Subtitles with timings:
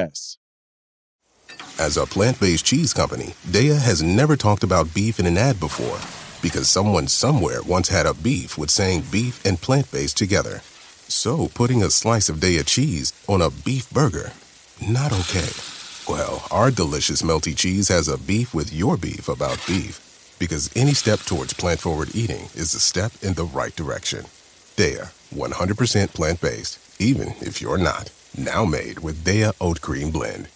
[0.00, 0.36] podcasts.
[1.78, 5.58] As a plant based cheese company, Daiya has never talked about beef in an ad
[5.58, 5.98] before
[6.42, 10.60] because someone somewhere once had a beef with saying beef and plant based together.
[11.08, 14.32] So putting a slice of Daiya cheese on a beef burger,
[14.88, 15.50] not okay.
[16.08, 20.94] Well, our delicious melty cheese has a beef with your beef about beef because any
[20.94, 24.24] step towards plant forward eating is a step in the right direction.
[24.76, 28.10] Daiya, 100% plant based, even if you're not.
[28.36, 30.48] Now made with Daiya Oat Cream Blend.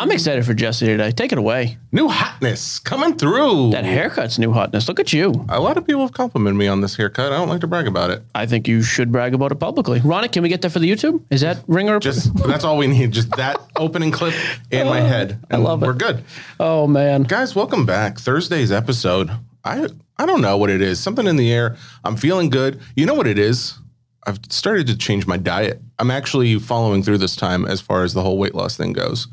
[0.00, 1.10] I'm excited for Jesse today.
[1.10, 1.76] Take it away.
[1.92, 3.72] New hotness coming through.
[3.72, 4.88] That haircut's new hotness.
[4.88, 5.44] Look at you.
[5.50, 7.34] A lot of people have complimented me on this haircut.
[7.34, 8.22] I don't like to brag about it.
[8.34, 10.00] I think you should brag about it publicly.
[10.00, 11.22] Ronak, can we get that for the YouTube?
[11.28, 12.00] Is that ringer?
[12.00, 13.12] Just that's all we need.
[13.12, 14.32] Just that opening clip
[14.70, 15.38] in my oh, head.
[15.50, 15.86] I love it.
[15.86, 16.24] We're good.
[16.58, 17.24] Oh man.
[17.24, 18.18] Guys, welcome back.
[18.18, 19.30] Thursday's episode.
[19.66, 20.98] I I don't know what it is.
[20.98, 21.76] Something in the air.
[22.04, 22.80] I'm feeling good.
[22.96, 23.78] You know what it is?
[24.26, 25.82] I've started to change my diet.
[25.98, 29.28] I'm actually following through this time as far as the whole weight loss thing goes.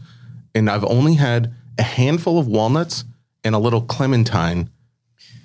[0.57, 3.03] And I've only had a handful of walnuts
[3.43, 4.69] and a little clementine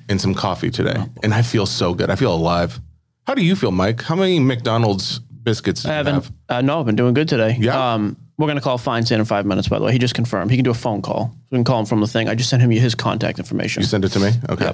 [0.08, 0.94] and some coffee today.
[0.96, 2.08] Oh, and I feel so good.
[2.08, 2.80] I feel alive.
[3.26, 4.00] How do you feel, Mike?
[4.02, 6.14] How many McDonald's biscuits do I you haven't.
[6.14, 6.32] have?
[6.48, 7.56] Uh, no, I've been doing good today.
[7.60, 7.94] Yeah?
[7.94, 9.68] Um, we're gonna call Feinsand in five minutes.
[9.68, 11.36] By the way, he just confirmed he can do a phone call.
[11.50, 12.28] We can call him from the thing.
[12.28, 13.82] I just sent him his contact information.
[13.82, 14.30] You send it to me?
[14.48, 14.72] Okay.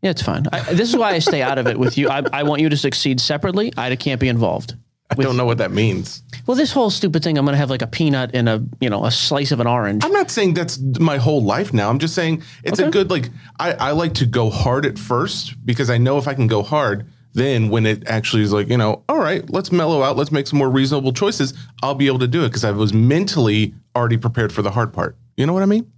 [0.00, 0.46] Yeah, it's fine.
[0.52, 2.08] I, this is why I stay out of it with you.
[2.08, 3.72] I, I want you to succeed separately.
[3.76, 4.74] I can't be involved.
[5.18, 6.22] I don't know what that means.
[6.46, 7.38] Well, this whole stupid thing.
[7.38, 10.04] I'm gonna have like a peanut and a you know a slice of an orange.
[10.04, 11.88] I'm not saying that's my whole life now.
[11.90, 13.30] I'm just saying it's a good like
[13.60, 16.62] I, I like to go hard at first because I know if I can go
[16.62, 20.32] hard, then when it actually is like, you know, all right, let's mellow out, let's
[20.32, 23.74] make some more reasonable choices, I'll be able to do it because I was mentally
[23.96, 25.16] already prepared for the hard part.
[25.36, 25.90] You know what I mean?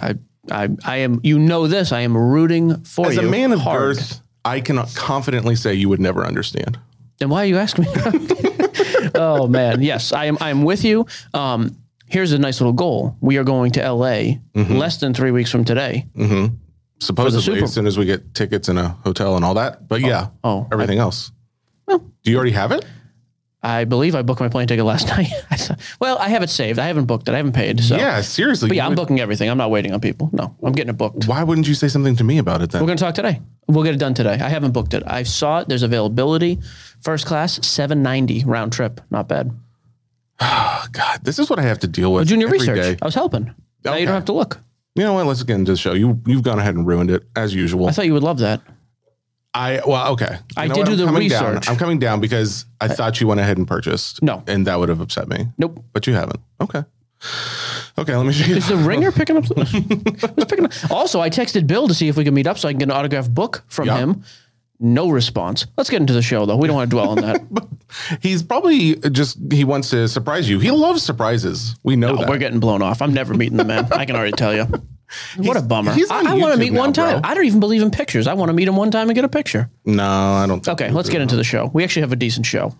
[0.00, 0.14] I
[0.50, 1.20] I I am.
[1.22, 1.92] You know this.
[1.92, 3.28] I am rooting for As you.
[3.28, 3.96] a man of hard.
[3.96, 6.78] girth, I can confidently say you would never understand.
[7.18, 7.90] Then why are you asking me?
[9.14, 10.38] oh man, yes, I am.
[10.40, 11.06] I am with you.
[11.34, 13.16] Um, here's a nice little goal.
[13.20, 14.76] We are going to LA Mm-hmm.
[14.76, 16.06] less than three weeks from today.
[17.00, 19.88] Supposedly, Super- as soon as we get tickets and a hotel and all that.
[19.88, 21.32] But yeah, oh, everything else.
[21.88, 22.00] do
[22.30, 22.84] you already have it?
[23.64, 25.28] I believe I booked my plane ticket last night.
[26.00, 26.78] Well, I have it saved.
[26.80, 27.32] I haven't booked it.
[27.34, 27.80] I haven't paid.
[27.80, 27.96] So.
[27.96, 28.68] Yeah, seriously.
[28.68, 29.48] But yeah, I'm would- booking everything.
[29.48, 30.30] I'm not waiting on people.
[30.32, 31.28] No, I'm getting it booked.
[31.28, 32.80] Why wouldn't you say something to me about it then?
[32.82, 33.40] We're going to talk today.
[33.68, 34.32] We'll get it done today.
[34.34, 35.04] I haven't booked it.
[35.06, 35.68] I saw it.
[35.68, 36.58] There's availability.
[37.00, 39.00] First class, 790 round trip.
[39.10, 39.52] Not bad.
[40.40, 42.28] Oh God, this is what I have to deal with.
[42.30, 42.76] Your research.
[42.76, 42.96] day.
[43.00, 43.54] I was helping.
[43.84, 44.58] Now you don't have to look.
[44.94, 45.26] You know what?
[45.26, 45.92] Let's get into the show.
[45.94, 47.86] You you've gone ahead and ruined it as usual.
[47.88, 48.60] I thought you would love that.
[49.54, 50.38] I well, okay.
[50.56, 50.86] I You know did what?
[50.86, 51.44] do I'm the coming down.
[51.54, 51.68] research.
[51.70, 54.22] I'm coming down because I uh, thought you went ahead and purchased.
[54.22, 54.42] No.
[54.46, 55.46] and that would have upset me.
[55.58, 55.84] Nope.
[55.92, 56.40] But you haven't.
[56.60, 56.84] Okay.
[57.98, 58.16] Okay.
[58.16, 58.56] Let me show you.
[58.56, 59.44] Is the ringer picking up?
[59.44, 60.72] Who's picking up?
[60.90, 62.88] Also, I texted Bill to see if we could meet up so I can get
[62.88, 63.98] an autographed book from Yeah.
[63.98, 64.24] him.
[64.80, 65.66] No response.
[65.76, 66.56] Let's get into the show, though.
[66.56, 67.40] We don't want to dwell on that.
[68.20, 70.58] He's probably just he wants to surprise you.
[70.58, 71.76] He loves surprises.
[71.84, 72.28] We know that.
[72.28, 73.00] we're getting blown off.
[73.00, 73.86] I'm never meeting the man.
[73.92, 74.66] I can already tell you.
[75.36, 75.92] What a bummer.
[75.92, 77.20] he's on I, want to YouTube meet now, one time.
[77.20, 77.30] bro.
[77.30, 78.26] I don't even believe in pictures.
[78.26, 79.70] I want to meet him one time and get a picture.
[79.84, 80.64] no, I don't.
[80.64, 81.70] think Okay, let's get into the show.
[81.72, 82.74] We actually have a decent show.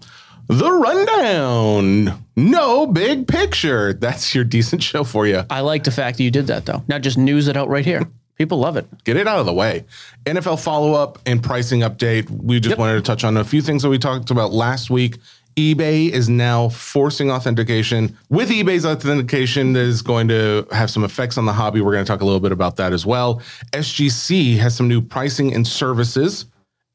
[0.49, 2.25] the rundown.
[2.37, 3.93] No big picture.
[3.93, 5.45] That's your decent show for you.
[5.51, 6.83] I like the fact that you did that, though.
[6.89, 8.03] Not just news it out right here.
[8.39, 8.87] People love it.
[9.05, 9.85] get it out of the way.
[10.25, 12.29] NFL follow up and pricing update.
[12.31, 15.19] We just wanted to touch on a few things that we talked about last week.
[15.57, 18.17] eBay is now forcing authentication.
[18.31, 21.81] With eBay's authentication, that is going to have some effects on the hobby.
[21.81, 23.43] We're going to talk a little bit about that as well.
[23.73, 26.47] SGC has some new pricing and services.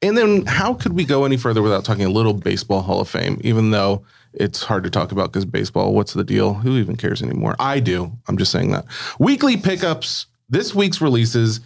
[0.02, 3.10] And then, how could we go any further without talking a little baseball Hall of
[3.10, 3.40] Fame?
[3.44, 6.54] Even though it's hard to talk about because baseball, what's the deal?
[6.54, 7.56] Who even cares anymore?
[7.60, 8.12] I do.
[8.28, 8.86] I'm just saying that.
[9.20, 11.62] Weekly pickups, this week's releases,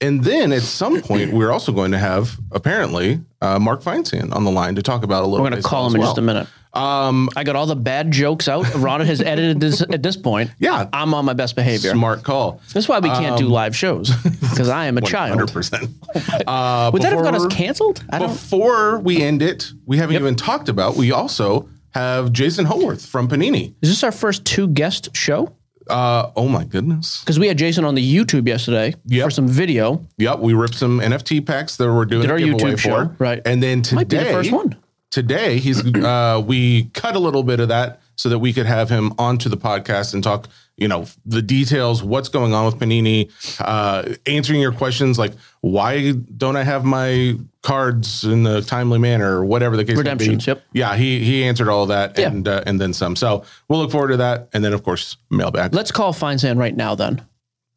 [0.00, 4.44] and then at some point, we're also going to have apparently uh, Mark Feinsand on
[4.44, 5.42] the line to talk about a little.
[5.42, 6.46] We're going to call him in just a minute.
[6.74, 8.72] Um, I got all the bad jokes out.
[8.74, 10.50] Ron has edited this at this point.
[10.58, 10.88] Yeah.
[10.92, 11.92] I'm on my best behavior.
[11.92, 12.60] smart call.
[12.74, 14.10] That's why we can't do live shows
[14.40, 15.30] because I am a child.
[15.30, 15.90] Hundred percent.
[16.46, 18.02] Uh, Would that have got us canceled?
[18.10, 18.28] I don't.
[18.28, 20.96] Before we end it, we haven't even talked about.
[20.96, 23.74] We also have Jason Howarth from Panini.
[23.82, 25.54] Is this our first two guest show?
[25.88, 27.20] Uh, oh my goodness.
[27.20, 29.24] Because we had Jason on the YouTube yesterday Yep.
[29.26, 30.06] for some video.
[30.18, 33.16] Yep, we ripped some NFT packs that we're doing Did our YouTube show, for.
[33.18, 33.40] right.
[33.46, 34.76] And then today, Might be the first one.
[35.10, 38.88] today he's uh, we cut a little bit of that so that we could have
[38.90, 43.30] him onto the podcast and talk you know the details what's going on with panini
[43.60, 49.36] uh, answering your questions like why don't i have my cards in the timely manner
[49.38, 50.34] or whatever the case may be.
[50.36, 50.62] Yep.
[50.72, 52.28] yeah he he answered all of that Yeah.
[52.28, 55.16] and uh, and then some so we'll look forward to that and then of course
[55.30, 57.22] mailbag Let's call Feinsand right now then.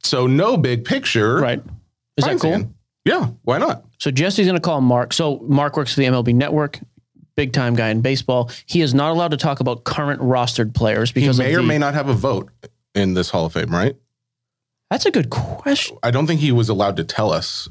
[0.03, 1.63] so no big picture Right.
[2.17, 2.69] Is that cool?
[3.05, 5.13] Yeah why not So Jesse's going to call Mark.
[5.13, 6.79] So Mark works for the MLB Network,
[7.39, 8.51] big time guy in baseball.
[8.65, 11.59] He is not allowed to talk about current rostered players because he because may of
[11.61, 12.49] or may not have a vote
[12.93, 13.95] in this hall of fame right
[14.89, 15.97] That's a good question.
[16.03, 17.69] I don't think he was allowed to tell us.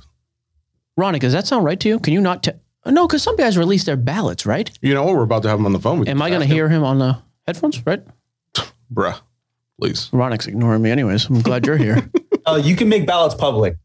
[0.97, 1.99] Ronnie, does that sound right to you?
[1.99, 2.45] Can you not?
[2.45, 2.53] T-
[2.87, 4.71] no, because some guys release their ballots, right?
[4.81, 5.17] You know, what?
[5.17, 5.99] we're about to have him on the phone.
[5.99, 7.85] We Am I going to hear him on the headphones?
[7.85, 8.03] Right?
[8.91, 9.21] bruh?
[9.79, 10.09] Please.
[10.13, 11.27] Ronak's ignoring me, anyways.
[11.27, 12.11] I'm glad you're here.
[12.47, 13.77] Oh, you can make ballots public.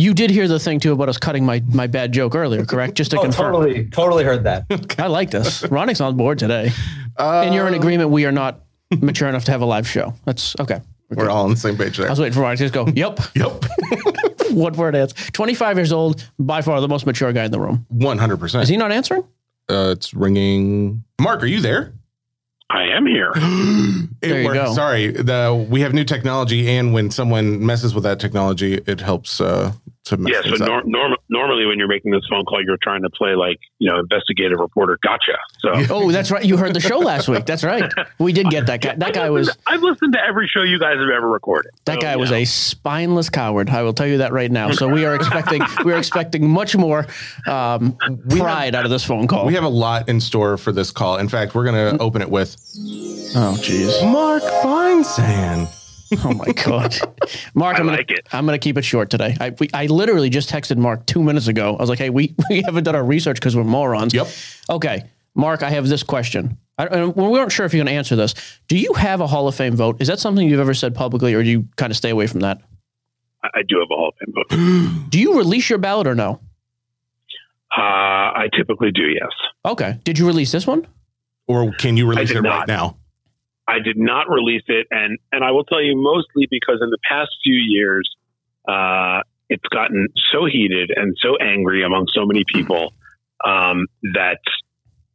[0.00, 2.94] You did hear the thing too about us cutting my my bad joke earlier, correct?
[2.94, 3.52] Just to Oh, confirm.
[3.52, 4.64] totally, totally heard that.
[4.98, 5.62] I like this.
[5.62, 6.72] Ronak's on board today,
[7.18, 8.10] and you're in agreement.
[8.10, 8.60] We are not
[9.00, 10.14] mature enough to have a live show.
[10.24, 10.80] That's okay.
[11.10, 12.06] We're all on the same page there.
[12.06, 12.86] I was waiting for Ronak to just go.
[12.86, 13.20] Yep.
[13.34, 13.64] Yep.
[14.52, 15.30] One word answer.
[15.32, 17.86] 25 years old, by far the most mature guy in the room.
[17.88, 18.62] One hundred percent.
[18.64, 19.22] Is he not answering?
[19.68, 21.04] Uh, it's ringing.
[21.20, 21.92] Mark, are you there?
[22.70, 23.32] I am here.
[24.22, 24.54] It There you worked.
[24.66, 24.74] go.
[24.74, 29.40] Sorry, the we have new technology, and when someone messes with that technology, it helps
[29.40, 29.72] uh,
[30.04, 33.02] to mess Yeah, so nor- norm- normally when you're making this phone call, you're trying
[33.02, 34.98] to play like, you know, investigative reporter.
[35.02, 35.36] Gotcha.
[35.58, 36.44] So Oh, that's right.
[36.44, 37.44] You heard the show last week.
[37.46, 37.90] That's right.
[38.18, 38.94] We did get that guy.
[38.96, 41.72] That guy was I've listened to every show you guys have ever recorded.
[41.84, 42.36] that So, guy was know.
[42.38, 43.70] a spineless coward.
[43.70, 44.72] I will tell you that right now.
[44.72, 47.06] So we are expecting we are expecting much more
[47.46, 47.96] um,
[48.28, 49.46] pride out of this phone call.
[49.46, 51.16] we have a lot in store for this call.
[51.18, 52.56] In fact, we're going to open it with
[53.36, 54.10] oh, jeez.
[54.10, 55.68] Mark Feinsand.
[56.24, 56.96] Oh my god,
[57.54, 57.76] Mark.
[57.76, 58.26] I I'm gonna, like it.
[58.32, 59.36] I'm gonna keep it short today.
[59.40, 61.76] I we, I literally just texted Mark two minutes ago.
[61.76, 64.12] I was like, hey, we we haven't done our research because we're morons.
[64.12, 64.26] Yep.
[64.68, 65.04] Okay,
[65.36, 66.58] Mark, I have this question.
[66.78, 68.34] I, and we weren't sure if you're going to answer this.
[68.66, 70.00] Do you have a Hall of Fame vote?
[70.00, 72.40] Is that something you've ever said publicly, or do you kind of stay away from
[72.40, 72.60] that?
[73.44, 75.10] I I do have a Hall of Fame vote.
[75.10, 76.40] Do you release your ballot or no?
[77.76, 79.30] Uh, I typically do, yes.
[79.64, 79.98] Okay.
[80.02, 80.86] Did you release this one?
[81.46, 82.96] Or can you release did it right now?
[83.70, 86.98] I did not release it, and and I will tell you mostly because in the
[87.08, 88.08] past few years,
[88.68, 92.92] uh, it's gotten so heated and so angry among so many people
[93.44, 94.38] um, that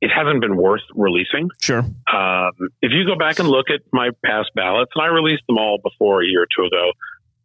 [0.02, 1.50] it hasn't been worth releasing.
[1.62, 1.80] Sure.
[2.13, 5.58] Um, if you go back and look at my past ballots, and I released them
[5.58, 6.92] all before a year or two ago,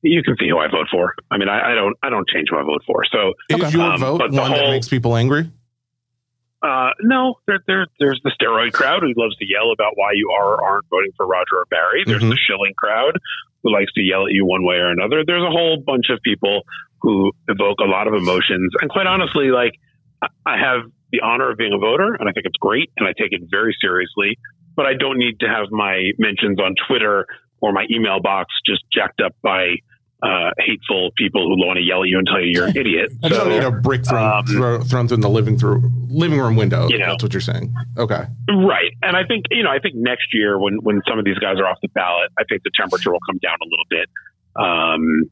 [0.02, 1.14] you can see who I vote for.
[1.30, 3.04] I mean, I, I don't I don't change who I vote for.
[3.12, 3.70] So Is Okay.
[3.76, 5.50] your Um, vote but one the that whole- makes people angry?
[6.62, 10.30] Uh, no, there, there, there's the steroid crowd who loves to yell about why you
[10.38, 12.04] are or aren't voting for Roger or Barry.
[12.04, 12.30] There's Mhm.
[12.30, 13.16] the shilling crowd
[13.62, 15.24] who likes to yell at you one way or another.
[15.24, 16.62] There's a whole bunch of people
[17.00, 18.72] who evoke a lot of emotions.
[18.80, 19.72] And quite honestly, like,
[20.44, 23.12] I have the honor of being a voter and I think it's great and I
[23.18, 24.36] take it very seriously,
[24.76, 27.26] but I don't need to have my mentions on Twitter
[27.62, 29.76] or my email box just jacked up by
[30.22, 33.10] uh, hateful people who want to yell at you and tell you you're an idiot.
[33.22, 36.56] I don't need a brick thrown, um, throw, thrown through the living through living room
[36.56, 36.88] window.
[36.88, 37.06] You know.
[37.06, 37.72] That's what you're saying.
[37.96, 38.24] Okay.
[38.48, 38.92] Right.
[39.02, 41.56] And I think, you know, I think next year when, when some of these guys
[41.58, 44.08] are off the ballot, I think the temperature will come down a little bit.
[44.56, 45.30] Um,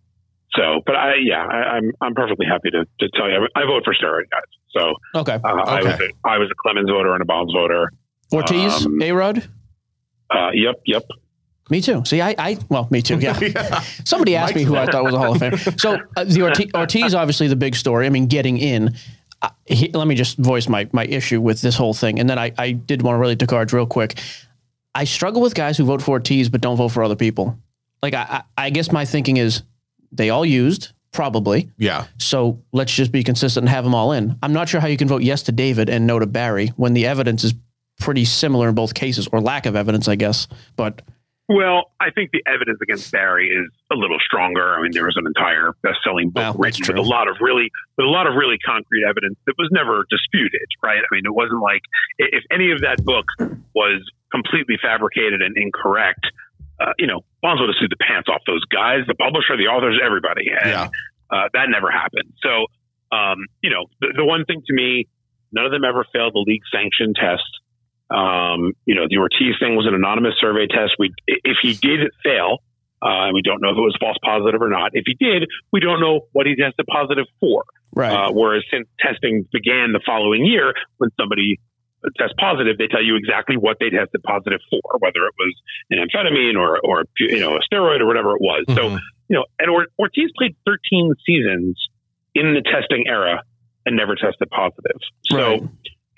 [0.52, 3.64] so, but I, yeah, I, I'm, I'm perfectly happy to, to tell you, I, I
[3.66, 4.42] vote for steroid guys.
[4.70, 5.34] So, Okay.
[5.34, 7.90] uh, I was, a, I was a Clemens voter and a Bonds voter.
[8.32, 9.48] Ortiz, um, A Rod?
[10.30, 10.76] Uh, yep.
[10.86, 11.04] Yep.
[11.70, 12.02] Me too.
[12.04, 13.18] See, I, I, well, me too.
[13.18, 13.80] Yeah.
[14.04, 15.56] Somebody asked me who I thought was a Hall of Fame.
[15.78, 18.06] So uh, the Ortiz, Ortiz, obviously the big story.
[18.06, 18.94] I mean, getting in.
[19.40, 22.38] Uh, he, let me just voice my my issue with this whole thing, and then
[22.38, 24.18] I I did want to relate to cards real quick.
[24.94, 27.56] I struggle with guys who vote for Ortiz but don't vote for other people.
[28.02, 29.62] Like I I, I guess my thinking is
[30.10, 31.70] they all used probably.
[31.78, 32.06] Yeah.
[32.18, 34.36] So let's just be consistent and have them all in.
[34.42, 36.94] I'm not sure how you can vote yes to David and no to Barry when
[36.94, 37.54] the evidence is
[37.98, 40.46] pretty similar in both cases, or lack of evidence, I guess.
[40.76, 41.02] But
[41.48, 44.74] Well, I think the evidence against Barry is a little stronger.
[44.76, 47.70] I mean, there was an entire best-selling book that's written with a lot of really,
[47.96, 50.68] with a lot of really concrete evidence that was never disputed.
[50.82, 50.98] Right?
[50.98, 51.80] I mean, it wasn't like
[52.18, 53.24] if any of that book
[53.74, 56.26] was completely fabricated and incorrect.
[56.78, 59.66] Uh, you know, Bonds would have sued the pants off those guys, the publisher, the
[59.66, 60.88] authors, everybody, and Yeah.
[61.30, 62.30] uh, that never happened.
[62.42, 62.66] So,
[63.10, 65.08] um, you know, the, the one thing to me,
[65.50, 67.48] none of them ever failed the league sanction test.
[68.10, 70.92] Um, you know, the Ortiz thing was an anonymous survey test.
[70.98, 72.58] We, if he did fail,
[73.02, 74.90] uh, and we don't know if it was false positive or not.
[74.94, 77.64] If he did, we don't know what he tested positive for.
[77.94, 78.12] right.
[78.12, 81.60] Uh, whereas since testing began the following year, when somebody
[82.16, 85.54] tests positive, they tell you exactly what they tested positive for, whether it was
[85.90, 88.64] an amphetamine or, or you know, a steroid or whatever it was.
[88.74, 88.88] So,
[89.28, 91.76] you know, and Or- Ortiz played 13 seasons
[92.34, 93.42] in the testing era
[93.84, 94.96] and never tested positive.
[95.24, 95.62] So Right.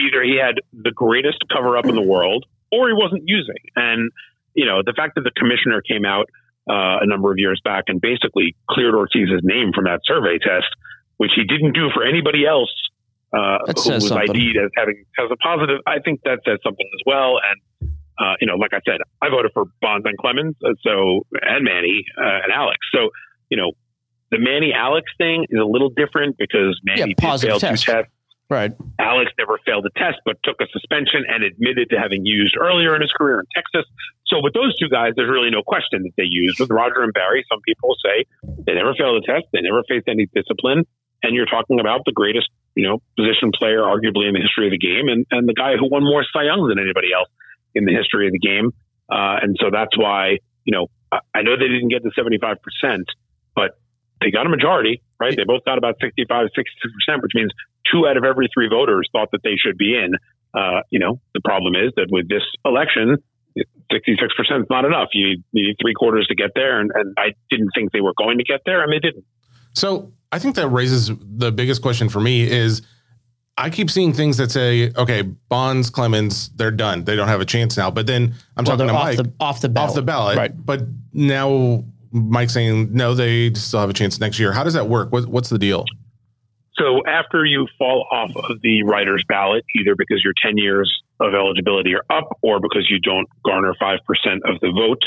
[0.06, 3.58] Either he had the greatest cover up in the world or he wasn't using.
[3.76, 4.10] And,
[4.54, 6.26] you know, the fact that the commissioner came out
[6.68, 10.68] uh, a number of years back and basically cleared Ortiz's name from that survey test,
[11.16, 12.72] which he didn't do for anybody else
[13.32, 14.30] uh, who was something.
[14.30, 15.78] ID'd as having as a positive.
[15.86, 17.38] I think that says something as well.
[17.38, 21.24] And uh, you know, like I said, I voted for Bonds and Clemens, uh, so
[21.40, 22.78] and Manny uh, and Alex.
[22.92, 23.10] So
[23.48, 23.72] you know,
[24.30, 27.84] the Manny Alex thing is a little different because Manny Yeah, did fail test.
[27.84, 28.10] two tests.
[28.50, 28.72] Right.
[28.98, 32.96] Alex never failed a test, but took a suspension and admitted to having used earlier
[32.96, 33.86] in his career in Texas.
[34.26, 36.58] So with those two guys, there's really no question that they used.
[36.58, 38.26] With Roger and Barry, some people say
[38.66, 40.82] they never failed a test, they never faced any discipline,
[41.22, 44.74] and you're talking about the greatest, you know, position player arguably in the history of
[44.74, 47.30] the game, and, and the guy who won more Cy Youngs than anybody else
[47.74, 48.74] in the history of the game.
[49.06, 52.58] Uh, and so that's why, you know, I, I know they didn't get the 75%,
[53.54, 53.78] but
[54.20, 55.36] they got a majority, right?
[55.36, 57.50] They both got about 65, 66%, which means
[57.90, 60.14] two out of every three voters thought that they should be in.
[60.52, 63.16] Uh, you know, the problem is that with this election,
[63.92, 65.08] 66% is not enough.
[65.12, 66.80] You need three quarters to get there.
[66.80, 69.24] And, and I didn't think they were going to get there, and they didn't.
[69.74, 72.82] So I think that raises the biggest question for me is
[73.56, 77.04] I keep seeing things that say, okay, Bonds, Clemens, they're done.
[77.04, 77.90] They don't have a chance now.
[77.90, 79.88] But then I'm Well, talking they're to off Mike the off the ballot.
[79.90, 80.36] off the ballot.
[80.38, 80.66] Right.
[80.66, 84.52] But now Mike's saying no, they still have a chance next year.
[84.52, 85.12] How does that work?
[85.12, 85.84] What, what's the deal?
[86.74, 91.34] So after you fall off of the writer's ballot, either because your 10 years of
[91.34, 93.98] eligibility are up or because you don't garner 5%
[94.44, 95.02] of the vote,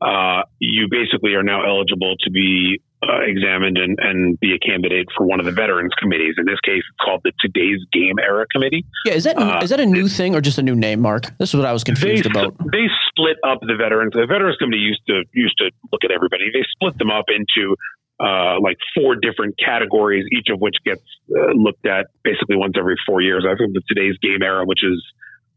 [0.00, 5.06] uh, you basically are now eligible to be uh, examined and, and be a candidate
[5.16, 6.34] for one of the veterans committees.
[6.38, 8.84] In this case, it's called the Today's Game Era Committee.
[9.04, 11.36] Yeah, is that Uh, is that a new thing or just a new name, Mark?
[11.38, 12.56] This is what I was They, confused about.
[12.72, 14.12] they split up the veterans.
[14.14, 16.44] The veterans committee used to used to look at everybody.
[16.52, 17.76] They split them up into
[18.20, 21.02] uh, like four different categories, each of which gets
[21.36, 23.44] uh, looked at basically once every four years.
[23.46, 25.02] I think the today's game era, which is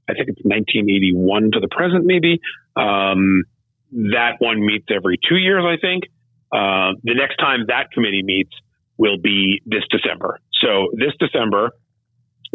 [0.10, 2.40] I think it's 1981 to the present, maybe.
[2.76, 3.44] Um,
[3.92, 6.04] that one meets every two years, I think.
[6.52, 8.52] Uh, the next time that committee meets
[8.98, 10.40] will be this December.
[10.62, 11.72] So this December,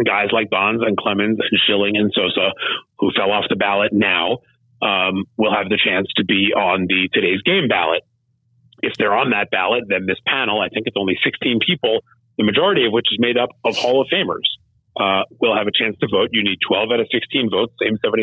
[0.05, 2.53] guys like Bonds and Clemens and Schilling and Sosa,
[2.99, 4.39] who fell off the ballot now,
[4.81, 8.03] um, will have the chance to be on the today's game ballot.
[8.83, 12.01] If they're on that ballot, then this panel, I think it's only 16 people,
[12.37, 14.49] the majority of which is made up of Hall of Famers,
[14.97, 16.31] uh, will have a chance to vote.
[16.33, 18.21] You need 12 out of 16 votes, same 75%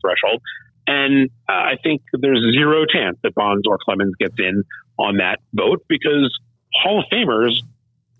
[0.00, 0.42] threshold.
[0.86, 4.64] And uh, I think there's zero chance that Bonds or Clemens gets in
[4.98, 6.36] on that vote because
[6.74, 7.54] Hall of Famers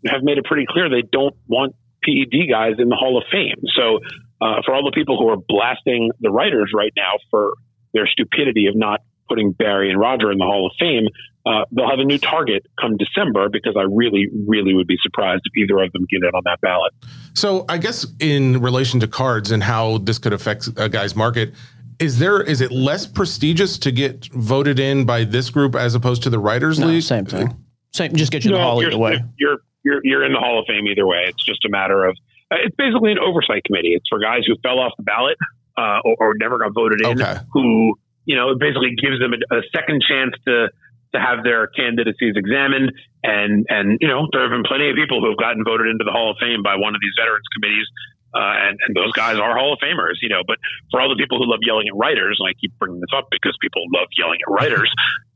[0.07, 3.63] have made it pretty clear they don't want PED guys in the Hall of Fame.
[3.75, 4.01] So
[4.41, 7.55] uh, for all the people who are blasting the writers right now for
[7.95, 11.07] their stupidity of not putting Barry and Roger in the Hall of Fame,
[11.47, 15.43] uh, they'll have a new target come December because I really, really would be surprised
[15.45, 16.93] if either of them get in on that ballot.
[17.35, 21.55] So I guess in relation to cards and how this could affect a guy's market,
[21.99, 26.23] is there is it less prestigious to get voted in by this group as opposed
[26.25, 27.03] to the Writers No, League?
[27.03, 27.57] same thing.
[27.93, 28.15] Same.
[28.15, 29.23] Just get you in the hall either way.
[29.39, 31.25] You're, you're you're in the Hall of Fame either way.
[31.29, 32.17] It's just a matter of
[32.51, 33.95] uh, it's basically an oversight committee.
[33.95, 35.37] It's for guys who fell off the ballot
[35.77, 37.39] uh, or, or never got voted in, Okay.
[37.53, 40.69] who you know it basically gives them a, a second chance to
[41.15, 42.93] to have their candidacies examined.
[43.23, 46.05] And and you know there have been plenty of people who have gotten voted into
[46.05, 47.87] the Hall of Fame by one of these veterans committees.
[48.33, 50.41] Uh, and, and those guys are Hall of Famers, you know.
[50.41, 50.57] But
[50.89, 53.29] for all the people who love yelling at writers, and I keep bringing this up
[53.29, 54.89] because people love yelling at writers,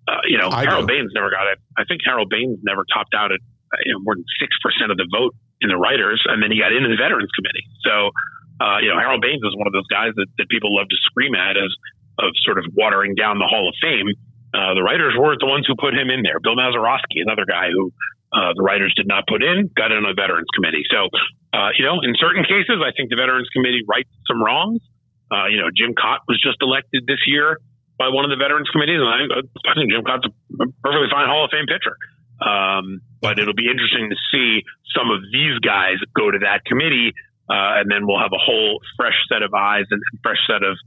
[0.09, 0.97] uh, you know, I Harold do.
[0.97, 1.61] Baines never got it.
[1.77, 4.89] I think Harold Baines never topped out at uh, you know, more than six percent
[4.89, 7.69] of the vote in the writers, and then he got into the Veterans Committee.
[7.85, 8.17] So,
[8.65, 10.99] uh, you know, Harold Baines is one of those guys that, that people love to
[11.05, 11.73] scream at as
[12.21, 14.09] of sort of watering down the Hall of Fame.
[14.57, 16.41] Uh, the writers weren't the ones who put him in there.
[16.41, 17.93] Bill Mazeroski, another guy who
[18.33, 20.81] uh, the writers did not put in, got in on the Veterans Committee.
[20.89, 21.13] So,
[21.53, 24.81] uh, you know, in certain cases, I think the Veterans Committee rights some wrongs.
[25.29, 27.61] Uh, you know, Jim Kaat was just elected this year
[28.01, 30.33] by one of the Veterans Committees, and I, I think Jim Kaat's a
[30.81, 31.97] perfectly fine Hall of Fame pitcher.
[32.41, 34.65] Um, but it'll be interesting to see
[34.97, 37.13] some of these guys go to that committee,
[37.49, 40.81] uh, and then we'll have a whole fresh set of eyes and fresh set of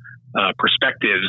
[0.58, 1.26] perspectives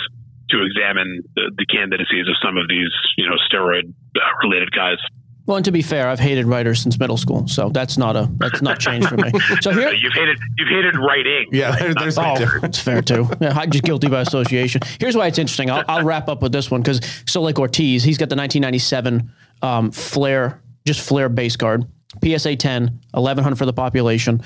[0.50, 4.98] to examine the, the candidacies of some of these, you know, steroid uh, related guys.
[5.46, 8.30] Well, and to be fair, I've hated writers since middle school, so that's not a
[8.36, 9.32] that's not changed for me.
[9.62, 11.46] So here, you've hated you've hated writing.
[11.50, 12.62] Yeah, there- there's a Oh, difference.
[12.62, 13.28] that's fair too.
[13.40, 14.82] Yeah, I'm just guilty by association.
[15.00, 15.68] Here's why it's interesting.
[15.70, 19.32] I'll, I'll wrap up with this one because so like Ortiz, he's got the 1997
[19.62, 21.84] um, Flair, just flare base guard,
[22.24, 24.42] PSA 10, 1100 for the population.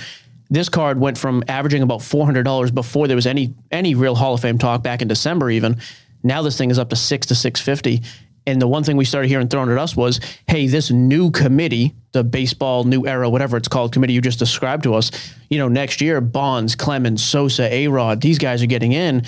[0.51, 4.15] This card went from averaging about four hundred dollars before there was any any real
[4.15, 5.51] Hall of Fame talk back in December.
[5.51, 5.79] Even
[6.23, 8.03] now, this thing is up to six to six fifty.
[8.47, 11.95] And the one thing we started hearing thrown at us was, "Hey, this new committee,
[12.13, 15.11] the baseball new era, whatever it's called, committee you just described to us,
[15.49, 19.23] you know, next year, Bonds, Clemens, Sosa, A Rod, these guys are getting in."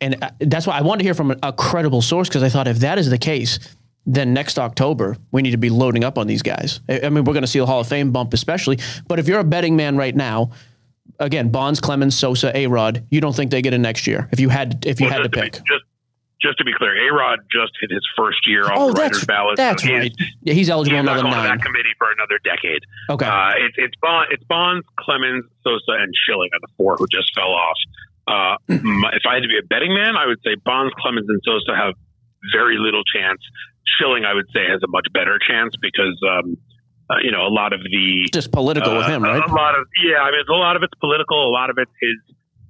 [0.00, 2.68] And uh, that's why I wanted to hear from a credible source because I thought
[2.68, 3.58] if that is the case,
[4.14, 6.80] then next October we need to be loading up on these guys.
[6.88, 8.78] I, mean, we're going to see a Hall of Fame bump, especially.
[9.06, 10.50] But if you're a betting man right now,
[11.18, 14.40] again, Bonds, Clemens, Sosa, A Rod, you don't think they get in next year if
[14.40, 15.52] you had if you Well, had to pick.
[15.54, 15.84] be, just
[16.42, 19.12] just to be clear, A Rod just hit his first year off Oh, the that's
[19.16, 19.56] writers ballot.
[19.58, 20.12] that's so he's- right.
[20.42, 21.58] Yeah, he's eligible He's not another going to nine.
[21.58, 22.80] that committee for another decade.
[23.10, 23.26] Okay.
[23.26, 27.30] Uh, it's it's Bond, it's Bonds, Clemens, Sosa, and Schilling are the four who just
[27.36, 27.76] fell off.
[28.26, 28.56] Uh,
[29.12, 31.76] if I had to be a betting man, I would say Bonds, Clemens, and Sosa
[31.76, 31.92] have
[32.56, 33.40] very little chance.
[33.98, 36.56] Schilling, I would say, has a much better chance because um,
[37.10, 39.42] uh, you know a lot of the Just political with uh, him, right?
[39.42, 41.48] A lot of yeah, I mean, a lot of it's political.
[41.48, 42.16] A lot of it's his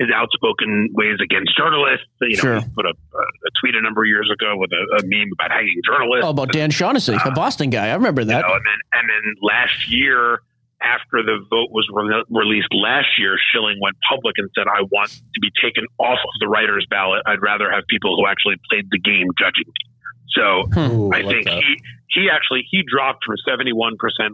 [0.01, 2.07] his outspoken ways against journalists.
[2.23, 2.61] You know, Sure.
[2.61, 5.29] he put a, a, a tweet a number of years ago with a, a meme
[5.37, 6.25] about hanging journalists.
[6.25, 7.89] Oh, about Dan Shaughnessy, a Boston guy.
[7.89, 8.41] I remember that.
[8.41, 10.41] You know, and then and then last year,
[10.81, 15.11] after the vote was re- released last year, Schilling went public and said, "I want
[15.13, 17.21] to be taken off of the writers' ballot.
[17.27, 19.85] I'd rather have people who actually played the game judging me."
[20.33, 21.59] So Ooh, I think that.
[21.59, 21.77] he
[22.11, 23.71] he actually he dropped from 71%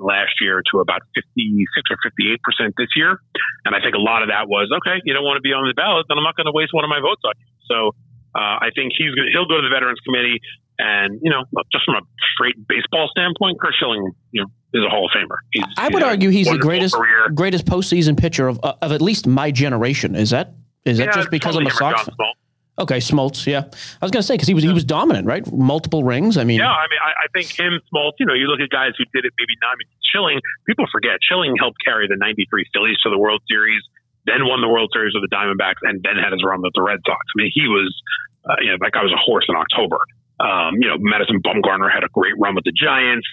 [0.01, 3.21] last year to about 56 or 58% this year.
[3.65, 5.67] And I think a lot of that was, okay, you don't want to be on
[5.67, 7.47] the ballot, then I'm not going to waste one of my votes on you.
[7.69, 7.77] So
[8.35, 10.41] uh, I think he's gonna, he'll go to the Veterans Committee.
[10.79, 12.03] And, you know, just from a
[12.35, 15.37] straight baseball standpoint, Curt Schilling, you know, is a Hall of Famer.
[15.53, 17.31] He's, I would had argue he's the greatest Career.
[17.33, 20.15] greatest postseason pitcher of of at least my generation.
[20.15, 20.53] Is that
[20.85, 22.05] is that Yeah, just because I'm a totally Sox?
[22.05, 22.46] John Smoltz.
[22.79, 23.47] Okay, Smoltz.
[23.47, 25.41] Yeah, I was gonna say because he was he was dominant, right?
[25.51, 26.37] Multiple rings.
[26.37, 28.69] I mean, Yeah, I mean, I, I think him, Smoltz, you know, you look at
[28.69, 29.73] guys who did it maybe not.
[29.73, 33.81] I mean, Schilling, people forget, Schilling helped carry the 93 Phillies to the World Series,
[34.27, 36.83] then won the World Series with the Diamondbacks, and then had his run with the
[36.83, 37.25] Red Sox.
[37.33, 37.89] I mean, he was,
[38.45, 39.99] uh, you know, that guy was a horse in October.
[40.37, 43.27] Um, you know, Madison Bumgarner had a great run with the Giants.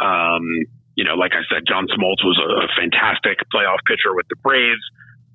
[0.00, 0.64] Um,
[0.96, 4.36] you know, like I said, John Smoltz was a, a fantastic playoff pitcher with the
[4.40, 4.80] Braves.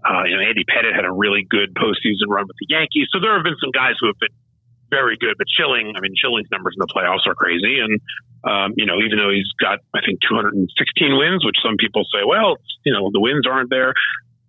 [0.01, 3.07] Uh, you know, Andy Pettitte had a really good postseason run with the Yankees.
[3.13, 4.33] So there have been some guys who have been
[4.91, 7.79] very good, but Schilling, I mean, Schilling's numbers in the playoffs are crazy.
[7.79, 7.97] And,
[8.43, 10.67] um, you know, even though he's got, I think, 216
[11.17, 13.95] wins, which some people say, well, you know, the wins aren't there.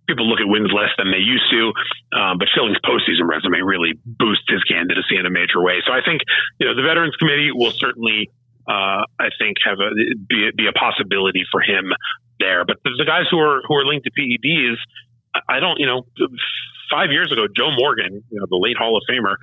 [0.05, 1.71] People look at wins less than they used to.
[2.11, 5.79] Um, but Schilling's postseason resume really boosts his candidacy in a major way.
[5.87, 6.21] So I think,
[6.59, 8.27] you know, the Veterans Committee will certainly,
[8.67, 9.95] uh, I think, have a,
[10.27, 11.87] be, be a possibility for him
[12.43, 12.67] there.
[12.67, 14.75] But the, the guys who are, who are linked to PEDs,
[15.49, 16.03] I- don't, you know,
[16.91, 19.35] five years ago, Joe Morgan, you know, the late Hall of Famer,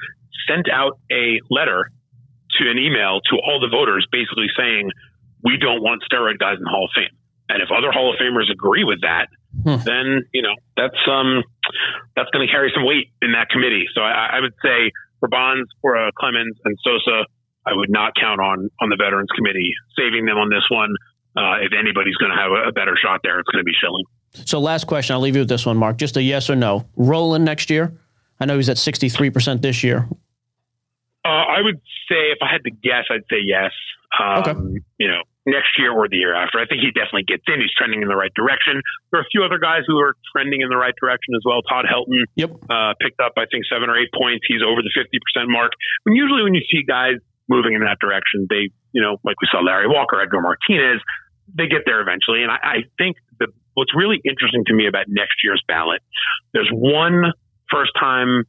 [0.48, 1.90] sent out a letter
[2.58, 4.90] to an email to all the voters basically saying,
[5.42, 7.14] we don't want steroid guys in the Hall of Fame.
[7.48, 9.26] And if other Hall of Famers agree with that,
[9.66, 9.82] Hmm.
[9.84, 11.42] then, you know, that's, um,
[12.14, 13.84] that's going to carry some weight in that committee.
[13.94, 17.26] So I, I would say for Bonds, for uh, Clemens and Sosa,
[17.66, 20.94] I would not count on, on the Veterans Committee saving them on this one.
[21.36, 23.74] Uh, if anybody's going to have a, a better shot there, it's going to be
[23.74, 24.04] Schilling.
[24.32, 25.96] So last question, I'll leave you with this one, Mark.
[25.98, 26.86] Just a yes or no.
[26.96, 27.92] Rolen next year.
[28.38, 30.08] I know he's at sixty three percent this year.
[31.24, 31.76] Uh, I would
[32.08, 33.72] say if I had to guess, I'd say yes.
[34.18, 34.54] Um, Okay.
[34.98, 36.58] You know, next year or the year after.
[36.58, 37.60] I think he definitely gets in.
[37.60, 38.80] He's trending in the right direction.
[39.10, 41.60] There are a few other guys who are trending in the right direction as well.
[41.62, 42.50] Todd Helton Yep.
[42.70, 44.46] uh, picked up, I think, seven or eight points.
[44.48, 45.72] He's over the 50% mark.
[46.04, 47.16] When usually when you see guys
[47.48, 51.00] moving in that direction, they, you know, like we saw Larry Walker, Edgar Martinez,
[51.52, 52.42] they get there eventually.
[52.42, 56.02] And I, I think the, what's really interesting to me about next year's ballot,
[56.52, 57.32] there's one
[57.70, 58.44] first time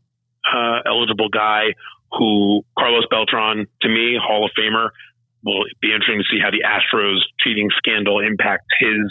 [0.45, 1.73] uh, eligible guy
[2.12, 4.89] who Carlos Beltran, to me, Hall of Famer,
[5.43, 9.08] will be interesting to see how the Astros cheating scandal impacts his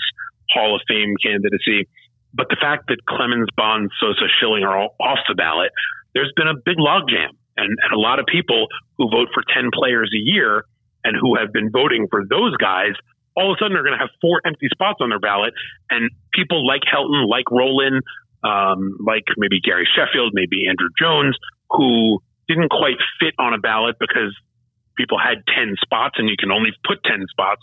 [0.50, 1.88] Hall of Fame candidacy.
[2.34, 5.72] But the fact that Clemens, Bonds, Sosa, Schilling are all off the ballot,
[6.14, 7.34] there's been a big logjam.
[7.56, 10.64] And, and a lot of people who vote for 10 players a year
[11.04, 12.92] and who have been voting for those guys
[13.36, 15.54] all of a sudden they're going to have four empty spots on their ballot.
[15.88, 18.00] And people like Helton, like Rolen,
[18.42, 21.36] um, like maybe Gary Sheffield, maybe Andruw Jones,
[21.70, 24.34] who didn't quite fit on a ballot because
[24.96, 27.62] people had 10 spots and you can only put 10 spots.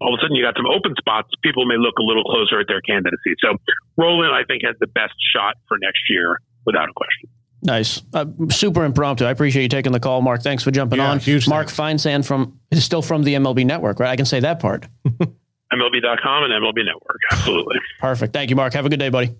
[0.00, 1.28] All of a sudden, you got some open spots.
[1.42, 3.34] People may look a little closer at their candidacy.
[3.42, 3.58] So,
[3.96, 7.28] Rolen, I think, has the best shot for next year without a question.
[7.62, 8.02] Nice.
[8.14, 9.24] Uh, super impromptu.
[9.24, 10.42] I appreciate you taking the call, Mark.
[10.42, 11.18] Thanks for jumping Yeah, on.
[11.18, 14.10] huge Mark Feinsand from is still from the MLB network, right?
[14.10, 14.86] I can say that part.
[15.06, 17.18] MLB.com and MLB Network.
[17.30, 17.76] Absolutely.
[18.00, 18.32] Perfect.
[18.32, 18.72] Thank you, Mark.
[18.74, 19.34] Have a good day, buddy.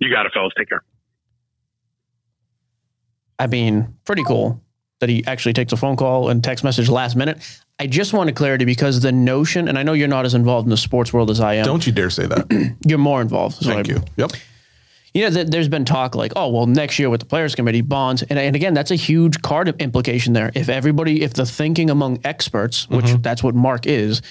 [0.00, 0.52] You got it, fellas.
[0.58, 0.82] Take care.
[3.38, 4.62] I mean, pretty cool
[5.00, 7.38] that he actually takes a phone call and text message last minute.
[7.78, 10.70] I just wanted clarity because the notion, and I know you're not as involved in
[10.70, 11.64] the sports world as I am.
[11.66, 12.76] Don't you dare say that.
[12.86, 13.56] You're more involved.
[13.58, 14.02] Thank I- you.
[14.16, 14.32] Yep.
[15.14, 17.80] You know, th- there's been talk like, oh, well, next year with the players committee
[17.80, 20.50] bonds, and, and again, that's a huge card implication there.
[20.54, 23.22] If everybody, if the thinking among experts, which mm-hmm.
[23.22, 24.22] that's what Mark is,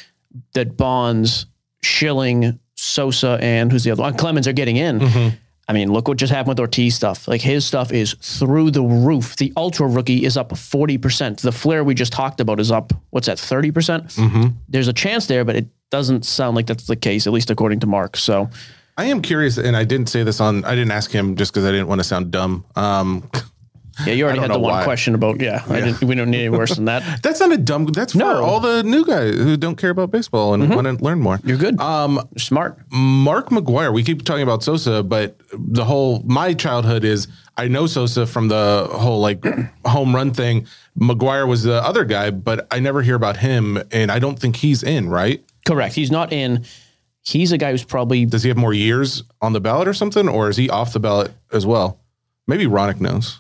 [0.54, 1.48] that bonds,
[1.82, 5.00] Schilling, Sosa, and who's the other one, Clemens are getting in.
[5.00, 5.36] Mm-hmm.
[5.68, 7.28] I mean, look what just happened with Ortiz stuff.
[7.28, 9.36] Like his stuff is through the roof.
[9.38, 11.42] The ultra rookie is up 40%.
[11.42, 13.74] The Flair we just talked about is up, what's that, 30%?
[13.74, 14.48] percent mm-hmm.
[14.70, 17.80] There's a chance there, but it doesn't sound like that's the case, at least according
[17.80, 18.16] to Mark.
[18.16, 18.50] So,
[18.98, 20.64] I am curious, and I didn't say this on.
[20.66, 22.64] I didn't ask him just because I didn't want to sound dumb.
[22.78, 23.30] Um,
[24.06, 24.84] yeah, you already had the one why.
[24.84, 27.22] question about, yeah, I didn't, we don't need any worse than that.
[27.22, 27.86] that's not a dumb.
[27.88, 28.44] That's for No.
[28.44, 31.40] all the new guys who don't care about baseball and want to learn more.
[31.44, 31.80] You're good.
[31.80, 32.78] Um, Smart.
[32.92, 33.94] Mark McGwire.
[33.94, 37.28] We keep talking about Sosa, but the whole my childhood is
[37.58, 39.44] I know Sosa from the whole like
[39.86, 40.68] home run thing.
[41.00, 44.56] McGwire was the other guy, but I never hear about him, and I don't think
[44.58, 45.10] he's in.
[45.10, 45.44] Right?
[45.66, 45.96] Correct.
[45.96, 46.66] He's not in.
[47.26, 50.30] He's a guy who's probably Does he have more years on the ballot or something,
[50.30, 52.00] or is he off the ballot as well?
[52.48, 53.40] Maybe Ronak knows.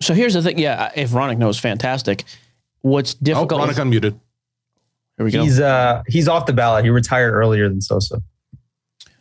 [0.00, 0.58] So here's the thing.
[0.58, 2.24] Yeah, if Ronak knows, fantastic.
[2.82, 3.60] What's Oh, difficult?
[3.62, 4.18] Ronak unmuted.
[5.16, 5.42] here we go.
[5.42, 6.84] He's uh he's off the ballot.
[6.84, 8.22] He retired earlier than Sosa.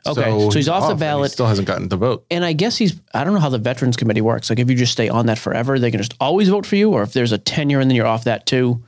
[0.06, 1.32] Okay, so he's off the and he ballot.
[1.32, 2.26] still hasn't gotten the vote.
[2.30, 3.00] and I guess he's.
[3.14, 4.50] I don't know how the Veterans Committee works.
[4.50, 6.92] Like, if you just stay on that forever, they can just always vote for you,
[6.92, 8.84] or if there's a tenure and then you're off that too.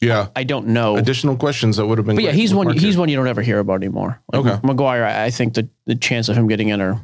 [0.00, 0.28] Yeah.
[0.34, 0.96] I don't know.
[0.96, 2.16] Additional questions that would have been.
[2.16, 2.76] but yeah, he's one.
[2.76, 4.20] He's one you don't ever hear about anymore.
[4.32, 4.66] Like Okay.
[4.66, 5.04] McGwire.
[5.04, 7.00] I, think the the chance of him getting in are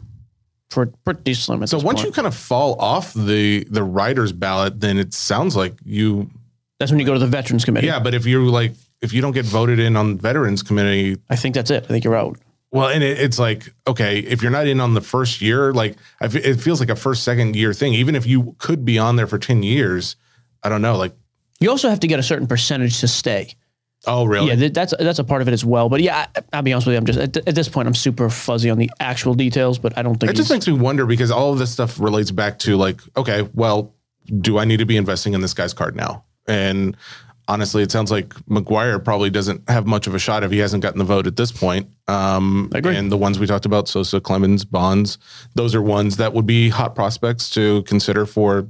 [0.70, 1.62] pr- pretty slim.
[1.62, 5.54] At So once you kind of fall off the the writers ballot, then it sounds
[5.56, 6.30] like you.
[6.78, 7.86] that's when you go to the Veterans Committee.
[7.86, 11.36] Yeah, but if you're like if you don't get voted in on veterans committee, I
[11.36, 11.84] think that's it.
[11.84, 12.38] I think you're out.
[12.72, 15.96] well, and it, it's like okay, if you're not in on the first year, like
[16.22, 17.92] it feels like a first second year thing.
[17.92, 20.16] Even if you could be on there for ten years,
[20.62, 20.96] I don't know.
[20.96, 21.14] Like
[21.60, 23.52] You also have to get a certain percentage to stay.
[24.06, 24.48] oh really?
[24.48, 25.88] Yeah, th- that's that's a part of it as well.
[25.88, 26.98] But yeah, I, I'll be honest with you.
[26.98, 29.78] I'm just at, at this point, I'm super fuzzy on the actual details.
[29.78, 32.30] But I don't think It just makes me wonder because all of this stuff relates
[32.30, 33.94] back to like, okay, well,
[34.40, 36.24] do I need to be investing in this guy's card now?
[36.46, 36.96] And
[37.48, 40.82] honestly, it sounds like McGwire probably doesn't have much of a shot if he hasn't
[40.82, 41.88] gotten the vote at this point.
[42.08, 42.96] Um, I agree.
[42.96, 45.18] And the ones we talked about, Sosa, Clemens, Bonds,
[45.54, 48.68] those are ones that would be hot prospects to consider for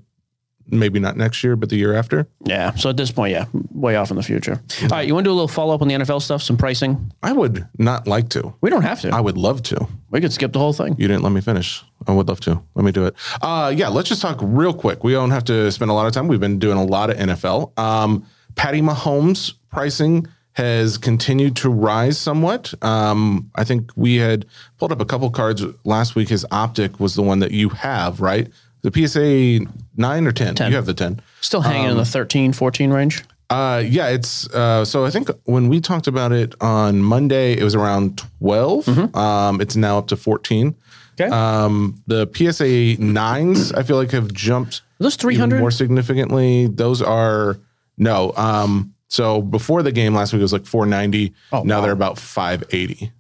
[0.69, 2.27] maybe not next year, but the year after.
[2.45, 2.75] Yeah.
[2.75, 4.61] So at this point, yeah, way off in the future.
[4.83, 6.57] All right, you want to do a little follow up on the NFL stuff, some
[6.57, 7.13] pricing?
[7.23, 8.55] I would not like to.
[8.61, 9.11] We don't have to.
[9.11, 9.87] I would love to.
[10.11, 10.97] we could skip the whole thing.
[10.99, 11.85] You didn't let me finish.
[12.07, 12.63] I would love to.
[12.75, 13.15] Let me do it.
[13.43, 15.05] Uh, yeah, let's just talk real quick.
[15.05, 16.29] We don't have to spend a lot of time.
[16.29, 17.79] We've been doing a lot of NFL.
[17.79, 22.73] Um, Patty Mahomes pricing has continued to rise somewhat.
[22.83, 24.47] Um, I think we had
[24.79, 26.31] pulled up a couple cards last week.
[26.31, 28.49] His optic was the one that you have, right?
[28.87, 30.55] The PSA 9 or 10?
[30.55, 30.71] 10.
[30.71, 31.21] You have the 10.
[31.41, 33.25] Still hanging Um, in the 13, 14 range.
[33.51, 37.65] Uh, yeah, it's uh, so I think when we talked about it on Monday, it
[37.65, 39.17] was around 12.
[39.17, 40.75] Um, it's now up to 14.
[41.21, 41.31] Okay.
[41.31, 45.59] Um, the PSA nines, I feel like have jumped Are those even 300?
[45.61, 46.67] more significantly.
[46.69, 47.59] Those are
[47.99, 48.33] no.
[48.37, 51.33] Um, so before the game last week, it was like 490.
[51.53, 51.81] Oh, now wow.
[51.83, 53.11] they're about 580.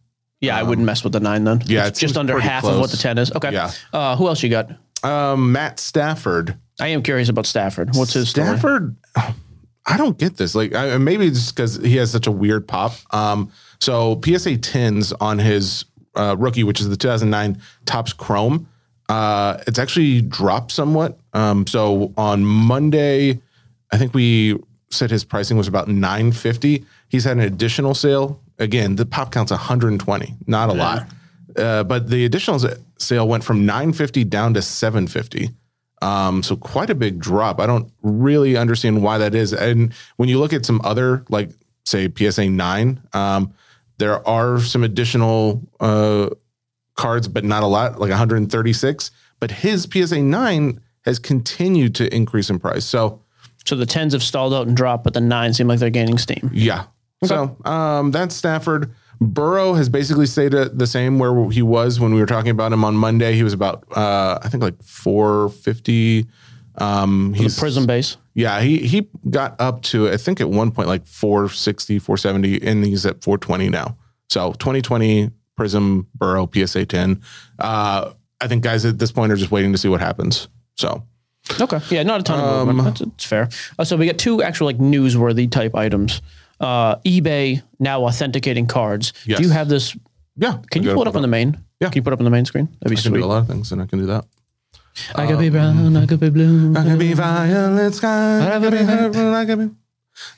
[0.40, 1.62] yeah, I wouldn't mess with the nine then.
[1.66, 3.32] yeah, It's it just under half of what the 10 is.
[3.32, 3.52] Okay.
[3.52, 3.72] Yeah.
[3.92, 4.70] Uh, who else you got?
[5.06, 6.56] Um, Matt Stafford.
[6.80, 7.94] I am curious about Stafford.
[7.94, 8.46] What's his story?
[8.46, 8.96] Stafford,
[9.86, 10.54] I don't get this.
[10.54, 12.92] Like, I, maybe it's because he has such a weird pop.
[13.14, 15.84] Um, so PSA tens on his
[16.16, 18.68] uh, rookie, which is the 2009 Topps Chrome,
[19.08, 21.18] uh, it's actually dropped somewhat.
[21.32, 23.40] Um, so on Monday,
[23.92, 24.58] I think we
[24.90, 26.84] said his pricing was about 950.
[27.08, 28.40] He's had an additional sale.
[28.58, 31.06] Again, the pop count's 120, not a lot.
[31.58, 32.60] Uh, but the additional
[32.98, 35.50] sale went from 950 down to 750.
[36.02, 37.58] Um, so quite a big drop.
[37.60, 39.52] I don't really understand why that is.
[39.52, 41.50] And when you look at some other, like
[41.84, 43.54] say PSA nine, um,
[43.98, 46.28] there are some additional uh,
[46.96, 49.10] cards, but not a lot, like 136.
[49.40, 52.84] But his PSA nine has continued to increase in price.
[52.84, 53.22] So
[53.64, 56.18] So the 10s have stalled out and dropped, but the nines seem like they're gaining
[56.18, 56.50] steam.
[56.52, 56.84] yeah.
[57.24, 58.94] So um, that's Stafford.
[59.20, 62.72] Burrow has basically stayed at the same where he was when we were talking about
[62.72, 63.34] him on Monday.
[63.34, 66.26] He was about, uh, I think, like 450.
[66.78, 68.16] Um, he's prism base.
[68.34, 72.84] Yeah, he he got up to I think at one point like 460, 470, and
[72.84, 73.96] he's at 420 now.
[74.28, 77.22] So 2020 Prism Burrow PSA 10.
[77.58, 80.48] Uh, I think guys at this point are just waiting to see what happens.
[80.76, 81.02] So
[81.60, 81.80] Okay.
[81.90, 82.98] Yeah, not a ton of Um, movement.
[82.98, 83.48] That's, that's fair.
[83.78, 86.20] Uh, so we got two actual like newsworthy type items.
[86.60, 89.12] Uh, eBay now authenticating cards.
[89.26, 89.38] Yes.
[89.38, 89.96] Do you have this?
[90.36, 91.58] yeah, Can you pull it up on the main?
[91.80, 91.88] Yeah.
[91.88, 92.68] Can you put it up on the main screen?
[92.80, 94.24] That'd be I can do a lot of things, and I can do that.
[95.14, 95.94] I could be brown.
[95.96, 96.74] I could be blue.
[96.74, 98.46] I can be violet sky.
[98.46, 99.74] I can be purple, I can be.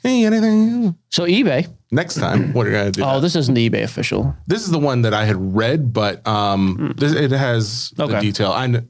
[0.03, 0.95] Anything?
[1.09, 1.67] So eBay.
[1.91, 3.01] Next time, what are you gonna do?
[3.03, 4.35] Oh, this isn't the eBay official.
[4.45, 8.03] this is the one that I had read, but um, this, it has the.
[8.03, 8.19] Okay.
[8.19, 8.51] detail.
[8.51, 8.81] I,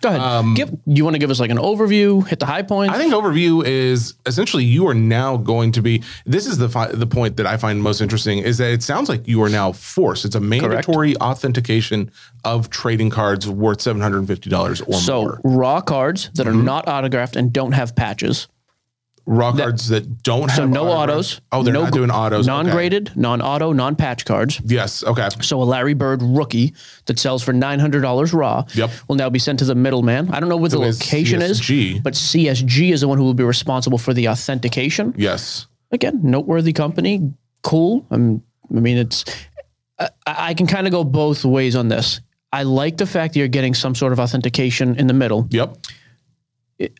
[0.00, 0.56] Go ahead.
[0.56, 2.26] give, you want to give us like an overview?
[2.26, 2.94] Hit the high points.
[2.94, 6.02] I think overview is essentially you are now going to be.
[6.26, 9.08] This is the fi- the point that I find most interesting is that it sounds
[9.08, 10.24] like you are now forced.
[10.24, 12.10] It's a mandatory authentication
[12.44, 15.34] of trading cards worth seven hundred and fifty dollars or so more.
[15.34, 16.64] So raw cards that are Mm-hmm.
[16.64, 18.48] not autographed and don't have patches.
[19.28, 21.40] Raw cards that don't So have no autograph- autos.
[21.50, 22.46] Oh, they're no not doing autos.
[22.46, 24.60] Non-graded, non-auto, non-patch cards.
[24.64, 25.02] Yes.
[25.02, 25.28] Okay.
[25.40, 26.74] So a Larry Bird rookie
[27.06, 28.90] that sells for nine hundred dollars raw Yep.
[29.08, 30.30] will now be sent to the middleman.
[30.30, 31.94] I don't know what the is location CSG.
[31.96, 35.12] is, but CSG is the one who will be responsible for the authentication.
[35.16, 35.66] Yes.
[35.90, 38.06] Again, noteworthy company, cool.
[38.12, 38.42] Um,
[38.74, 39.24] I mean, it's
[39.98, 42.20] I, I can kind of go both ways on this.
[42.52, 45.48] I like the fact that you're getting some sort of authentication in the middle.
[45.50, 45.78] Yep.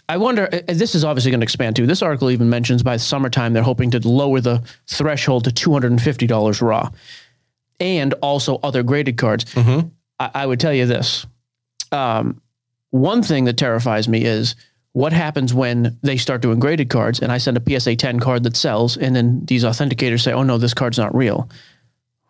[0.08, 1.86] I wonder, this is obviously going to expand too.
[1.86, 6.90] This article even mentions by summertime they're hoping to lower the threshold to $250 raw
[7.78, 9.44] and also other graded cards.
[9.46, 9.88] Mm-hmm.
[10.18, 11.26] I, I would tell you this.
[11.92, 12.40] Um,
[12.90, 14.54] one thing that terrifies me is
[14.92, 18.44] what happens when they start doing graded cards and I send a PSA 10 card
[18.44, 21.50] that sells and then these authenticators say, oh no, this card's not real.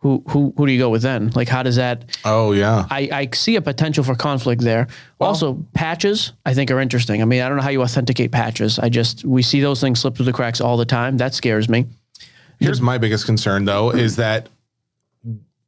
[0.00, 1.30] Who, who, who do you go with then?
[1.34, 2.86] Like, how does that, Oh yeah.
[2.90, 4.86] I, I see a potential for conflict there.
[5.20, 7.22] also, patches I think are interesting.
[7.22, 8.78] I mean, I don't know how you authenticate patches.
[8.78, 11.16] I just we see those things slip through the cracks all the time.
[11.16, 11.86] That scares me.
[12.60, 14.48] Here's my biggest concern though is that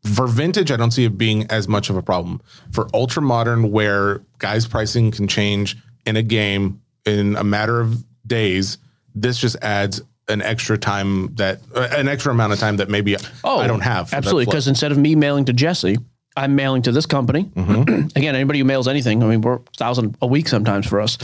[0.04, 2.40] for vintage, I don't see it being as much of a problem.
[2.70, 8.04] For ultra modern, where guys' pricing can change in a game in a matter of
[8.26, 8.78] days,
[9.14, 13.16] this just adds an extra time that uh, an extra amount of time that maybe
[13.44, 14.12] I don't have.
[14.12, 15.98] absolutely because instead of me mailing to Jesse,
[16.36, 17.44] I'm mailing to this company.
[17.44, 18.08] Mm-hmm.
[18.16, 21.18] Again, anybody who mails anything, I mean, we're thousand a week sometimes for us.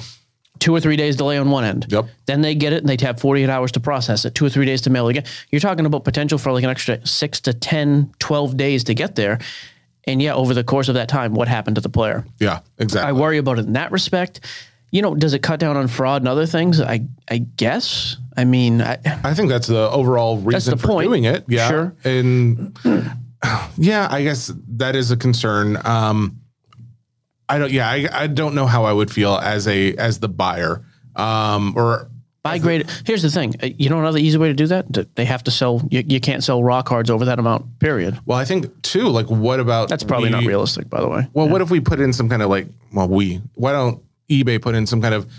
[0.60, 1.86] Two or three days delay on one end.
[1.90, 2.06] Yep.
[2.26, 4.64] Then they get it and they have 48 hours to process it, two or three
[4.64, 5.24] days to mail again.
[5.50, 9.16] You're talking about potential for like an extra six to 10, 12 days to get
[9.16, 9.40] there.
[10.06, 12.24] And yeah, over the course of that time, what happened to the player?
[12.38, 13.08] yeah, exactly.
[13.08, 14.40] I worry about it in that respect.
[14.94, 16.80] You know, does it cut down on fraud and other things?
[16.80, 18.16] I I guess.
[18.37, 21.09] I mean, I, I think that's the overall reason the for point.
[21.09, 21.44] doing it.
[21.48, 21.68] Yeah.
[21.68, 21.96] Sure.
[22.04, 22.78] And
[23.76, 25.78] yeah, I guess that is a concern.
[25.85, 26.40] Um,
[27.48, 27.72] I don't.
[27.72, 30.85] Yeah, I, I don't know how I would feel as a as the buyer.
[31.16, 32.09] Um, or
[32.44, 32.88] buy grade.
[33.04, 33.54] Here's the thing.
[33.61, 34.87] Uh, You know another easy way to do that?
[35.16, 35.83] They have to sell.
[35.90, 37.80] You, you can't sell raw cards over that amount.
[37.80, 38.20] Period.
[38.26, 39.09] well, I think too.
[39.09, 41.26] Like, what about That's probably not realistic, by the way.
[41.33, 42.68] Well, what if we put in some kind of like?
[42.92, 43.42] Well, we.
[43.54, 45.30] Why don't eBay put in some kind of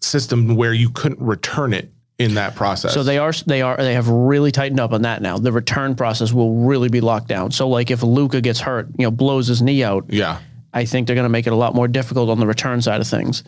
[0.00, 2.94] system where you couldn't return it in that process?
[2.94, 5.38] So they are they are they have really tightened up on that now.
[5.38, 7.50] The return process will really be locked down.
[7.50, 10.38] So like if Luka gets hurt, you know, blows his knee out, Yeah.
[10.72, 13.00] I think they're going to make it a lot more difficult on the return side
[13.00, 13.44] of things.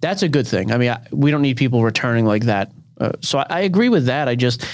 [0.00, 0.70] That's a good thing.
[0.70, 2.70] I mean, I, we don't need people returning like that.
[3.00, 4.28] Uh, so I, I agree with that.
[4.28, 4.64] I just,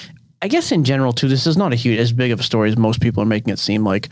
[0.43, 2.69] I guess in general too, this is not a huge, as big of a story
[2.69, 4.09] as most people are making it seem like.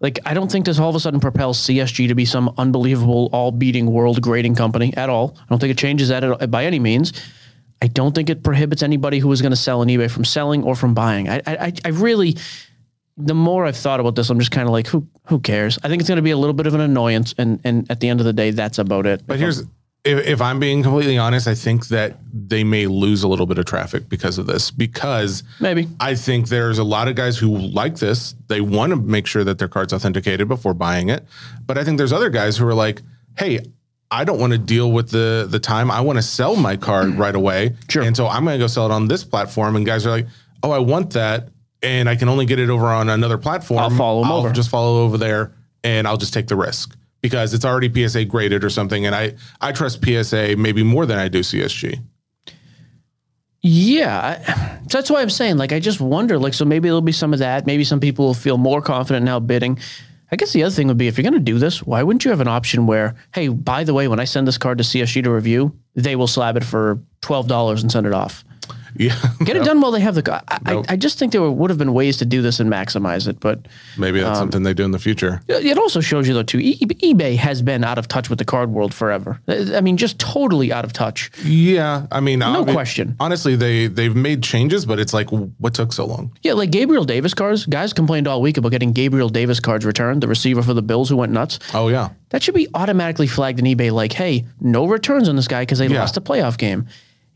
[0.00, 3.28] Like I don't think this all of a sudden propels CSG to be some unbelievable
[3.32, 5.36] all-beating world grading company at all.
[5.38, 7.12] I don't think it changes that at, by any means.
[7.82, 10.64] I don't think it prohibits anybody who is going to sell on eBay from selling
[10.64, 11.28] or from buying.
[11.28, 12.36] I, I, I really,
[13.16, 15.78] the more I've thought about this, I'm just kind of like, who, who cares?
[15.82, 18.00] I think it's going to be a little bit of an annoyance, and and at
[18.00, 19.26] the end of the day, that's about it.
[19.26, 19.64] But here's
[20.04, 23.58] if, if I'm being completely honest, I think that they may lose a little bit
[23.58, 24.70] of traffic because of this.
[24.70, 28.34] Because maybe I think there's a lot of guys who like this.
[28.48, 31.24] They want to make sure that their card's authenticated before buying it.
[31.66, 33.02] But I think there's other guys who are like,
[33.36, 33.60] hey,
[34.10, 35.90] I don't want to deal with the the time.
[35.90, 37.18] I want to sell my card mm.
[37.18, 37.76] right away.
[37.88, 38.02] Sure.
[38.02, 39.76] And so I'm going to go sell it on this platform.
[39.76, 40.26] And guys are like,
[40.62, 41.48] oh, I want that.
[41.82, 43.80] And I can only get it over on another platform.
[43.80, 44.52] I'll follow 'em I'll over.
[44.52, 45.52] just follow over there
[45.84, 49.06] and I'll just take the risk because it's already PSA graded or something.
[49.06, 52.00] And I, I trust PSA maybe more than I do CSG.
[53.62, 55.58] Yeah, that's why I'm saying.
[55.58, 56.38] Like, I just wonder.
[56.38, 57.66] Like, so maybe there'll be some of that.
[57.66, 59.78] Maybe some people will feel more confident now bidding.
[60.32, 62.24] I guess the other thing would be if you're going to do this, why wouldn't
[62.24, 64.84] you have an option where, hey, by the way, when I send this card to
[64.84, 68.44] CSG to review, they will slab it for twelve dollars and send it off.
[68.96, 69.16] Yeah.
[69.44, 70.42] Get it done while they have the.
[70.48, 70.86] I, Nope.
[70.88, 73.40] I, I just think there would have been ways to do this and maximize it,
[73.40, 75.40] but Maybe that's Um, something they do in the future.
[75.48, 76.58] It also shows you though too.
[76.58, 79.40] E- eBay has been out of touch with the card world forever.
[79.48, 81.30] I mean, just totally out of touch.
[81.44, 82.06] Yeah.
[82.12, 83.16] I mean, No obvi- question.
[83.20, 86.32] Honestly, they, they've made changes, but it's like, what took so long?
[86.42, 87.66] Yeah, like Gabriel Davis cards.
[87.66, 90.22] Guys complained all week about getting Gabriel Davis cards returned.
[90.22, 91.58] The receiver for the Bills who went nuts.
[91.74, 92.10] Oh, yeah.
[92.30, 93.90] That should be automatically flagged in eBay.
[93.90, 96.00] Like, hey, no returns on this guy because they Yeah.
[96.00, 96.86] lost a playoff game.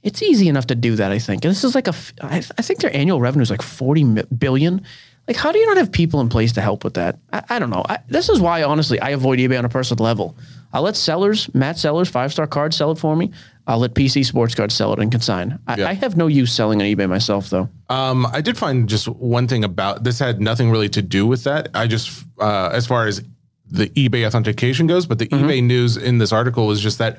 [0.05, 1.11] It's easy enough to do that.
[1.11, 1.45] I think.
[1.45, 1.97] And this is like a.
[1.97, 4.83] f- I, I think their annual revenue is like forty mi- billion.
[5.27, 7.19] Like, how do you not have people in place to help with that?
[7.33, 7.83] I, I don't know.
[7.89, 10.37] I, this is why, honestly, I avoid eBay on a personal level.
[10.71, 13.31] I let sellers, Matt Sellers, five star card, sell it for me.
[13.67, 15.59] I'll let PC Sports Cards sell it and consign.
[15.67, 15.89] I, Yeah.
[15.89, 17.71] I have no use selling on eBay myself, though.
[17.89, 21.45] Um, I did find just one thing about this had nothing really to do with
[21.45, 21.69] that.
[21.73, 23.23] I just, uh, as far as
[23.71, 27.17] the eBay authentication goes, but the eBay news in this article was just that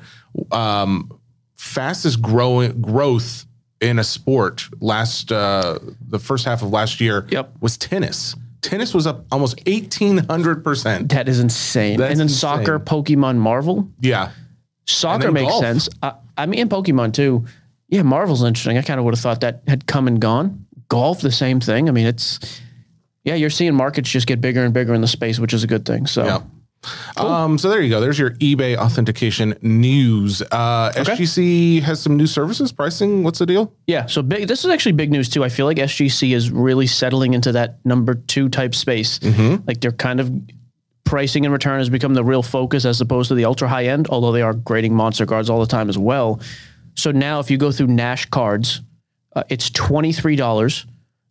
[0.52, 1.10] um,
[1.66, 3.44] fastest growing growth
[3.80, 7.52] in a sport last uh, the first half of last year Yep.
[7.60, 8.34] was tennis.
[8.62, 11.10] Tennis was up almost eighteen hundred percent.
[11.10, 11.98] That is insane.
[11.98, 12.38] That's and then insane.
[12.38, 13.88] soccer, Pokemon, Marvel.
[14.00, 14.30] Yeah,
[14.86, 15.62] Soccer makes golf.
[15.62, 15.88] sense.
[16.02, 17.44] I, I mean, and Pokemon too.
[17.88, 18.76] Yeah, Marvel's interesting.
[18.78, 20.66] I kind of would have thought that had come and gone.
[20.88, 21.88] Golf, the same thing.
[21.88, 22.60] I mean, it's
[23.24, 25.66] yeah, you're seeing markets just get bigger and bigger in the space, which is a
[25.66, 26.06] good thing.
[26.06, 26.42] So
[27.16, 27.44] yeah.
[27.44, 28.00] Um, so there you go.
[28.00, 30.42] There's your eBay authentication news.
[30.42, 33.24] Uh, SGC has some new services pricing.
[33.24, 33.72] What's the deal?
[33.86, 34.46] Yeah, so big.
[34.48, 35.42] This is actually big news too.
[35.44, 39.18] I feel like SGC is really settling into that number two type space.
[39.66, 40.30] Like they're kind of
[41.04, 44.08] pricing and return has become the real focus as opposed to the ultra high end.
[44.08, 46.40] Although they are grading monster cards all the time as well.
[46.94, 48.80] So now, if you go through Nash cards,
[49.34, 50.86] uh, it's twenty three dollars.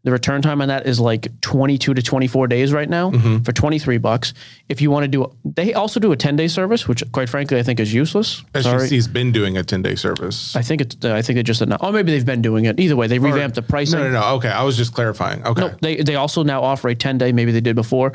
[0.05, 3.09] The return time on that is like 22 to 24 days right now
[3.43, 4.35] for 23 bucks.
[4.69, 7.57] If you want to do, they also do a 10 day service, which quite frankly
[7.57, 8.43] I think is useless.
[8.59, 8.87] Sorry.
[8.87, 10.55] SGC's been doing a 10 day service.
[10.55, 10.95] I think it's.
[11.03, 11.83] Uh, I think they just announced.
[11.83, 12.79] Oh, maybe they've been doing it.
[12.79, 13.97] Either way, they revamped the pricing.
[13.97, 14.35] No, no, no.
[14.35, 15.43] Okay, I was just clarifying.
[15.43, 15.61] Okay.
[15.61, 17.31] No, they they also now offer a 10 day.
[17.31, 18.13] Maybe they did before.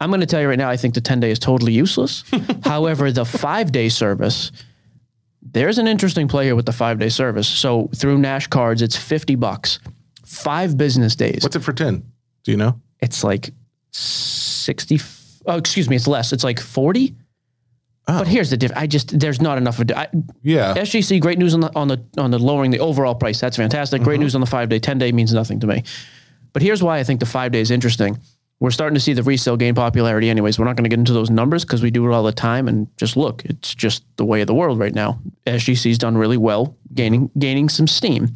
[0.00, 0.68] I'm going to tell you right now.
[0.68, 2.24] I think the 10 day is totally useless.
[2.64, 4.50] However, the five day service,
[5.40, 7.46] there's an interesting play here with the five day service.
[7.46, 9.78] So through Nash Cards, it's 50 bucks,
[10.32, 11.40] five business days.
[11.42, 12.02] What's it for 10?
[12.44, 12.80] Do you know?
[13.02, 13.50] it's like
[13.90, 15.00] 60.
[15.46, 16.32] Oh, excuse me, it's less.
[16.32, 17.14] It's like 40.
[18.06, 18.80] But here's the difference.
[18.80, 19.90] I just there's not enough of.
[19.94, 20.08] I,
[20.42, 20.74] Yeah.
[20.74, 23.38] SGC, great news on the on the on the lowering the overall price.
[23.38, 24.02] That's fantastic.
[24.02, 24.22] Great mm-hmm.
[24.22, 25.84] news on the five day, ten day means nothing to me.
[26.52, 28.18] But here's why I think the five day is interesting.
[28.58, 30.58] We're starting to see the resale gain popularity, anyways.
[30.58, 32.66] We're not going to get into those numbers because we do it all the time.
[32.66, 35.20] And just look, it's just the way of the world right now.
[35.46, 38.34] SGC's done really well, gaining gaining some steam.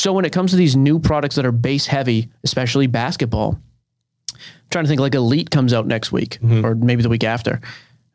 [0.00, 3.60] So when it comes to these new products that are base heavy, especially basketball,
[4.32, 6.64] I'm trying to think like Elite comes out next week mm-hmm.
[6.64, 7.60] or maybe the week after.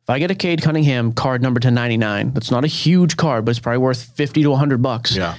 [0.02, 3.46] If I get a Cade Cunningham card number to 99, that's not a huge card,
[3.46, 5.16] but it's probably worth 50 to 100 bucks.
[5.16, 5.36] Yeah.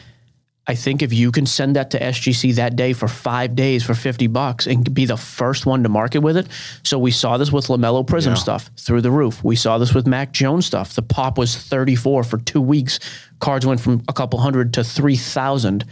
[0.69, 3.95] I think if you can send that to SGC that day for five days for
[3.95, 6.47] 50 bucks and be the first one to market with it.
[6.85, 9.43] So we saw this with LaMelo Prism stuff through the roof.
[9.43, 10.95] We saw this with Mac Jones stuff.
[10.95, 13.01] The pop was 34 for two weeks.
[13.41, 15.85] Cards went from a couple hundred to 3,000.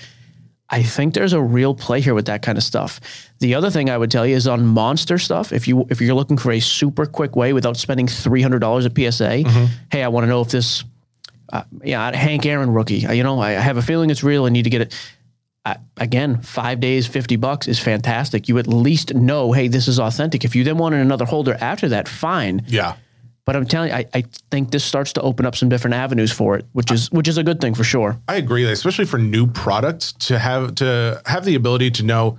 [0.71, 2.99] I think there's a real play here with that kind of stuff.
[3.41, 5.53] The other thing I would tell you is on monster stuff.
[5.53, 8.87] If you if you're looking for a super quick way without spending three hundred dollars
[8.87, 9.43] at PSA,
[9.93, 10.83] hey, I want to know if this,
[11.53, 13.07] uh, yeah, Hank Aaron rookie.
[13.07, 14.47] uh, You know, I, I have a feeling it's real.
[14.47, 14.95] I need to get it.
[15.67, 18.49] I, again, five days, fifty bucks is fantastic.
[18.49, 20.45] You at least know, hey, this is authentic.
[20.45, 22.65] If you then wanted another holder after that, fine.
[22.69, 22.97] Yeah.
[23.47, 26.33] But I'm telling you, I, I think this starts to open up some different avenues
[26.33, 28.19] for it, which is which is a good thing for sure.
[28.27, 32.39] I agree, especially for new products to have to have the ability to know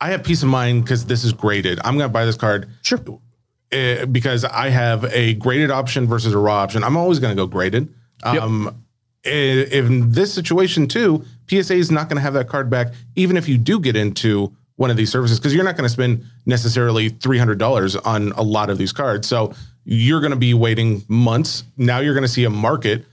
[0.00, 1.78] I have peace of mind because this is graded.
[1.84, 2.68] I'm going to buy this card.
[2.82, 2.98] Sure.
[3.72, 6.82] uh, because I have a graded option versus a raw option.
[6.82, 7.92] I'm always going to go graded.
[8.24, 8.82] Um,
[9.24, 13.36] i- In this situation too, PSA is not going to have that card back, even
[13.36, 16.24] if you do get into one of these services, because you're not going to spend
[16.46, 19.28] necessarily three hundred dollars on a lot of these cards.
[19.28, 19.52] So
[19.84, 21.64] you're going to be waiting months.
[21.76, 23.04] Now you're going to see a market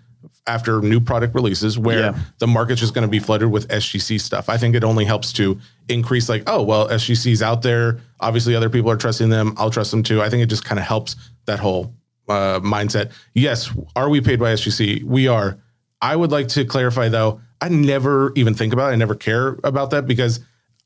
[0.45, 2.19] after new product releases where Yeah.
[2.39, 4.47] the market's just going to be flooded with SGC stuff.
[4.49, 7.99] I think it only helps to increase like, oh, well, SGC's out there.
[8.21, 9.53] Obviously, other people are trusting them.
[9.58, 10.21] I'll trust them too.
[10.21, 11.93] I think it just kind of helps that whole
[12.30, 13.12] uh, mindset.
[13.34, 15.03] Yes, are we paid by SGC?
[15.03, 15.58] We are.
[16.01, 18.93] I would like to clarify though, I never even think about it.
[18.93, 20.39] I never care about that because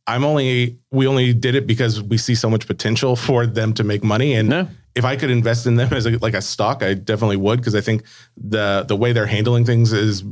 [0.08, 3.84] I'm only, we only did it because we see so much potential for them to
[3.84, 4.34] make money.
[4.34, 4.68] And No.
[4.96, 7.76] If I could invest in them as a, like a stock, I definitely would because
[7.76, 8.04] I think
[8.38, 10.24] the the way they're handling things is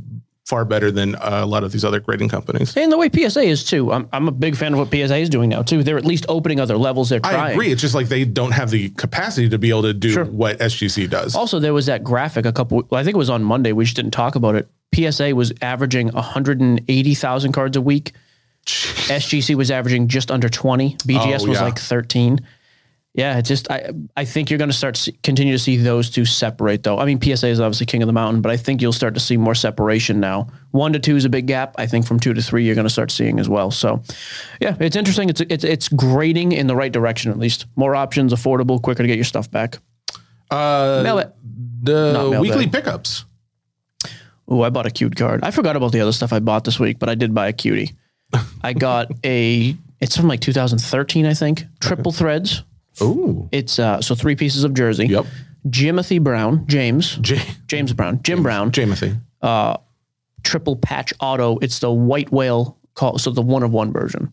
[0.46, 2.76] far better than a lot of these other grading companies.
[2.76, 3.92] And the way PSA is too.
[3.92, 5.84] I'm, I'm a big fan of what PSA is doing now too.
[5.84, 7.08] They're at least opening other levels.
[7.08, 7.36] They're trying.
[7.36, 7.70] I agree.
[7.70, 10.24] It's just like they don't have the capacity to be able to do Sure.
[10.24, 11.36] what SGC does.
[11.36, 12.82] Also, there was that graphic a couple.
[12.90, 13.70] I think it was on Monday.
[13.72, 14.68] We just didn't talk about it.
[14.92, 18.12] PSA was averaging 180,000 cards a week.
[18.66, 20.96] SGC was averaging just under 20.
[20.96, 22.40] BGS Oh, was like 13.
[23.14, 26.24] Yeah, just I I think you're going to start see, continue to see those two
[26.24, 26.98] separate though.
[26.98, 29.20] I mean, PSA is obviously king of the mountain, but I think you'll start to
[29.20, 30.46] see more separation now.
[30.70, 31.74] One to two is a big gap.
[31.76, 33.72] I think from two to three you're going to start seeing as well.
[33.72, 34.00] So,
[34.60, 35.28] yeah, it's interesting.
[35.28, 37.66] It's it's it's grading in the right direction at least.
[37.74, 39.78] More options, affordable, quicker to get your stuff back.
[40.50, 41.34] Uh, Mail it.
[41.82, 42.70] the mail weekly day.
[42.80, 43.24] pickups.
[44.46, 45.40] Oh, I bought a cute card.
[45.42, 47.52] I forgot about the other stuff I bought this week, but I did buy a
[47.52, 47.92] cutie.
[48.62, 49.76] I got a.
[50.00, 51.64] It's from like 2013, I think.
[51.80, 52.62] Triple threads.
[53.02, 53.48] Ooh.
[53.52, 55.06] It's uh so three pieces of jersey.
[55.06, 55.26] Yep.
[55.68, 59.20] Jimothy Brown, James, J- James Brown, Jim Brown, Jamothy.
[60.42, 61.58] triple patch auto.
[61.58, 64.32] It's the white whale call, so the one of one version.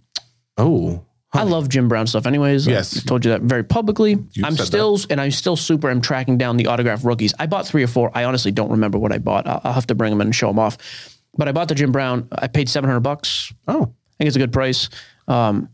[0.57, 1.03] Oh,
[1.33, 2.25] I love Jim Brown stuff.
[2.25, 2.97] Anyways, Yes.
[2.97, 4.11] I told you that very publicly.
[4.31, 5.89] You've I'm still and I'm still super.
[5.89, 7.33] I'm tracking down the autograph rookies.
[7.37, 8.09] I bought three or four.
[8.15, 9.45] I honestly don't remember what I bought.
[9.45, 10.77] I'll, I'll have to bring them in and show them off.
[11.37, 12.27] But I bought the Jim Brown.
[12.31, 13.53] I paid 700 bucks.
[13.67, 14.89] oh, I think it's a good price.
[15.27, 15.69] Um,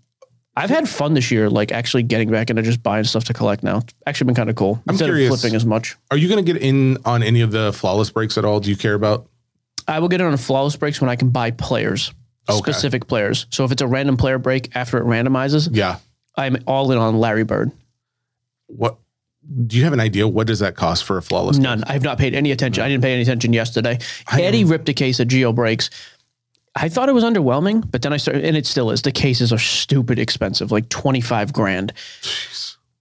[0.56, 3.64] I've had fun this year, like actually getting back into just buying stuff to collect
[3.64, 3.78] now.
[3.80, 4.76] It's actually been kind of cool.
[4.88, 5.34] I'm Instead curious.
[5.34, 5.98] of flipping as much.
[6.12, 8.60] are you going to get in on any of the flawless breaks at all?
[8.60, 9.28] Do you care about?
[9.88, 12.14] I will get in on flawless breaks when I can buy players,
[12.48, 12.58] Okay.
[12.72, 13.48] specific players.
[13.50, 15.98] So if it's a random player break after it randomizes, Yeah.
[16.38, 17.72] I'm all in on Larry Bird.
[18.68, 18.98] What?
[19.68, 20.26] Do you have an idea?
[20.28, 21.58] What does that cost for a flawless?
[21.58, 21.84] None.
[21.86, 22.82] I have not paid any attention.
[22.82, 24.00] I didn't pay any attention yesterday.
[24.32, 25.90] Eddie ripped a case of Geo breaks.
[26.76, 29.04] I thought it was underwhelming, but then I started, and it still is.
[29.04, 31.94] The cases are stupid expensive, like 25 grand.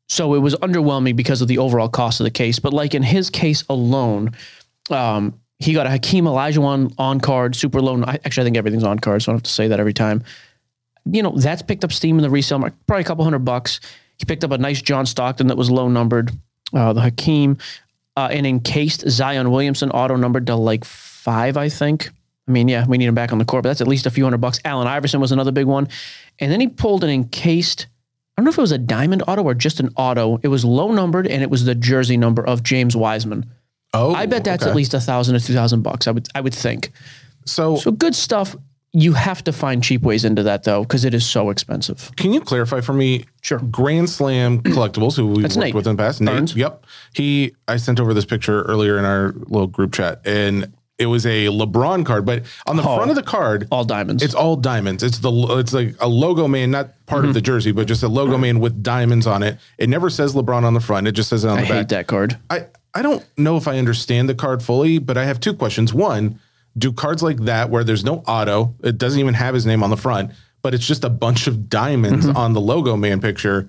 [0.09, 2.59] So it was underwhelming because of the overall cost of the case.
[2.59, 4.33] But like in his case alone,
[4.91, 8.03] um, he got a Hakeem Olajuwon on card, super low.
[8.03, 9.95] I, actually, I think everything's on card, so I don't have to say that every
[9.95, 10.23] time.
[11.07, 13.81] You know, that's picked up steam in the resale market, probably a couple hundred bucks.
[14.19, 16.31] He picked up a nice John Stockton that was low numbered,
[16.75, 17.57] uh, the Hakeem,
[18.17, 22.11] uh, an encased Zion Williamson auto numbered to like five, I think.
[22.49, 24.11] I mean, yeah, we need him back on the court, but that's at least a
[24.11, 24.61] few hundred bucks.
[24.65, 25.89] Allen Iverson was another big one.
[26.41, 27.87] And then he pulled an encased,
[28.37, 30.39] I don't know if it was a diamond auto or just an auto.
[30.43, 33.47] It was low numbered and it was the jersey number of James Wiseman.
[33.95, 34.71] Oh, I bet that's okay.
[34.71, 36.09] at least a thousand to two thousand bucks.
[36.09, 36.93] I would I would think.
[37.45, 38.57] So, So good stuff.
[38.95, 42.11] You have to find cheap ways into that though, because it is so expensive.
[42.17, 43.25] can you clarify for me?
[43.41, 43.59] Sure.
[43.59, 46.21] Grand Slam Collectibles, who we've That's worked Nate with in the past.
[46.21, 46.57] Nate.
[46.57, 46.87] Yep.
[47.15, 47.55] He.
[47.69, 50.73] I sent over this picture earlier in our little group chat, and
[51.03, 54.23] it was a LeBron card, but on the front of the card, All diamonds.
[54.23, 55.03] It's all diamonds.
[55.03, 57.29] It's the it's like a logo man, not part Mm-hmm.
[57.29, 59.59] of the jersey, but just a logo man with diamonds on it.
[59.79, 61.07] It never says LeBron on the front.
[61.09, 61.77] It just says it on I the back.
[61.77, 62.39] hate that card.
[62.49, 65.93] I I don't know if I understand the card fully, but I have two questions.
[65.93, 66.39] One,
[66.79, 69.91] do cards like that where there's no auto, it doesn't even have his name on
[69.91, 70.31] the front,
[70.63, 72.37] but it's just a bunch of diamonds Mm-hmm.
[72.37, 73.69] on the logo man picture,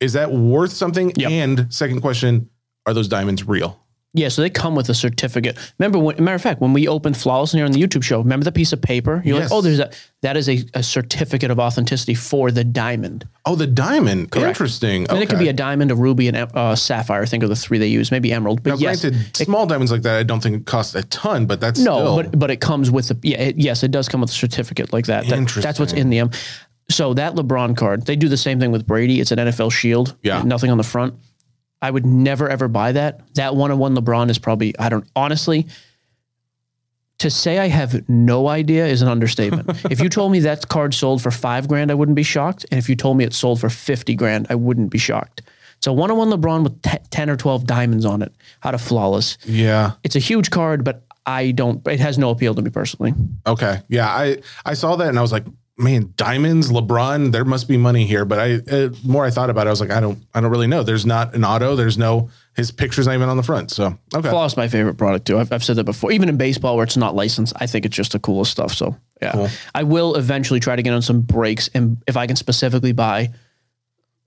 [0.00, 1.12] is that worth something?
[1.16, 1.30] Yep.
[1.30, 2.48] And second question,
[2.86, 3.80] are those diamonds real?
[4.16, 5.58] Yeah, so they come with a certificate.
[5.78, 8.44] Remember, when, matter of fact, when we opened Flawless here on the YouTube show, remember
[8.44, 9.20] the piece of paper?
[9.24, 9.50] You're Yes.
[9.50, 9.90] like, oh, there's a
[10.22, 13.26] that is a, a certificate of authenticity for the diamond.
[13.44, 14.30] Oh, the diamond.
[14.30, 14.48] Correct.
[14.48, 15.06] Interesting.
[15.10, 17.22] And it could be a diamond, a ruby, and a uh, sapphire.
[17.22, 18.12] I think are the three they use.
[18.12, 18.62] Maybe emerald.
[18.62, 21.46] But Now, yes, granted, small diamonds like that, I don't think it costs a ton,
[21.46, 23.40] but that's no, still, but but it comes with a yeah.
[23.40, 25.26] It, yes, it does come with a certificate like that.
[25.26, 26.30] That- that's what's in the um.
[26.88, 29.20] So that LeBron card, they do the same thing with Brady.
[29.20, 30.14] It's an NFL shield.
[30.22, 30.42] Yeah.
[30.42, 31.14] nothing on the front.
[31.84, 33.20] I would never ever buy that.
[33.34, 35.66] That one on one LeBron is probably I don't honestly.
[37.18, 39.70] To say I have no idea is an understatement.
[39.90, 42.66] if you told me that card sold for five grand, I wouldn't be shocked.
[42.70, 45.42] And if you told me it sold for 50 grand, I wouldn't be shocked.
[45.80, 48.80] So one on one LeBron with te- 10 or 12 diamonds on it, out of
[48.80, 49.38] flawless.
[49.44, 49.92] yeah.
[50.02, 53.14] It's a huge card, but I don't, it has no appeal to me personally.
[53.46, 53.80] Okay.
[53.88, 54.08] Yeah.
[54.08, 55.44] I, I saw that and I was like,
[55.76, 58.24] man, diamonds, LeBron, there must be money here.
[58.24, 60.50] But I, uh, more I thought about it, I was like, I don't, I don't
[60.50, 60.82] really know.
[60.82, 61.74] There's not an auto.
[61.74, 63.70] There's no, his picture's not even on the front.
[63.70, 64.30] So, okay.
[64.30, 65.38] Flawless is my favorite product too.
[65.38, 66.12] I've, I've said that before.
[66.12, 68.72] Even in baseball where it's not licensed, I think it's just the coolest stuff.
[68.72, 69.48] So yeah, Cool.
[69.74, 73.30] I will eventually try to get on some breaks, and if I can specifically buy,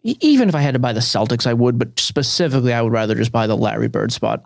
[0.04, 1.78] even if I had to buy the Celtics, I would.
[1.78, 4.46] But specifically, I would rather just buy the Larry Bird spot.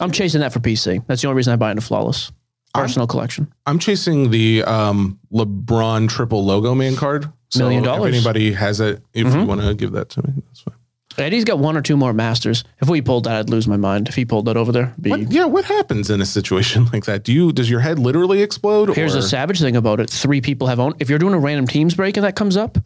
[0.00, 1.06] I'm chasing that for PC.
[1.06, 2.32] That's the only reason I buy into Flawless
[2.74, 3.52] personal collection.
[3.66, 7.30] I'm chasing the um, LeBron triple logo man card.
[7.50, 8.14] So Million dollars.
[8.14, 8.14] Mm-hmm.
[8.14, 10.74] anybody has it, if you want to give that to me, that's fine.
[11.18, 12.64] Eddie's got one or two more masters.
[12.80, 14.08] If we pulled that, I'd lose my mind.
[14.08, 15.44] If he pulled that over there, be What, yeah.
[15.44, 17.24] What happens in a situation like that?
[17.24, 18.94] Do you, does your head literally explode?
[18.96, 19.20] Here's or?
[19.20, 20.94] the savage thing about it: three people have owned.
[21.00, 22.78] If you're doing a random teams break and that comes up,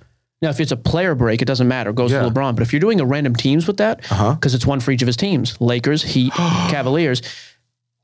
[0.43, 1.91] now if it's a player break, it doesn't matter.
[1.91, 2.23] It goes Yeah.
[2.23, 2.57] to LeBron.
[2.57, 4.37] But if you're doing a random teams with that, because Uh-huh.
[4.43, 6.33] it's one for each of his teams: Lakers, Heat,
[6.69, 7.23] Cavaliers.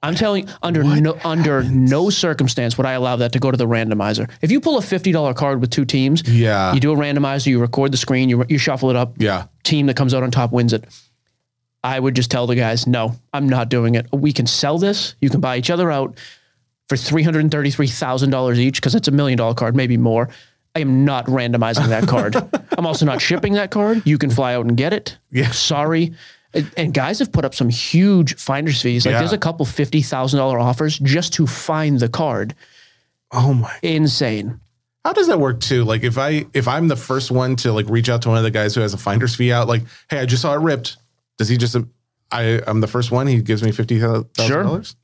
[0.05, 3.57] I'm telling you, under no under no circumstance would I allow that to go to
[3.57, 4.29] the randomizer.
[4.41, 6.73] If you pull a fifty dollar card with two teams, Yeah.
[6.75, 9.45] you do a randomizer, you record the screen, you you shuffle it up, Yeah.
[9.63, 10.85] team that comes out on top wins it.
[11.85, 14.07] I would just tell the guys, no, I'm not doing it.
[14.13, 15.15] We can sell this.
[15.21, 16.17] You can buy each other out
[16.89, 19.97] for three hundred and thirty-three thousand dollars each because it's a million dollar card, maybe
[19.97, 20.29] more.
[20.75, 22.35] I am not randomizing that card.
[22.79, 24.03] I'm also not shipping that card.
[24.07, 25.19] You can fly out and get it.
[25.31, 25.51] Yeah.
[25.51, 26.15] Sorry.
[26.77, 29.07] And- guys have put up some huge finder's fees.
[29.07, 29.19] Like Yeah.
[29.21, 32.55] there's a couple fifty thousand dollar offers just to find the card.
[33.31, 34.61] Oh my Insane.
[35.05, 35.85] How does that work too?
[35.85, 38.45] Like if I if I'm the first one to like reach out to one of
[38.45, 40.97] the guys who has a finder's fee out, like, hey, I just saw it ripped.
[41.39, 41.77] Does he just
[42.31, 43.27] I I'm the first one.
[43.27, 44.97] He gives me fifty thousand dollars.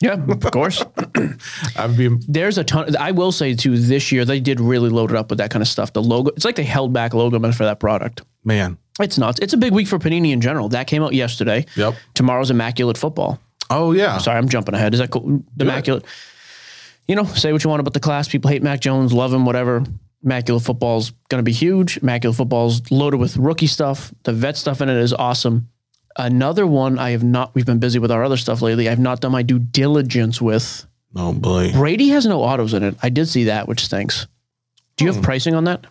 [0.00, 0.84] Yeah, of course.
[1.76, 2.94] I would be There's a ton.
[2.96, 3.78] I will say too.
[3.78, 5.94] This year they did really load it up with that kind of stuff.
[5.94, 6.32] The logo.
[6.36, 8.22] It's like they held back logo for that product.
[8.46, 8.78] Man.
[8.98, 9.40] It's nuts.
[9.40, 10.70] It's a big week for Panini in general.
[10.70, 11.66] That came out yesterday.
[11.76, 11.96] Yep.
[12.14, 13.38] Tomorrow's Immaculate Football.
[13.68, 14.18] Oh yeah.
[14.18, 14.94] Sorry, I'm jumping ahead.
[14.94, 15.42] Is that cool?
[15.56, 16.04] The Immaculate.
[17.06, 18.28] you know, say what you want about the class.
[18.28, 19.84] People hate Mac Jones, love him, whatever.
[20.24, 21.98] Immaculate football's going to be huge.
[21.98, 24.12] Immaculate football's loaded with rookie stuff.
[24.22, 25.68] The vet stuff in it is awesome.
[26.18, 28.88] Another one I have not, we've been busy with our other stuff lately.
[28.88, 30.86] I've not done my due diligence with.
[31.14, 31.72] Oh boy.
[31.72, 32.96] Brady has no autos in it.
[33.02, 34.26] I did see that, which stinks.
[34.96, 35.24] Do you have hmm.
[35.24, 35.86] pricing on that?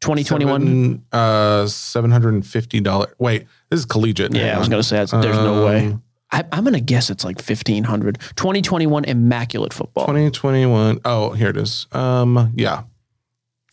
[0.00, 0.60] 2021?
[0.60, 3.12] Seven, uh, seven hundred and fifty dollars.
[3.18, 4.34] Wait, this is collegiate.
[4.34, 4.70] Yeah, Hang I was on.
[4.72, 5.86] to say that's, there's no way.
[5.88, 8.18] Um, I, I'm going to guess it's like 1500.
[8.36, 10.04] 2021 Immaculate Football.
[10.04, 11.00] 2021.
[11.06, 11.86] Oh, here it is.
[11.92, 12.82] Um, yeah.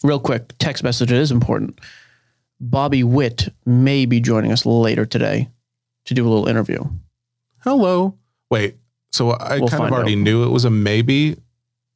[0.03, 1.79] Real quick, text message it is important.
[2.61, 5.49] Bobby Witt may be joining us later today
[6.05, 6.83] to do a little interview.
[7.59, 8.17] Hello.
[8.49, 8.77] Wait.
[9.11, 11.35] So I We'll kind of find already knew it was a maybe.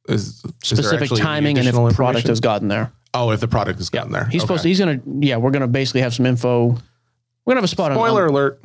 [0.08, 2.30] Is, is there Specific actually any timing and if additional product information?
[2.30, 2.92] has gotten there.
[3.12, 4.26] Oh, if the product has gotten there.
[4.26, 6.66] He's supposed to, he's going to, yeah, we're going to basically have some info.
[6.68, 8.30] We're going to have a spot on Spoiler on.
[8.30, 8.60] alert.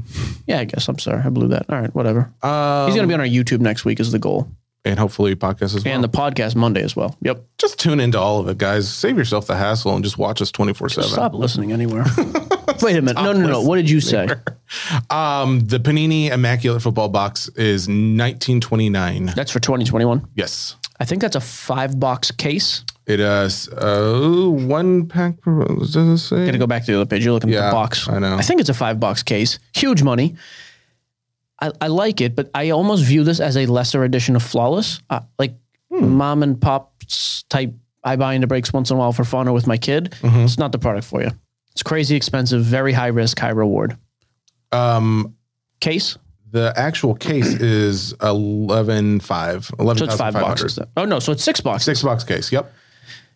[0.46, 0.88] Yeah, I guess.
[0.88, 1.22] I'm sorry.
[1.24, 1.66] I blew that.
[1.70, 2.32] All right, whatever.
[2.43, 4.48] Um, He's going to be on our YouTube next week, is the goal.
[4.84, 5.96] and hopefully podcast as well.
[5.96, 7.18] And the podcast Monday as well.
[7.22, 7.43] Yep.
[7.58, 8.88] just tune into all of it, guys.
[8.93, 11.10] Save yourself the hassle and just watch us twenty four seven.
[11.10, 12.04] Stop listening anywhere.
[12.82, 13.16] Wait a minute.
[13.16, 13.62] No, no, no.
[13.62, 14.28] What did you say?
[15.10, 19.28] Um, the Panini Immaculate Football Box is nineteen twenty nine.
[19.36, 20.28] That's for 2021.
[20.36, 20.76] Yes.
[21.00, 22.84] I think that's a five box case.
[23.08, 25.39] It is uh, one pack.
[25.41, 26.45] Per, does it say?
[26.45, 27.24] Gotta go back to the other page.
[27.24, 28.08] You're looking at the box.
[28.10, 28.36] I know.
[28.36, 29.60] I think it's a five box case.
[29.76, 30.36] Huge money.
[31.62, 34.99] I, I like it, but I almost view this as a lesser edition of Flawless.
[35.10, 35.53] Uh, like
[35.91, 36.10] Hmm.
[36.16, 37.72] mom and pop's type.
[38.03, 40.12] I buy into breaks once in a while for fun or with my kid.
[40.22, 40.39] Mm-hmm.
[40.39, 41.30] It's not the product for you.
[41.72, 43.95] It's crazy expensive, very high risk, high reward.
[44.72, 45.36] Um,
[45.80, 46.18] Case.
[46.51, 49.70] the actual case is eleven five.
[49.80, 50.80] Eleven So it's five boxes.
[50.97, 51.86] Oh no, so it's six boxes.
[51.86, 52.51] Six box case.
[52.51, 52.74] Yep.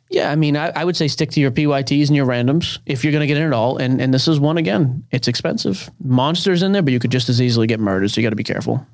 [0.10, 3.04] Yeah, I mean, I, I would say stick to your PYTs and your randoms if
[3.04, 3.78] you're going to get in at all.
[3.78, 5.06] And and this is one again.
[5.12, 5.90] It's expensive.
[6.04, 8.10] Monsters in there, but you could just as easily get murdered.
[8.10, 8.86] So you got to be careful.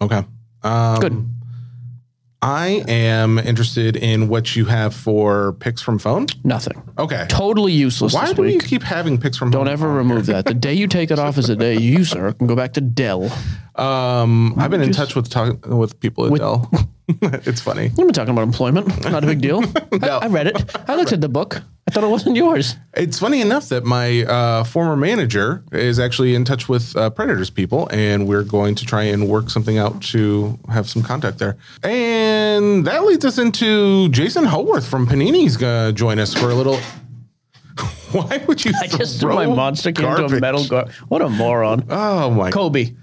[0.00, 0.24] Okay.
[0.64, 1.28] Um, Good.
[2.44, 6.26] I am interested in what you have for picks from phone.
[6.44, 6.82] Nothing.
[6.98, 7.24] Okay.
[7.30, 9.64] Totally useless Why do you keep having picks from phone?
[9.64, 10.44] Don't ever remove that.
[10.44, 12.82] The day you take it off is the day you, sir, can go back to
[12.82, 13.32] Dell.
[13.76, 16.70] Um, I've been in touch with talk, with people at Dell.
[17.08, 17.88] it's funny.
[17.88, 19.10] We've been talking about employment.
[19.10, 19.62] Not a big deal.
[20.02, 20.76] I, I read it.
[20.88, 21.62] I looked at the book.
[21.86, 22.76] I thought it wasn't yours.
[22.94, 27.50] It's funny enough that my uh, former manager is actually in touch with uh, Predators
[27.50, 31.58] people, and we're going to try and work something out to have some contact there.
[31.82, 36.54] And that leads us into Jason Howarth from Panini's going to join us for a
[36.54, 36.78] little.
[38.12, 38.72] Why would you?
[38.80, 40.90] I just threw my monster into a metal guard.
[41.08, 41.84] What a moron.
[41.90, 42.50] Oh my!
[42.50, 42.94] Kobe.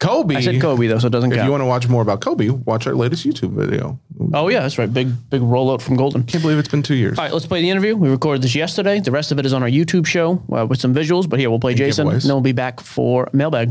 [0.00, 0.34] Kobe.
[0.36, 1.46] I said Kobe though, so it doesn't If count.
[1.46, 3.98] you want to watch more about Kobe, watch our latest YouTube video.
[4.34, 4.92] oh yeah, that's right.
[4.92, 6.24] Big big rollout from Golden.
[6.24, 7.18] Can't believe it's been two years.
[7.18, 7.96] All right, let's play the interview.
[7.96, 9.00] We recorded this yesterday.
[9.00, 11.28] The rest of it is on our YouTube show uh, with some visuals.
[11.28, 13.70] But here, we'll play Jason, and then we'll be back for mailbag.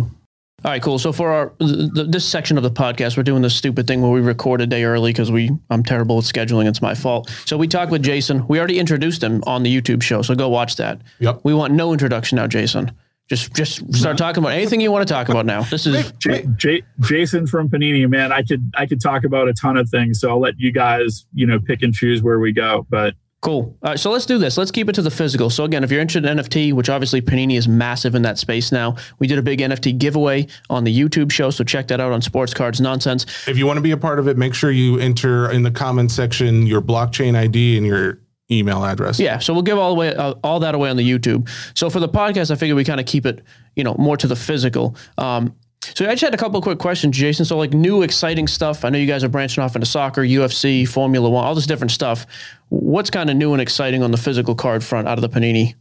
[0.66, 0.98] All right, cool.
[0.98, 4.02] So for our th- th- this section of the podcast, we're doing this stupid thing
[4.02, 6.68] where we record a day early because we I'm terrible at scheduling.
[6.70, 7.30] It's my fault.
[7.46, 8.48] So we talked with Jason.
[8.48, 11.02] We already introduced him on the YouTube show, so go watch that.
[11.20, 11.42] Yep.
[11.44, 12.94] We want no introduction now, Jason.
[13.34, 15.64] Just just start talking about anything you want to talk about now.
[15.64, 19.54] This is J- J- Jason from Panini, man, I could I could talk about a
[19.54, 20.20] ton of things.
[20.20, 22.86] So I'll let you guys, you know, pick and choose where we go.
[22.90, 23.78] But Cool.
[23.84, 24.58] All right, so let's do this.
[24.58, 25.50] Let's keep it to the physical.
[25.50, 28.72] So again, if you're interested in NFT, which obviously Panini is massive in that space
[28.72, 31.50] now, we did a big NFT giveaway on the YouTube show.
[31.50, 33.26] So check that out on Sports Cards Nonsense.
[33.46, 35.72] If you want to be a part of it, make sure you enter in the
[35.72, 38.20] comment section your blockchain ID and your
[38.52, 39.20] email address.
[39.20, 41.50] Yeah, so we'll give all the way uh, all that away on the YouTube.
[41.78, 43.44] So for the podcast, I figured we kind of keep it,
[43.76, 44.96] you know, more to the physical.
[45.18, 45.56] Um,
[45.96, 47.46] so I just had a couple of quick questions, Jason.
[47.46, 48.86] So like new exciting stuff.
[48.86, 51.92] I know you guys are branching off into soccer, UFC, Formula One, all this different
[51.92, 52.26] stuff.
[52.70, 55.76] What's kind of new and exciting on the physical card front out of the Panini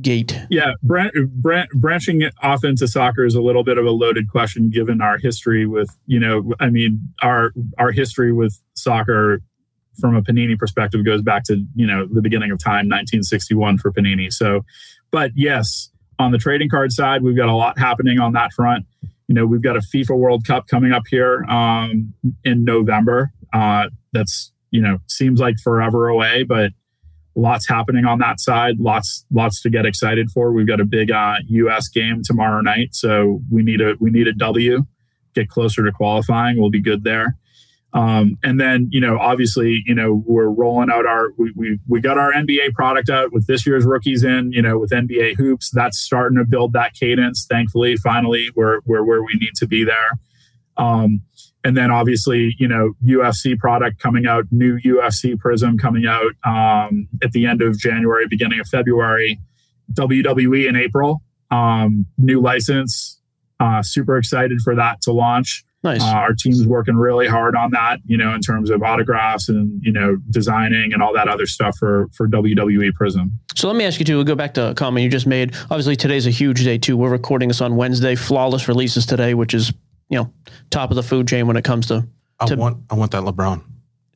[0.00, 0.38] gate?
[0.50, 4.30] yeah, bran- bran- branching it off into soccer is a little bit of a loaded
[4.30, 9.40] question given our history with, you know, I mean, our our history with soccer
[9.98, 13.92] from a Panini perspective goes back to, you know, the beginning of time, 1961 for
[13.92, 14.32] Panini.
[14.32, 14.64] So,
[15.10, 18.86] but yes, on the trading card side, we've got a lot happening on that front.
[19.28, 23.32] You know, we've got a FIFA World Cup coming up here um, in November.
[23.52, 26.72] Uh, that's you know seems like forever away, but
[27.34, 28.80] lots happening on that side.
[28.80, 30.52] Lots lots to get excited for.
[30.52, 31.88] We've got a big uh, U.S.
[31.88, 34.84] game tomorrow night, so we need a we need a W.
[35.34, 36.58] Get closer to qualifying.
[36.58, 37.36] We'll be good there.
[37.96, 41.98] Um, and then, you know, obviously, you know, we're rolling out our, we, we, we
[41.98, 45.70] got our NBA product out with this year's rookies in, you know, with NBA hoops,
[45.70, 47.46] that's starting to build that cadence.
[47.48, 50.10] Thankfully, finally, we're, we're where we need to be there.
[50.76, 51.22] Um,
[51.64, 57.08] and then obviously, you know, UFC product coming out, new UFC Prism coming out um,
[57.22, 59.40] at the end of January, beginning of February,
[59.94, 63.22] WWE in April, um, new license.
[63.58, 65.64] Uh, super excited for that to launch.
[65.86, 66.02] Nice.
[66.02, 69.80] Uh, our team's working really hard on that, you know, in terms of autographs and
[69.84, 73.38] you know designing and all that other stuff for for WWE Prism.
[73.54, 74.16] So let me ask you too.
[74.16, 75.54] We'll go back to a comment you just made.
[75.70, 76.96] Obviously, today's a huge day too.
[76.96, 78.16] We're recording this on Wednesday.
[78.16, 79.72] Flawless releases today, which is
[80.08, 80.32] you know
[80.70, 82.04] top of the food chain when it comes to.
[82.40, 83.62] I to want I want that LeBron.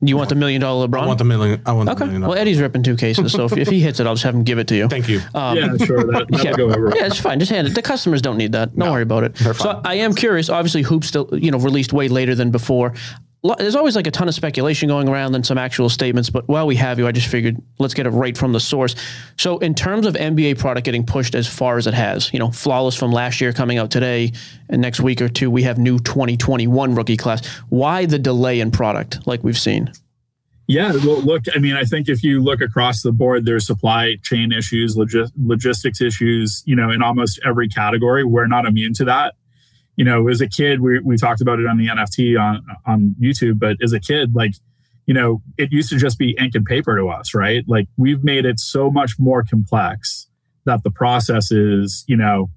[0.09, 1.03] You want the million dollar LeBron?
[1.03, 1.63] I want the million.
[1.67, 2.05] I want the okay.
[2.07, 2.23] million.
[2.23, 4.45] Well, Eddie's ripping two cases, so if, if he hits it, I'll just have him
[4.45, 4.89] give it to you.
[4.89, 5.21] Thank you.
[5.35, 6.53] Um, yeah, sure, that, that'll yeah.
[6.53, 6.93] go over.
[6.97, 7.39] Yeah, it's fine.
[7.39, 7.75] Just hand it.
[7.75, 8.75] The customers don't need that.
[8.75, 9.37] Don't worry about it.
[9.37, 10.49] So I am curious.
[10.49, 12.95] Obviously, hoops still you know released way later than before.
[13.59, 16.29] There's always like a ton of speculation going around than some actual statements.
[16.29, 18.95] But while we have you, I just figured let's get it right from the source.
[19.39, 22.51] So in terms of NBA product getting pushed as far as it has, you know,
[22.51, 24.33] flawless from last year coming out today,
[24.69, 27.47] and next week or two we have new 2021 rookie class.
[27.71, 29.91] Why the delay in product like we've seen?
[30.71, 34.15] Yeah, well, look, I mean, I think if you look across the board, there's supply
[34.23, 38.23] chain issues, logi- logistics issues, you know, in almost every category.
[38.23, 39.35] We're not immune to that.
[40.01, 43.15] You know, as a kid, we, we talked about it on the NFT on, on
[43.21, 44.55] YouTube, but as a kid, like,
[45.05, 47.63] you know, it used to just be ink and paper to us, right?
[47.69, 50.27] Like, we've made it so much more complex
[50.65, 52.49] that the process is, you know,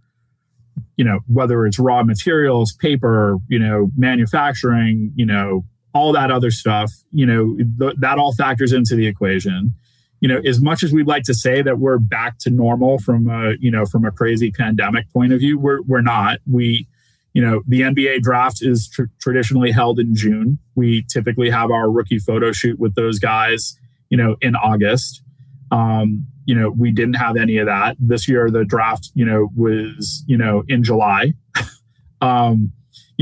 [0.96, 6.50] you know, whether it's raw materials, paper, you know, manufacturing, you know, all that other
[6.50, 9.74] stuff, you know, th- that all factors into the equation.
[10.22, 13.30] You know, as much as we'd like to say that we're back to normal from
[13.30, 16.40] a, you know, from a crazy pandemic point of view, we're we're not.
[16.50, 16.88] We,
[17.34, 20.60] you know, the NBA draft is tr- traditionally held in June.
[20.76, 23.78] We typically have our rookie photo shoot with those guys,
[24.10, 25.24] you know, in August.
[25.72, 28.52] Um, you know, we didn't have any of that this year.
[28.52, 31.34] The draft, you know, was you know in July.
[32.22, 32.72] um,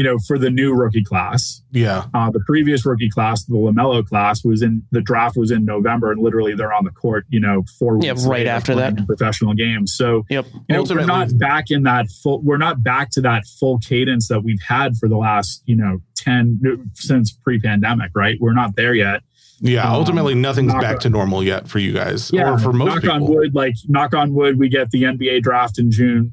[0.01, 1.61] you know, for the new rookie class.
[1.71, 2.05] Yeah.
[2.15, 6.11] Uh, the previous rookie class, the Lamelo class, was in the draft was in November,
[6.11, 9.05] and literally they're on the court, you know, four Yeah, weeks right after that.
[9.05, 9.93] professional games.
[9.95, 10.45] So Yep.
[10.47, 12.41] you know, we're Ultimately- not back in that full.
[12.41, 15.99] We're not back to that full cadence that we've had for the last, you know,
[16.15, 16.59] ten
[16.95, 18.09] since pre-pandemic.
[18.15, 19.21] Right, we're not there yet.
[19.59, 19.83] Yeah.
[19.87, 22.87] Um, Ultimately, nothing's back on- to normal yet for you guys, Yeah, or for most
[22.87, 23.15] knock people.
[23.17, 23.53] on wood.
[23.53, 26.31] Like knock on wood, we get the NBA draft in June.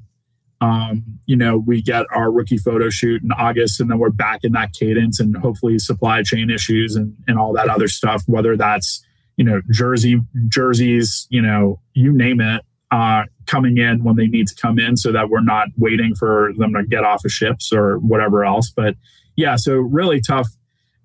[0.60, 4.40] Um, you know, we get our rookie photo shoot in August, and then we're back
[4.42, 8.22] in that cadence, and hopefully supply chain issues and and all that other stuff.
[8.26, 9.04] Whether that's
[9.36, 14.48] you know jersey jerseys, you know, you name it, uh, coming in when they need
[14.48, 17.72] to come in, so that we're not waiting for them to get off of ships
[17.72, 18.70] or whatever else.
[18.74, 18.96] But
[19.36, 20.48] yeah, so really tough,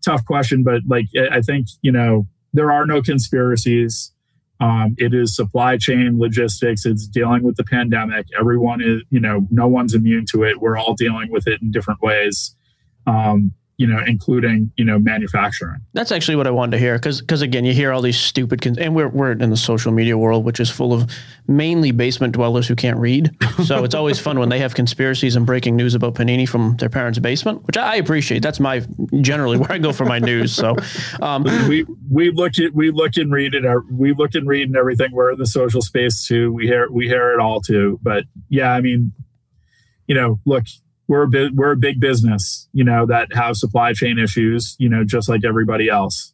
[0.03, 0.63] tough question.
[0.63, 4.12] But like I I think you know there are no conspiracies.
[4.63, 6.85] Um, it is supply chain logistics.
[6.85, 8.27] It's dealing with the pandemic.
[8.39, 10.61] Everyone is, you know, no one's immune to it.
[10.61, 12.55] We're all dealing with it in different ways,
[13.05, 15.81] um, you know, including, you know, manufacturing.
[15.93, 18.65] That's actually what I wanted to hear because because again, you hear all these stupid
[18.77, 21.11] and we're we're in the social media world, which is full of
[21.47, 23.31] mainly basement dwellers who can't read.
[23.63, 26.89] So it's always fun when they have conspiracies and breaking news about Panini from their
[26.89, 28.41] parents' basement, which I appreciate.
[28.41, 28.83] That's my
[29.21, 30.53] generally where I go for my news.
[30.53, 30.75] So
[31.21, 33.63] um, we we look at we look and read it.
[33.91, 35.11] We look and read and everything.
[35.11, 36.51] We're in the social space too.
[36.51, 37.99] We hear we hear it all too.
[38.01, 39.13] But yeah, I mean,
[40.07, 40.65] you know, look,
[41.07, 44.89] we're a bit, we're a big business, you know, that have supply chain issues, you
[44.89, 46.33] know, just like everybody else.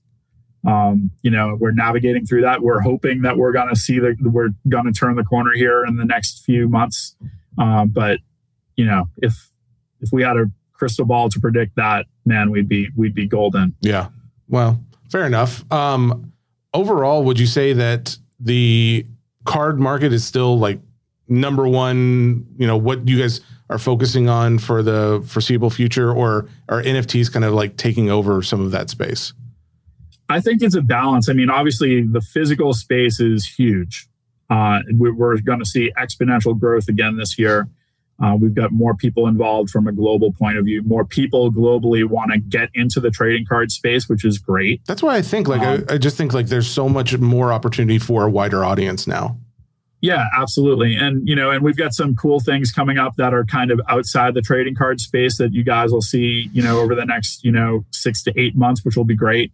[0.68, 2.62] Um, you know, we're navigating through that.
[2.62, 4.50] We're hoping that we're to see the we're
[4.86, 7.16] to turn the corner here in the next few months.
[7.58, 8.20] Um, but
[8.76, 9.50] you know, if
[10.02, 13.76] if we had a crystal ball to predict that, man, we'd be we'd be golden.
[13.82, 14.10] Yeah.
[14.48, 15.70] Well, fair enough.
[15.72, 16.34] Um,
[16.74, 19.06] overall, would you say that the
[19.46, 20.80] card market is still like
[21.28, 22.48] number one?
[22.58, 27.32] You know, what you guys are focusing on for the foreseeable future, or are NFTs
[27.32, 29.34] kind of like taking over some of that space?
[30.28, 31.30] I think it's a balance.
[31.30, 34.08] I mean, obviously, the physical space is huge.
[34.50, 37.68] Uh, we- we're going to see exponential growth again this year.
[38.22, 40.84] Uh, we've got more people involved from a global point of view.
[40.84, 44.82] More people globally want to get into the trading card space, which is great.
[44.86, 47.54] That's why I think like Um, I, I just think like there's so much more
[47.54, 49.38] opportunity for a wider audience now.
[50.02, 50.96] Yeah, absolutely.
[50.96, 53.82] And you know, and we've got some cool things coming up that are kind of
[53.90, 57.44] outside the trading card space that you guys will see, you know, over the next,
[57.44, 59.52] you know, 6 to 8 months, which will be great.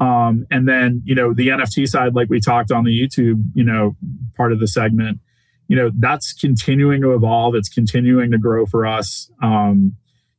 [0.00, 3.62] Um and then, you know, the NFT side like we talked on the YouTube, you
[3.62, 3.96] know,
[4.36, 5.20] part of the segment,
[5.68, 9.30] you know, that's continuing to evolve, it's continuing to grow for us.
[9.40, 9.94] Um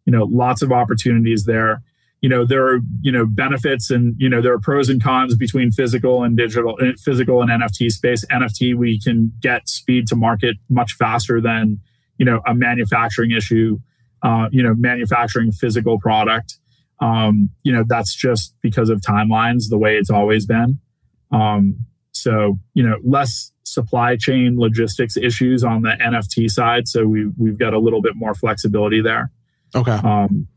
[0.05, 1.81] you know, lots of opportunities there
[2.27, 5.33] you know there are you know benefits and you know there are pros and cons
[5.37, 8.25] between physical and digital uh, physical and nft space.
[8.25, 11.79] Nft we can get speed to market much faster than
[12.17, 13.79] you know a manufacturing issue
[14.23, 16.57] uh, you know manufacturing physical product.
[16.99, 20.81] Um, you know that's just because of timelines the way it's always been.
[21.31, 27.27] Um, so you know less supply chain logistics issues on the nft side so we,
[27.37, 29.31] we've got a little bit more flexibility there.
[29.73, 29.91] Okay.
[29.91, 30.47] um,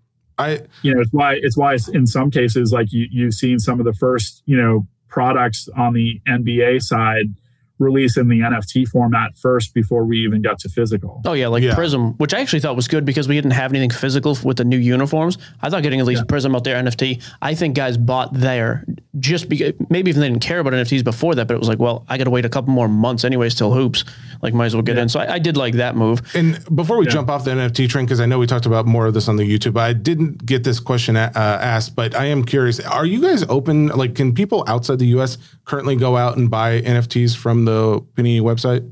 [0.41, 3.79] I you know it's why it's why in some cases like you you've seen some
[3.79, 7.35] of the first you know products on the NBA side
[7.81, 11.23] release in the NFT format first before we even got to physical.
[11.25, 11.75] Oh yeah, like Yeah.
[11.75, 14.65] Prism, which I actually thought was good because we didn't have anything physical with the
[14.65, 15.39] new uniforms.
[15.63, 17.23] I thought getting at least Prism out there NFT.
[17.43, 18.85] I think guys bought there
[19.19, 21.79] just because maybe even they didn't care about NFTs before that, but it was like,
[21.79, 24.05] well, I got to wait a couple more months anyways till hoops.
[24.43, 25.09] Like, might as well get in.
[25.09, 26.23] So I, I did like that move.
[26.35, 29.07] And before we jump off the NFT train, because I know we talked about more
[29.07, 32.45] of this on the YouTube, I didn't get this question uh, asked, but I am
[32.45, 33.89] curious: Are you guys open?
[33.89, 35.39] Like, can people outside the U.S.
[35.65, 37.70] currently go out and buy NFTs from the
[38.15, 38.89] Panini website?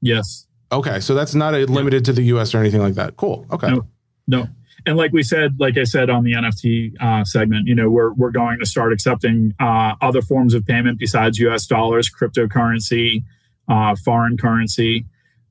[0.00, 0.46] Yes.
[0.70, 2.54] Okay, so that's not a, limited to the U.S.
[2.54, 3.16] or anything like that.
[3.16, 3.46] Cool.
[3.50, 3.68] Okay.
[3.68, 3.86] No.
[4.26, 4.48] No.
[4.84, 8.12] And like we said, like I said on the NFT uh, segment, you know, we're
[8.14, 11.66] we're going to start accepting uh, other forms of payment besides U.S.
[11.66, 13.22] dollars, cryptocurrency,
[13.68, 15.06] uh, foreign currency.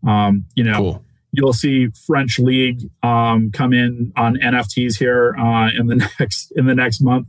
[0.06, 1.06] Um, you know, Cool.
[1.32, 6.66] you'll see French league um, come in on NFTs here uh, in the next in
[6.66, 7.28] the next month.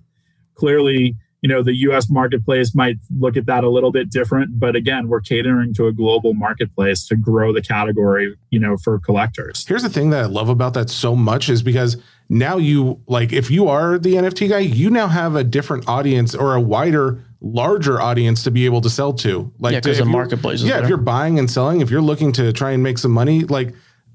[0.54, 2.08] Clearly, you know the U.S.
[2.08, 5.92] marketplace might look at that a little bit different, but again, we're catering to a
[5.92, 8.34] global marketplace to grow the category.
[8.50, 9.66] You know, for collectors.
[9.66, 11.96] Here's the thing that I love about that so much is because
[12.28, 16.34] now you like if you are the NFT guy, you now have a different audience
[16.34, 19.52] or a wider, larger audience to be able to sell to.
[19.58, 22.00] Like Yeah, 'cause if the marketplace is Yeah, if you're buying and selling, if you're
[22.02, 23.68] looking to try and make some money, like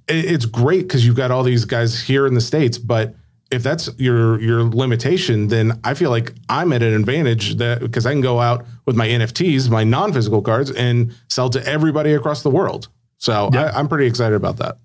[0.08, 2.78] it- it's great because you've got all these guys here in the states.
[2.78, 3.14] But
[3.52, 8.06] if that's your your limitation, then I feel like I'm at an advantage that because
[8.06, 12.44] I can go out with my NFTs, my non-physical cards, and sell to everybody across
[12.44, 12.90] the world.
[13.18, 14.78] So I, I'm pretty excited about that.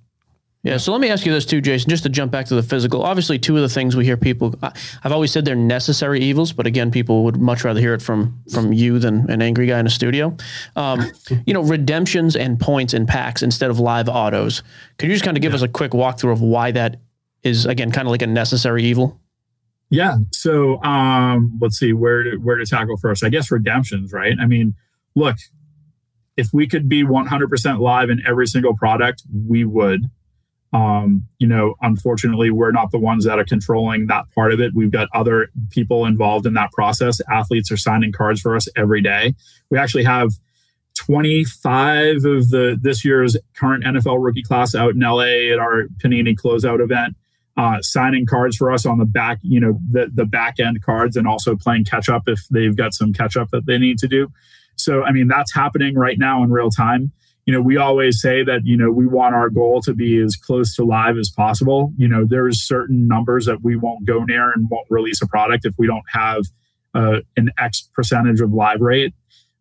[0.63, 0.77] Yeah.
[0.77, 3.03] So let me ask you this too, Jason, just to jump back to the physical.
[3.03, 4.71] Obviously, two of the things we hear people, I-
[5.03, 8.41] I've always said they're necessary evils, but again, people would much rather hear it from
[8.53, 10.37] from you than an angry guy in a studio.
[10.77, 11.11] Um,
[11.47, 14.63] you know, redemptions and points and packs instead of live autos.
[14.99, 17.01] Could you just kind of give us a quick walkthrough of why that
[17.43, 19.21] is again kind of like a necessary evil?
[19.93, 20.17] Yeah.
[20.33, 23.23] So um, let's see where to, where to tackle first.
[23.23, 24.35] I guess redemptions, right?
[24.41, 24.75] I mean,
[25.15, 25.37] look,
[26.39, 30.11] if we could be 100% live in every single product, we would.
[30.73, 34.73] Um, you know, unfortunately, we're not the ones that are controlling that part of it.
[34.75, 37.21] We've got other people involved in that process.
[37.31, 39.35] Athletes are signing cards for us every day.
[39.69, 40.33] We actually have
[40.97, 46.35] 25 of the this year's current NFL rookie class out in LA at our Panini
[46.35, 47.15] closeout event
[47.57, 51.17] uh, signing cards for us on the back, you know, the the back end cards,
[51.17, 54.09] and also playing catch up if they've got some catch up that they need to
[54.09, 54.33] do.
[54.77, 57.13] So, I mean, that's happening right now in real time.
[57.45, 60.37] You know, we always say that you know we want our goal to be as
[60.37, 61.93] close to live as possible.
[61.99, 65.67] You know, there's certain numbers that we won't go near and won't release a product
[65.67, 66.45] if we don't have
[66.95, 69.15] uh, an X percentage of live rate.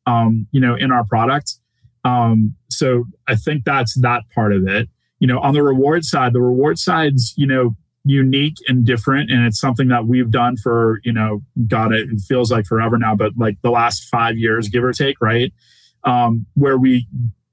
[0.07, 1.57] Um, you know, in our product.
[2.03, 4.89] Um, so I think that's that part of it
[5.21, 9.45] you know on the reward side the reward side's you know unique and different and
[9.45, 13.31] it's something that we've done for you know god it feels like forever now but
[13.37, 15.53] like the last five years give or take right?
[16.03, 17.07] Um, where we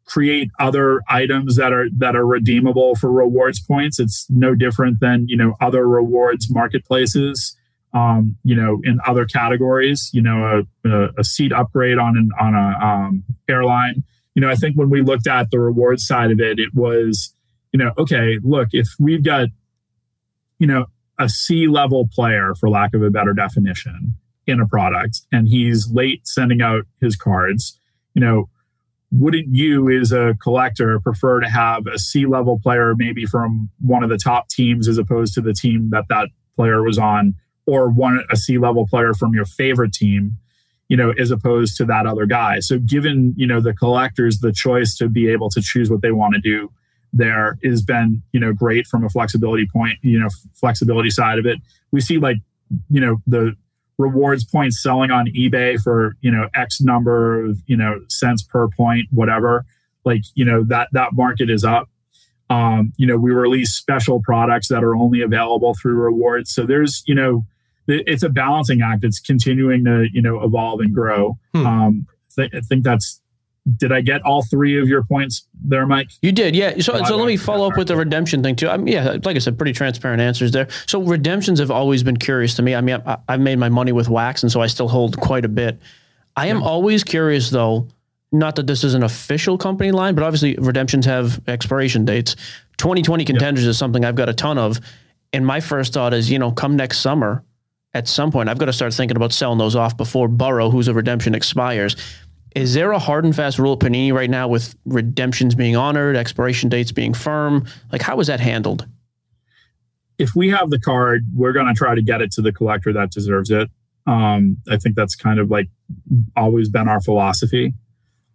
[0.06, 4.00] create other items that are that are redeemable for rewards points.
[4.00, 7.54] It's no different than you know other rewards marketplaces
[7.92, 12.30] um, you know in other categories you know a, a, a seat upgrade on an
[12.40, 14.02] on a um, airline.
[14.34, 17.34] You know i think when we looked at the rewards side of it it was
[17.72, 19.48] you know, okay, look, if we've got,
[20.58, 20.86] you know,
[21.18, 24.14] a C level player, for lack of a better definition,
[24.46, 27.78] in a product, and he's late sending out his cards,
[28.14, 28.48] you know,
[29.10, 34.02] wouldn't you, as a collector, prefer to have a C level player maybe from one
[34.02, 37.34] of the top teams as opposed to the team that that player was on,
[37.66, 40.38] or one a C level player from your favorite team?
[40.88, 42.60] you know, as opposed to that other guy.
[42.60, 46.12] So given, you know, the collectors the choice to be able to choose what they
[46.12, 46.72] want to do,
[47.12, 51.46] there has been you know great from a flexibility point you know flexibility side of
[51.46, 51.58] it.
[51.90, 52.38] We see like
[52.90, 53.54] you know the
[53.98, 58.68] rewards points selling on ebay for you know x number of you know cents per
[58.68, 59.64] point whatever.
[60.04, 61.88] Like you know that that market is up.
[62.50, 66.50] Um you know we release special products that are only available through rewards.
[66.50, 67.44] So there's you know
[67.86, 69.02] it's a balancing act.
[69.02, 71.38] It's continuing to you know evolve and grow.
[71.54, 71.66] Hmm.
[71.66, 72.06] um
[72.36, 73.20] th- i think that's
[73.76, 76.78] did i get all three of your points there mike You did, yeah.
[76.78, 78.68] So, so let me follow up with the redemption thing too.
[78.68, 80.68] I mean, yeah, like I said, pretty transparent answers there.
[80.86, 82.74] So redemptions have always been curious to me.
[82.74, 85.44] I mean, I, I've made my money with wax, and so I still hold quite
[85.44, 85.80] a bit.
[86.36, 87.88] I am always curious, though.
[88.30, 92.36] Not that this is an official company line, but obviously redemptions have expiration dates.
[92.76, 94.80] 2020 contenders is something I've got a ton of,
[95.32, 97.42] and my first thought is, you know, come next summer,
[97.94, 100.88] at some point, I've got to start thinking about selling those off before Burrow, who's
[100.88, 101.96] a redemption expires.
[102.54, 106.16] Is there a hard and fast rule at Panini right now with redemptions being honored,
[106.16, 107.66] expiration dates being firm?
[107.92, 108.86] Like, how is that handled?
[110.18, 112.92] if we have the card, we're going to try to get it to the collector
[112.92, 113.70] that deserves it.
[114.06, 115.68] Um, I think that's kind of like
[116.36, 117.72] always been our philosophy.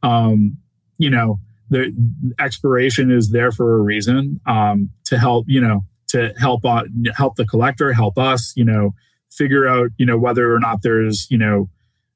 [0.02, 0.58] Um,
[0.98, 1.40] you know,
[1.70, 1.94] the
[2.40, 6.84] expiration is there for a reason um, to help, you know, to help uh,
[7.16, 8.94] help the collector, help us, you know,
[9.32, 11.70] figure out, you know, whether or not there's, you know,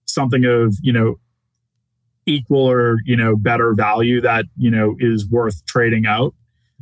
[0.05, 1.15] something of, you know,
[2.27, 6.33] equal or, you know, better value that, you know, is worth trading out.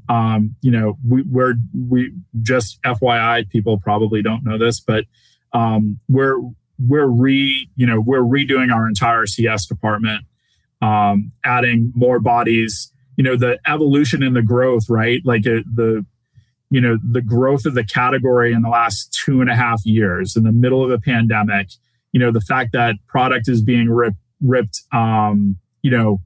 [0.09, 5.05] Um, you know, we, we're, we just FYI, people probably don't know this, but
[5.53, 6.37] um, we're,
[6.77, 10.25] we're re, you know, we're redoing our entire CS department,
[10.81, 15.21] um, adding more bodies, you know, the evolution and the growth, right?
[15.23, 16.05] Like the,
[16.69, 20.35] you know, the growth of the category in the last two and a half years
[20.35, 21.69] in the middle of a pandemic,
[22.11, 26.21] you know, the fact that product is being ripped, ripped, um, you know,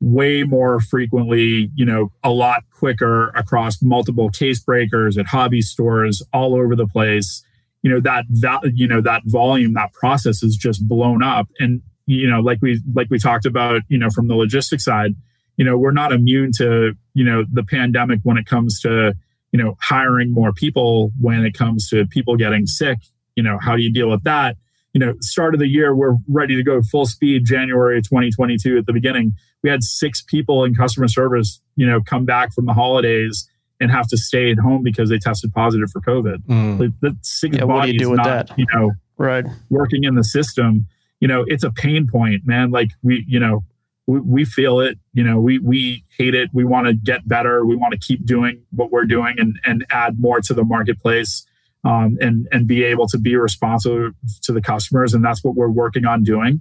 [0.00, 6.22] way more frequently, you know, a lot quicker across multiple case breakers at hobby stores
[6.32, 7.42] all over the place.
[7.82, 11.48] You know, that that you know, that volume, that process is just blown up.
[11.58, 15.14] And, you know, like we like we talked about, you know, from the logistics side,
[15.56, 19.14] you know, we're not immune to, you know, the pandemic when it comes to,
[19.52, 22.98] you know, hiring more people, when it comes to people getting sick,
[23.36, 24.56] you know, how do you deal with that?
[24.96, 28.86] You know, start of the year, we're ready to go full speed January 2022 at
[28.86, 29.34] the beginning
[29.66, 33.90] we had six people in customer service, you know, come back from the holidays and
[33.90, 36.46] have to stay at home because they tested positive for COVID.
[36.46, 36.78] Mm.
[36.78, 38.58] Like, that six Yeah, what do you do with not, that?
[38.58, 39.44] You know, Right.
[39.68, 40.86] working in the system,
[41.18, 42.70] you know, it's a pain point, man.
[42.70, 43.64] Like we, you know,
[44.06, 46.50] we, we feel it, you know, we, we hate it.
[46.52, 47.66] We want to get better.
[47.66, 51.44] We want to keep doing what we're doing and, and add more to the marketplace.
[51.86, 54.12] Um, and, and be able to be responsive
[54.42, 55.14] to the customers.
[55.14, 56.60] And that's what we're working on doing.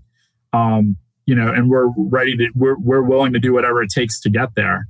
[0.54, 4.22] Um, you know, and we're ready to, we're, we're willing to do whatever it takes
[4.22, 4.88] to get there.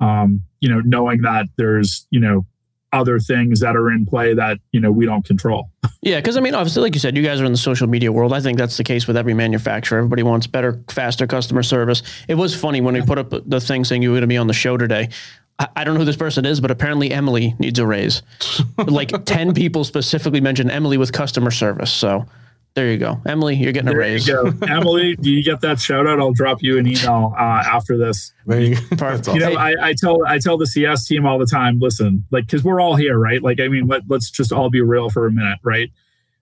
[0.00, 2.44] Um, you know, knowing that there's, you know,
[2.92, 5.70] other things that are in play that, you know, we don't control.
[6.02, 8.10] Yeah, because I mean, obviously, like you said, you guys are in the social media
[8.10, 8.32] world.
[8.32, 9.98] I think that's the case with every manufacturer.
[9.98, 12.02] Everybody wants better, faster customer service.
[12.26, 14.38] It was funny when we put up the thing saying you were going to be
[14.38, 15.10] on the show today.
[15.58, 18.22] I, I don't know who this person is, but apparently Emily needs a raise.
[18.78, 21.92] like 10 people specifically mentioned Emily with customer service.
[21.92, 22.26] So
[22.74, 23.20] there you go.
[23.26, 24.28] Emily, you're getting a raise.
[24.28, 24.66] you go.
[24.68, 26.20] Emily, do you get that shout out?
[26.20, 28.32] I'll drop you an email uh, after this.
[28.46, 28.82] There you go.
[28.96, 29.34] Perfect.
[29.34, 29.56] You know.
[29.56, 31.80] I, I tell I tell the CS team all the time.
[31.80, 33.42] Listen, like because we're all here, right?
[33.42, 35.90] Like, I mean, let, let's just all be real for a minute, right?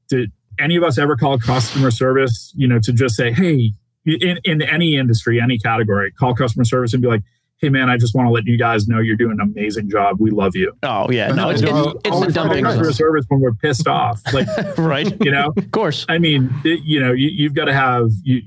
[0.08, 2.52] Did any of us ever call customer service?
[2.54, 3.72] You know, to just say, hey,
[4.04, 7.22] in in any industry, any category, call customer service and be like,
[7.58, 10.16] hey, man, I just want to let you guys know you're doing an amazing job.
[10.20, 10.72] We love you.
[10.82, 11.28] Oh, yeah.
[11.28, 12.62] No, it's, No, it's, it's the always dumb.
[12.62, 14.46] Customer service when we're pissed off, like
[14.76, 15.16] right.
[15.24, 15.52] you know.
[15.56, 16.04] Of course.
[16.08, 18.42] I mean, it, you know, you, you've got to have you.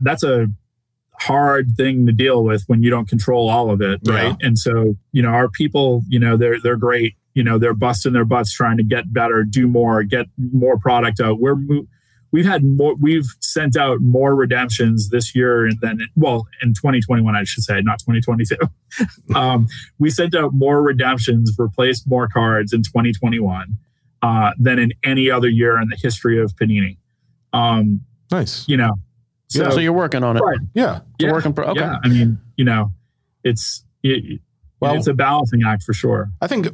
[0.00, 0.48] That's a
[1.14, 4.36] hard thing to deal with when you don't control all of it, right?
[4.40, 7.14] And so, you know, our people, you know, they're they're great.
[7.34, 11.20] You know, they're busting their butts trying to get better, do more, get more product
[11.20, 11.38] out.
[11.40, 11.86] We're mo-
[12.32, 12.94] we've had more.
[12.96, 18.00] We've sent out more redemptions this year than well in 2021, I should say, not
[18.00, 18.56] 2022.
[19.34, 19.68] um,
[19.98, 23.76] we sent out more redemptions, replaced more cards in 2021
[24.22, 26.96] uh, than in any other year in the history of Panini.
[27.52, 28.66] Um, nice.
[28.66, 28.94] you know,
[29.48, 30.40] so, So, you're working on it.
[30.40, 30.58] Right.
[30.74, 31.00] Yeah.
[31.18, 31.80] It's a work in pro- okay.
[31.80, 32.92] yeah, I mean, you know,
[33.44, 34.40] it's it,
[34.80, 36.30] Well- it's a balancing act for sure.
[36.40, 36.68] I think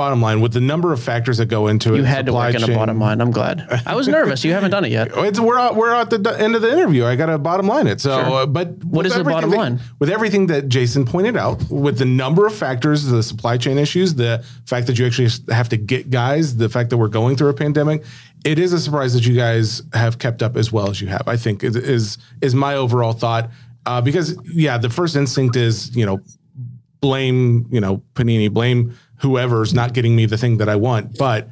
[0.00, 1.98] bottom line with the number of factors that go into it.
[1.98, 3.20] You had to work in a chain- bottom line.
[3.20, 3.56] I'm glad.
[3.84, 4.42] I was nervous.
[4.44, 5.08] You haven't done it yet.
[5.28, 7.04] It's, we're at, we're at the end of the interview.
[7.04, 8.00] I got to bottom line it.
[8.00, 8.32] So, Sure.
[8.42, 9.80] uh, but what is the bottom that- line?
[9.98, 14.14] With everything that Jason pointed out, with the number of factors, the supply chain issues,
[14.14, 17.50] the fact that you actually have to get guys, the fact that we're going through
[17.50, 18.04] a pandemic,
[18.44, 21.24] it is a surprise that you guys have kept up as well as you have.
[21.28, 23.50] I think is is, is my overall thought.
[23.86, 24.36] Uh, because
[24.66, 26.20] yeah, the first instinct is you know
[27.00, 31.48] blame you know Panini, blame whoever's not getting me the thing that I want, but.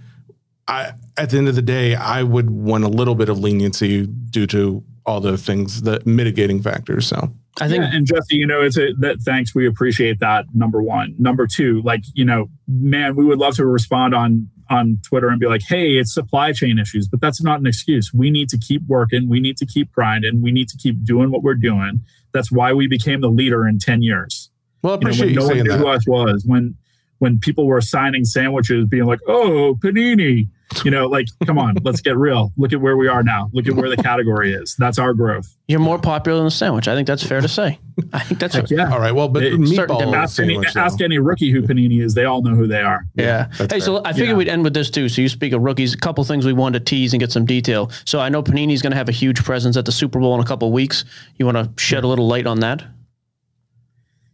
[0.71, 4.07] I, at the end of the day, I would want a little bit of leniency
[4.07, 7.07] due to all the things, the mitigating factors.
[7.07, 9.55] So I think yeah, and Jesse, you know, it's a that thanks.
[9.55, 10.45] We appreciate that.
[10.53, 11.15] Number one.
[11.19, 15.41] Number two, like, you know, man, we would love to respond on on Twitter and
[15.41, 18.13] be like, hey, it's supply chain issues, but that's not an excuse.
[18.13, 21.31] We need to keep working, we need to keep grinding, we need to keep doing
[21.31, 22.03] what we're doing.
[22.35, 24.51] That's why we became the leader in 10 years.
[24.83, 25.79] well, I You know, appreciate when you, no one saying knew that.
[25.79, 26.75] who us was, when
[27.19, 30.49] when people were signing sandwiches, being like, "Oh, panini,"
[30.85, 32.53] you know, like, come on, let's get real.
[32.57, 33.51] Look at where we are now.
[33.53, 34.77] Look at where the category is.
[34.79, 35.55] That's our growth.
[35.67, 36.87] you're more popular than the sandwich.
[36.89, 37.79] I think that's fair to say.
[38.13, 38.93] I think that's Heck yeah.
[38.93, 39.13] All right.
[39.13, 40.73] Well, but It- meatball Ask any, sandwich.
[40.75, 40.81] though.
[40.81, 42.15] ask any rookie who panini is.
[42.15, 43.05] They all know who they are.
[43.17, 43.49] Yeah.
[43.59, 44.01] that's Hey, so.
[44.05, 44.35] I figured Yeah.
[44.37, 45.09] we'd end with this too.
[45.09, 47.45] So you speak of rookies, a couple things we wanted to tease and get some
[47.47, 47.91] detail.
[48.05, 50.41] So I know Panini's going to have a huge presence at the Super Bowl in
[50.41, 51.05] a couple weeks.
[51.37, 52.85] You want to shed a little light on that?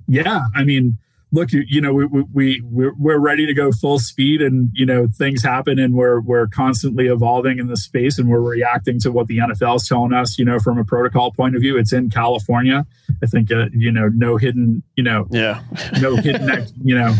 [0.06, 0.98] Yeah, I mean,
[1.34, 4.70] look, you, you know, we, we, we, we're, we're ready to go full speed and,
[4.72, 9.00] you know, things happen and we're, we're constantly evolving in the space and we're reacting
[9.00, 11.76] to what the NFL is telling us, you know, from a protocol point of view.
[11.76, 12.86] It's in California.
[13.22, 15.62] I think, uh, you know, no hidden, you know, Yeah.
[16.00, 17.14] no hidden, you know,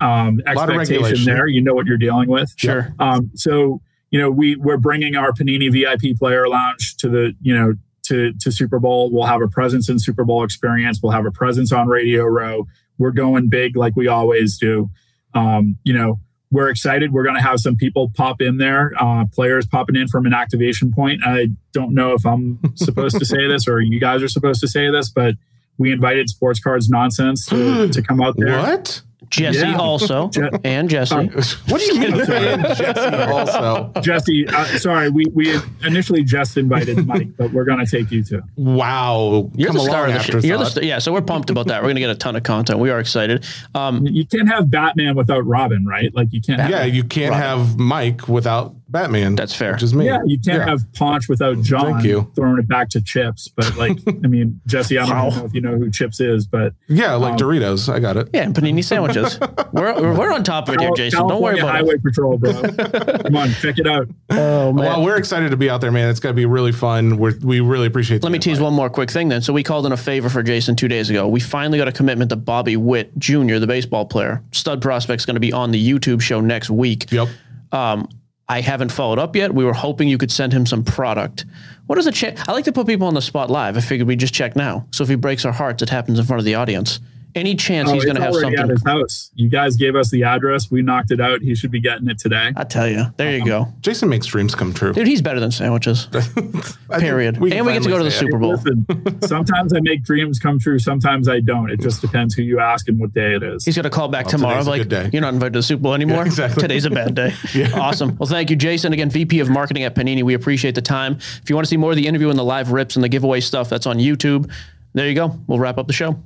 [0.00, 1.46] um, expectation there.
[1.46, 2.54] You know what you're dealing with.
[2.56, 2.94] Sure.
[2.98, 3.80] Um, so
[4.10, 8.32] you know, we we're bringing our Panini VIP Player Lounge to the you know to
[8.40, 9.10] to Super Bowl.
[9.12, 11.00] We'll have a presence in Super Bowl experience.
[11.02, 12.66] We'll have a presence on Radio Row.
[13.00, 14.90] We're going big like we always do.
[15.34, 16.20] Um, you know,
[16.52, 17.12] we're excited.
[17.12, 20.34] We're going to have some people pop in there, uh, players popping in from an
[20.34, 21.20] activation point.
[21.24, 24.68] I don't know if I'm supposed to say this or you guys are supposed to
[24.68, 25.34] say this, but
[25.78, 28.58] we invited Sports Cards Nonsense to, to come out there.
[28.58, 29.02] What?
[29.30, 29.76] Jesse Yeah.
[29.78, 31.14] also Je- and Jesse.
[31.14, 33.92] What do you mean, and Jesse also?
[34.02, 38.22] Jesse, uh, sorry, we, we initially just invited Mike, but we're going to take you
[38.24, 38.42] too.
[38.56, 40.32] Wow, You're come the star of the show.
[40.32, 40.72] You're the afterthought.
[40.72, 41.82] st- yeah, so we're pumped about that.
[41.82, 42.78] We're gonna get a ton of content.
[42.80, 43.44] We are excited.
[43.74, 46.14] Um, You can't have Batman without Robin, right?
[46.14, 46.68] Like you can't.
[46.70, 49.34] Yeah, Have, you can't have Mike without Batman.
[49.36, 49.72] That's fair.
[49.72, 50.06] Which is me.
[50.06, 50.68] yeah, you can't Yeah.
[50.68, 52.30] have Ponch without John Thank you.
[52.34, 53.48] throwing it back to Chips.
[53.48, 56.74] But like, I mean, Jesse, I don't know if you know who Chips is, but
[56.88, 57.92] Yeah, like Um, Doritos.
[57.92, 58.28] I got it.
[58.34, 59.38] yeah, and panini sandwiches.
[59.72, 61.28] we're, we're we're on top of it here, Cal- Jason.
[61.28, 62.02] Don't worry about Highway it.
[62.02, 62.52] Patrol, bro.
[62.52, 64.08] Come on, check it out.
[64.30, 64.84] Oh man.
[64.84, 66.08] Well, we're excited to be out there, man.
[66.10, 67.16] It's going to be really fun.
[67.16, 68.22] We're, we really appreciate.
[68.22, 69.42] Let me tease one more quick thing then.
[69.42, 71.28] So we called in a favor for Jason two days ago.
[71.28, 74.42] We finally got a commitment to Bobby Witt Jr., the baseball player.
[74.52, 77.10] Stud prospect, is going to be on the YouTube show next week.
[77.12, 77.28] Yep.
[77.72, 78.08] Um,
[78.50, 79.54] I haven't followed up yet.
[79.54, 81.44] We were hoping you could send him some product.
[81.86, 82.48] What is a check?
[82.48, 83.76] I like to put people on the spot live.
[83.76, 84.88] I figured we'd just check now.
[84.90, 86.98] So if he breaks our hearts, it happens in front of the audience.
[87.34, 88.60] Any chance Oh, he's going to have already something?
[88.64, 89.30] at his house.
[89.34, 90.70] You guys gave us the address.
[90.70, 91.40] We knocked it out.
[91.40, 92.52] He should be getting it today.
[92.56, 94.92] I tell you, there you go, um, Jason makes dreams come true.
[94.92, 95.06] dude.
[95.06, 96.06] He's better than sandwiches.
[96.98, 97.36] Period.
[97.36, 98.10] can and we get to go to the.
[98.10, 98.52] Super Bowl.
[98.52, 98.86] Listen,
[99.22, 100.78] sometimes I make dreams come true.
[100.78, 101.70] Sometimes I don't.
[101.70, 103.64] It just depends who you ask and what day it is.
[103.64, 104.62] He's going to call back oh, tomorrow.
[104.62, 105.10] Like, day.
[105.12, 106.22] you're not invited to the Super Bowl anymore.
[106.26, 106.60] exactly.
[106.60, 107.32] Today's a bad day.
[107.54, 107.78] yeah.
[107.78, 108.16] Awesome.
[108.16, 108.92] Well, thank you, Jason.
[108.92, 110.22] Again, VP of Marketing at Panini.
[110.22, 111.14] We appreciate the time.
[111.42, 113.08] If you want to see more of the interview and the live rips and the
[113.08, 114.50] giveaway stuff, that's on YouTube.
[114.92, 115.38] There you go.
[115.46, 116.20] We'll wrap up the show.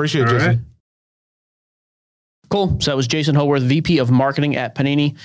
[0.00, 0.48] Appreciate it, All Jason.
[0.48, 0.58] right.
[2.50, 2.80] Cool.
[2.80, 5.16] So that was Jason Howarth, VP of Marketing at Panini.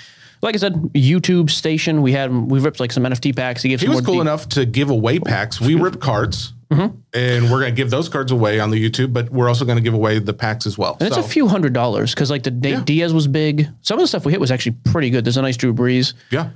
[0.42, 2.02] Like I said, YouTube station.
[2.04, 3.64] We had we ripped like some NFT packs.
[3.64, 5.60] He gave He was cool deep- enough to give away packs.
[5.60, 6.98] We ripped cards, Mm-hmm.
[7.14, 9.78] and we're going to give those cards away on the YouTube, but we're also going
[9.78, 10.98] to give away the packs as well.
[11.00, 12.84] And it's a few hundred dollars because like the Nate Yeah.
[12.84, 13.68] Diaz was big.
[13.82, 15.24] Some of the stuff we hit was actually pretty good.
[15.26, 16.14] There's a nice Drew Brees.
[16.32, 16.50] yeah.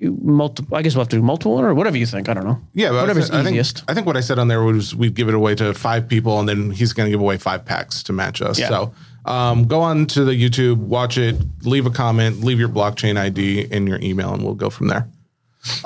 [0.00, 0.76] Multiple.
[0.76, 2.28] I guess we'll have to do multiple or whatever you think.
[2.28, 2.60] I don't know.
[2.74, 3.82] Yeah, but I whatever's thi- I think, easiest.
[3.88, 6.38] I think what I said on there was we'd give it away to five people,
[6.38, 8.58] and then he's going to give away five packs to match us.
[8.58, 8.68] Yeah.
[8.68, 8.94] So
[9.24, 13.68] um, go on to the YouTube, watch it, leave a comment, leave your blockchain ID
[13.72, 15.08] and your email, and we'll go from there.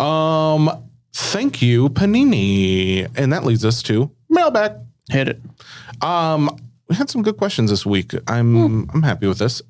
[0.04, 0.68] Um,
[1.12, 4.72] thank you, Panini, and that leads us to mailbag.
[5.08, 5.40] Hit it.
[6.02, 6.50] Um,
[6.88, 8.12] we had some good questions this week.
[8.26, 8.54] I'm
[8.86, 8.90] Hmm.
[8.92, 9.62] I'm happy with this.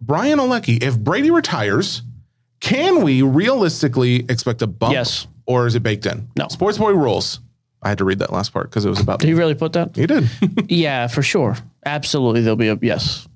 [0.00, 2.02] Brian Olecki, if Brady retires,
[2.60, 4.92] can we realistically expect a bump?
[4.92, 5.26] Yes.
[5.46, 6.28] Or is it baked in?
[6.36, 6.48] No.
[6.48, 7.40] Sports Boy rules.
[7.82, 9.20] I had to read that last part because it was about.
[9.20, 9.94] Did he really put that?
[9.94, 10.28] He did.
[10.68, 11.56] yeah, for sure.
[11.86, 13.28] Absolutely, there'll be a yes.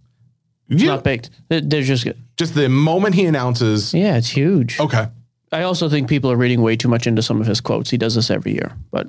[0.69, 0.89] Yeah.
[0.89, 1.31] not baked.
[1.49, 2.07] They're just
[2.37, 3.95] Just the moment he announces.
[3.95, 4.81] yeah, it's huge.
[4.81, 5.07] Okay.
[5.53, 7.91] I also think people are reading way too much into some of his quotes.
[7.91, 9.09] He does this every year, but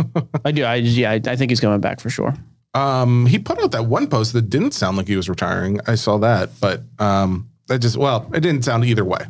[0.44, 0.64] I do.
[0.64, 2.34] I yeah, I, I think he's coming back for sure.
[2.74, 5.80] Um, he put out that one post that didn't sound like he was retiring.
[5.86, 9.26] I saw that, but um, that just well, it didn't sound either way.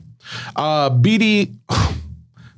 [0.56, 1.54] Uh, BD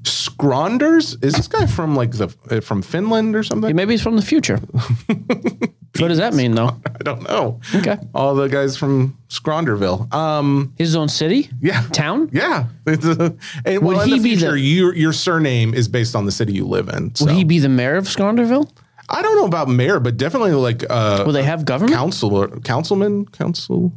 [0.02, 3.74] Scronders is this guy from like the uh, from Finland or something?
[3.74, 4.56] Maybe he's from the future.
[5.06, 6.68] what does that mean, though?
[6.86, 7.60] I don't know.
[7.74, 10.12] Okay, All the guys from Scronderville.
[10.12, 12.28] Um, his own city, yeah, town.
[12.32, 12.66] yeah.
[12.86, 13.34] It's a-
[13.64, 16.66] and well, he the be the- your your surname is based on the city you
[16.66, 17.14] live in.
[17.14, 18.70] So Would he be the mayor of Sconderville?
[19.08, 21.94] I don't know about mayor, but definitely like uh, Will they have government?
[21.96, 23.92] council councilman council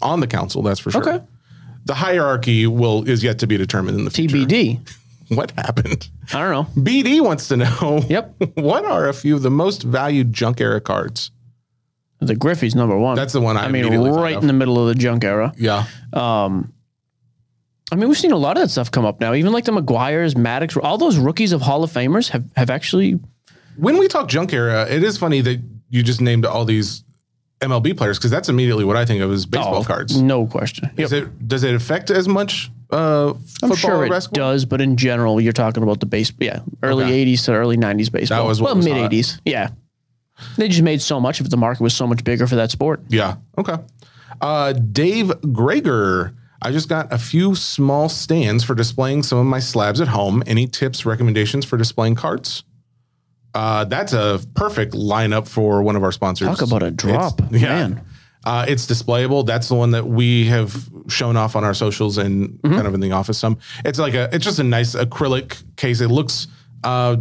[0.00, 0.62] on the council.
[0.62, 1.02] That's for sure.
[1.08, 1.24] Okay.
[1.86, 4.36] The hierarchy will is yet to be determined in the future.
[4.36, 4.80] TBD.
[5.28, 6.06] What happened?
[6.34, 6.82] I don't know.
[6.82, 8.04] BD wants to know.
[8.08, 8.34] Yep.
[8.56, 11.30] What are a few of the most valued junk era cards?
[12.20, 13.16] The Griffey's number one.
[13.16, 14.42] That's the one I I mean, immediately thought right of.
[14.42, 15.52] in the middle of the junk era.
[15.56, 15.86] Yeah.
[16.12, 16.72] Um,
[17.90, 19.34] I mean, we've seen a lot of that stuff come up now.
[19.34, 23.18] Even like the McGwire's, Maddux, all those rookies of Hall of Famers have, have actually.
[23.76, 27.03] When we talk junk era, it is funny that you just named all these
[27.64, 30.20] MLB players because that's immediately what I think of as baseball oh, cards.
[30.20, 30.90] No question.
[30.96, 31.12] Yep.
[31.12, 34.52] It does it affect as much uh, I'm sure it basketball?
[34.52, 37.24] does, but in general, you're talking about the base, yeah, early Okay.
[37.24, 38.42] '80s to early '90s baseball.
[38.42, 39.70] That was what well, mid '80s, yeah.
[40.56, 41.50] They just made so much of it.
[41.50, 43.00] The market was so much bigger for that sport.
[43.08, 43.36] Yeah.
[43.58, 43.76] Okay.
[44.40, 46.34] Uh, Dave Greger.
[46.60, 50.42] I just got a few small stands for displaying some of my slabs at home.
[50.46, 52.64] Any tips, recommendations for displaying carts?
[53.54, 56.48] Uh, that's a perfect lineup for one of our sponsors.
[56.48, 57.68] Talk about a It's- drop, yeah.
[57.68, 58.00] man.
[58.44, 59.46] Uh, it's displayable.
[59.46, 62.74] That's the one that we have shown off on our socials and Mm-hmm.
[62.74, 63.38] kind of in the office.
[63.38, 63.56] Some.
[63.84, 64.28] It's like a.
[64.34, 66.00] It's just a nice acrylic case.
[66.02, 66.48] It looks
[66.82, 67.16] uh,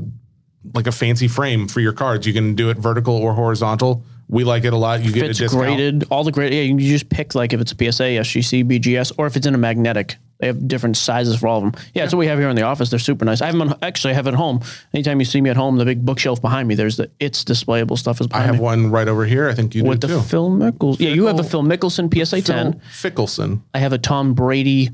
[0.74, 2.28] like a fancy frame for your cards.
[2.28, 4.04] You can do it vertical or horizontal.
[4.28, 5.02] We like it a lot.
[5.04, 5.52] You get a discount.
[5.54, 6.54] graded, all the grade.
[6.54, 9.54] Yeah, you just pick like if it's a PSA, SGC, BGS, or if it's in
[9.56, 10.18] a magnetic.
[10.40, 11.82] They have different sizes for all of them.
[11.94, 12.90] Yeah, that's what we have here in the office.
[12.90, 13.42] They're super nice.
[13.42, 14.62] I have them on, actually I have it at home.
[14.94, 17.98] Anytime you see me at home, the big bookshelf behind me, there's the it's displayable
[17.98, 18.62] stuff is I have me.
[18.62, 19.48] one right over here.
[19.48, 20.22] I think you with do the too.
[20.22, 21.00] Phil Mickelson.
[21.00, 22.80] Yeah, you have a Phil Mickelson PSA 10.
[22.80, 23.62] Phil Fickelson.
[23.74, 24.90] I have a Tom Brady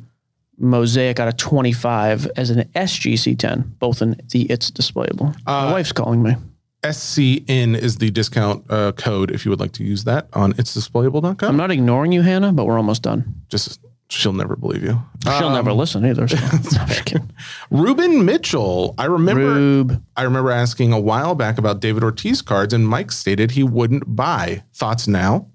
[0.59, 5.33] mosaic out of 25 as an SGC 10, both in the it's displayable.
[5.47, 6.35] Uh, My wife's calling me.
[6.83, 11.49] SCN is the discount uh, code if you would like to use that on itsdisplayable.com.
[11.49, 13.35] I'm not ignoring you, Hannah, but we're almost done.
[13.49, 13.79] Just
[14.09, 15.01] she'll never believe you.
[15.23, 16.27] She'll never listen either.
[16.27, 16.35] So.
[16.35, 17.31] No, I'm just kidding.
[17.71, 18.95] Ruben Mitchell.
[18.97, 20.03] I remember Rube.
[20.17, 24.15] I remember asking a while back about David Ortiz cards, and Mike stated he wouldn't
[24.15, 24.63] buy.
[24.73, 25.47] Thoughts now?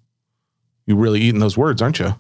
[0.87, 2.15] You really eating those words, aren't you?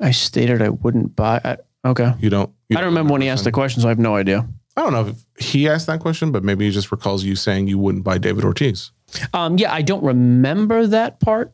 [0.00, 1.40] I stated I wouldn't buy.
[1.44, 1.56] I,
[1.88, 2.14] okay.
[2.20, 2.50] You don't.
[2.68, 4.46] you I don't remember when he asked the question, so I have no idea.
[4.76, 7.68] I don't know if he asked that question, but maybe he just recalls you saying
[7.68, 8.90] you wouldn't buy David Ortiz.
[9.32, 11.52] Um, yeah, I don't remember that part.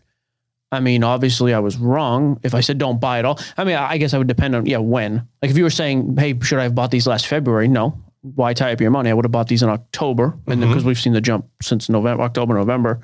[0.72, 3.38] I mean, obviously, I was wrong if I said don't buy it all.
[3.56, 5.26] I mean, I guess I would depend on yeah when.
[5.42, 7.68] Like if you were saying, hey, should I have bought these last February?
[7.68, 7.98] No.
[8.22, 9.10] Why tie up your money?
[9.10, 10.88] I would have bought these in October, and because mm-hmm.
[10.88, 13.00] we've seen the jump since November, October, November.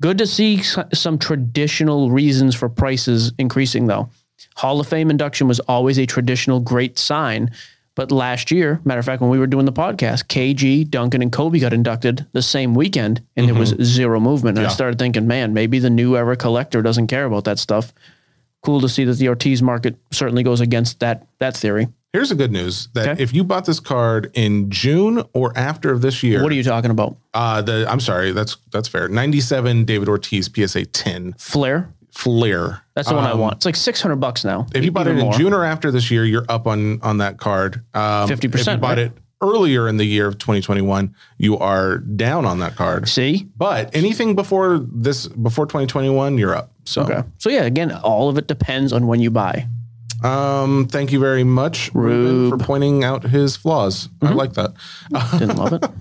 [0.00, 4.08] Good to see some traditional reasons for prices increasing, though.
[4.54, 7.50] Hall of Fame induction was always a traditional great sign.
[7.96, 11.32] But last year, matter of fact, when we were doing the podcast, KG, Duncan, and
[11.32, 14.58] Kobe got inducted the same weekend, and there was zero movement.
[14.58, 17.92] And I started thinking, man, maybe the new era collector doesn't care about that stuff.
[18.62, 21.88] Cool to see that the Ortiz market certainly goes against that that theory.
[22.12, 23.22] Here's the good news that Okay.
[23.22, 26.62] if you bought this card in June or after of this year, What are you
[26.62, 27.16] talking about?
[27.34, 29.08] uh the I'm sorry, that's that's fair.
[29.08, 31.92] 97 David Ortiz PSA 10 Flair?
[32.16, 32.82] Flair.
[32.94, 33.56] That's the one I Um, want.
[33.56, 34.66] It's like six hundred bucks now.
[34.74, 35.34] If you bought it Even in more.
[35.38, 37.82] June or after this year, you're up on on that card.
[37.94, 38.98] Um, 50%, If you bought right?
[38.98, 39.12] it
[39.42, 43.06] earlier in the year of 2021, you are down on that card.
[43.06, 46.72] see, But anything before this, before 2021, you're up.
[46.84, 47.22] So, okay.
[47.36, 49.68] So yeah, again, all of it depends on when you buy.
[50.24, 52.64] Um, thank you very much, Ruben, for Mm-hmm.
[52.66, 54.08] pointing out his flaws.
[54.22, 54.72] I like that.
[55.38, 55.84] Didn't love it.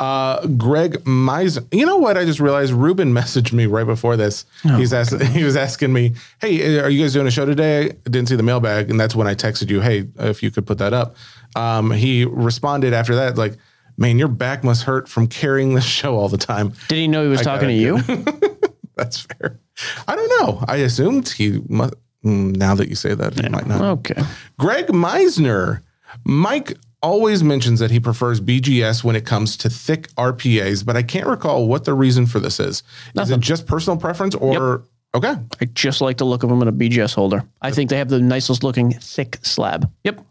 [0.00, 1.64] Uh, Greg Meisen.
[1.72, 2.16] You know what?
[2.18, 4.44] I just realized Ruben messaged me right before this.
[4.64, 5.20] Oh, He's asking.
[5.26, 8.34] He was asking me, "Hey, are you guys doing a show today?" I didn't see
[8.34, 11.14] the mailbag, and that's when I texted you, "Hey, if you could put that up."
[11.54, 13.56] Um, he responded after that, like,
[13.96, 17.22] "Man, your back must hurt from carrying the show all the time." Did he know
[17.22, 17.98] he was I talking to you?
[18.96, 19.60] That's fair.
[20.08, 20.64] I don't know.
[20.66, 21.60] I assumed he.
[21.68, 23.80] Must, Mm, now that you say that, he might not.
[23.80, 24.22] Okay.
[24.58, 25.82] Greg Meisner.
[26.24, 31.02] Mike always mentions that he prefers BGS when it comes to thick RPAs, but I
[31.02, 32.82] can't recall what the reason for this is.
[33.16, 35.34] Is it just personal preference or okay?
[35.60, 37.42] I just like the look of them in a BGS holder.
[37.60, 39.90] I think they have the nicest looking thick slab.
[40.04, 40.24] Yep.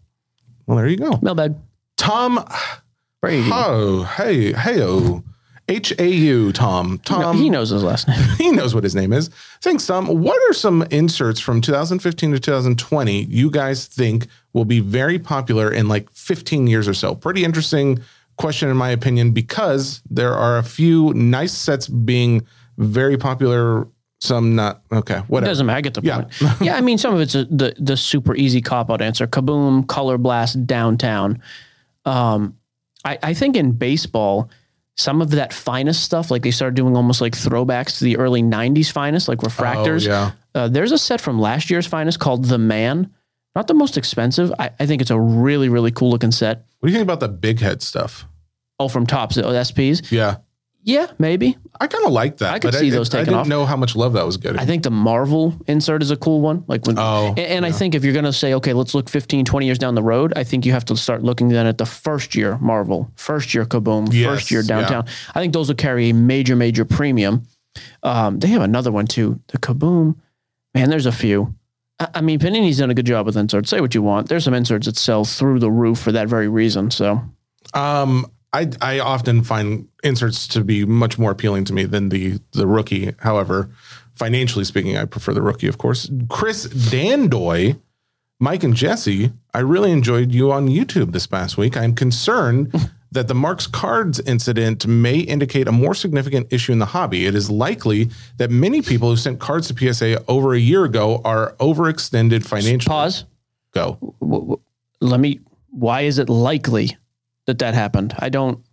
[0.66, 1.20] Well, there you go.
[1.22, 1.56] Mailbag.
[1.98, 2.46] Tom
[3.22, 3.50] Brady.
[3.52, 5.24] Oh, hey, hey, oh.
[5.72, 7.00] H A U, Tom.
[7.06, 7.38] Tom.
[7.38, 8.20] he knows his last name.
[8.38, 9.30] he knows what his name is.
[9.62, 10.06] Thanks, Tom.
[10.08, 15.72] What are some inserts from 2015 to 2020 you guys think will be very popular
[15.72, 17.16] in like 15 years or so?
[17.16, 18.00] Pretty interesting
[18.38, 22.46] question, in my opinion, because there are a few nice sets being
[22.78, 23.88] very popular,
[24.20, 24.82] some not.
[24.92, 25.50] Okay, It whatever.
[25.52, 25.78] doesn't matter.
[25.78, 26.22] I get the Yeah.
[26.24, 26.34] point.
[26.62, 29.26] yeah, I mean, some of it's a, the the super easy cop out answer.
[29.26, 31.42] Kaboom, Color Blast, Downtown.
[32.06, 32.58] Um,
[33.06, 34.50] I, I think in baseball,
[34.98, 38.42] some of that finest stuff, like they started doing almost like throwbacks to the early
[38.42, 40.08] '90s finest, like refractors.
[40.08, 40.32] Oh, yeah.
[40.54, 43.14] Uh, there's a set from last year's finest called the Man.
[43.56, 44.52] Not the most expensive.
[44.60, 46.66] I, I think it's a really really cool looking set.
[46.80, 48.26] What do you think about the big head stuff?
[48.80, 50.12] Oh, from Topps oh, SPs.
[50.12, 50.38] Yeah.
[50.84, 51.58] Yeah, maybe.
[51.80, 52.54] I kind of like that.
[52.54, 53.48] I could but see those I taken didn't off.
[53.48, 54.60] know how much love that was getting.
[54.60, 56.64] I think the Marvel insert is a cool one.
[56.68, 59.08] Like when, Oh, and, and I think if you're going to say, okay, let's look
[59.08, 61.78] 15, 20 years down the road, I think you have to start looking then at
[61.78, 64.68] the first year Marvel, first year Kaboom, Yes, first year yeah.
[64.68, 65.06] Downtown.
[65.36, 67.44] I think those will carry a major, major premium.
[68.02, 70.16] Um, they have another one too, the Kaboom.
[70.74, 71.54] Man, there's a few.
[72.00, 73.70] I, I mean, Panini's done a good job with inserts.
[73.70, 74.30] Say what you want.
[74.30, 76.90] There's some inserts that sell through the roof for that very reason.
[76.90, 77.22] So
[77.76, 82.40] Um, I I often find inserts to be much more appealing to me than the
[82.52, 83.14] the rookie.
[83.20, 83.70] However,
[84.16, 86.10] financially speaking, I prefer the rookie, of course.
[86.30, 87.80] Chris Dandoy,
[88.40, 91.78] Mike and Jesse, I really enjoyed you on YouTube this past week.
[91.78, 92.74] I'm concerned
[93.12, 97.26] that the Mark's Cards incident may indicate a more significant issue in the hobby.
[97.26, 101.22] It is likely that many people who sent cards to PSA over a year ago
[101.26, 102.90] are overextended financially.
[102.90, 103.26] pause.
[103.74, 104.16] Go.
[105.00, 105.40] Let me.
[105.70, 106.98] Why is it likely
[107.48, 108.14] that that happened?
[108.20, 108.64] I don't.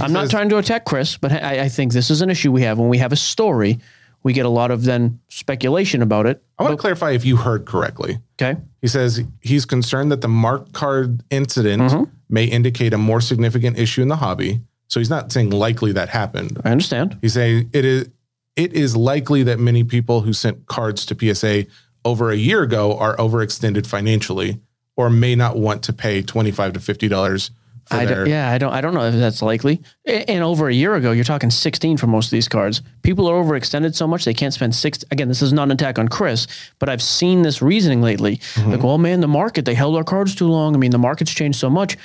[0.00, 2.62] I'm not trying to attack Chris, but I, I think this is an issue we
[2.62, 3.78] have when we have a story
[4.22, 6.42] we get a lot of then speculation about it.
[6.58, 8.18] I want to clarify if you heard correctly.
[8.40, 8.60] Okay.
[8.80, 12.04] He says he's concerned that the mark card incident Mm-hmm.
[12.28, 14.60] may indicate a more significant issue in the hobby.
[14.88, 16.60] So he's not saying likely that happened.
[16.64, 17.18] I understand.
[17.20, 18.10] He's saying it is
[18.54, 21.66] it is likely that many people who sent cards to PSA
[22.04, 24.60] over a year ago are overextended financially
[24.94, 28.28] or may not want to pay twenty five to fifty dollars for I their don't,
[28.28, 28.72] yeah, I don't.
[28.72, 29.82] I don't know if that's likely.
[30.06, 32.80] And over a year ago, you're talking 16 for most of these cards.
[33.02, 35.04] People are overextended so much they can't spend six.
[35.10, 36.46] Again, this is not an attack on Chris,
[36.78, 38.40] but I've seen this reasoning lately.
[38.64, 40.74] Like, well, man, the market they held our cards too long.
[40.74, 41.96] I mean, the market's changed so much.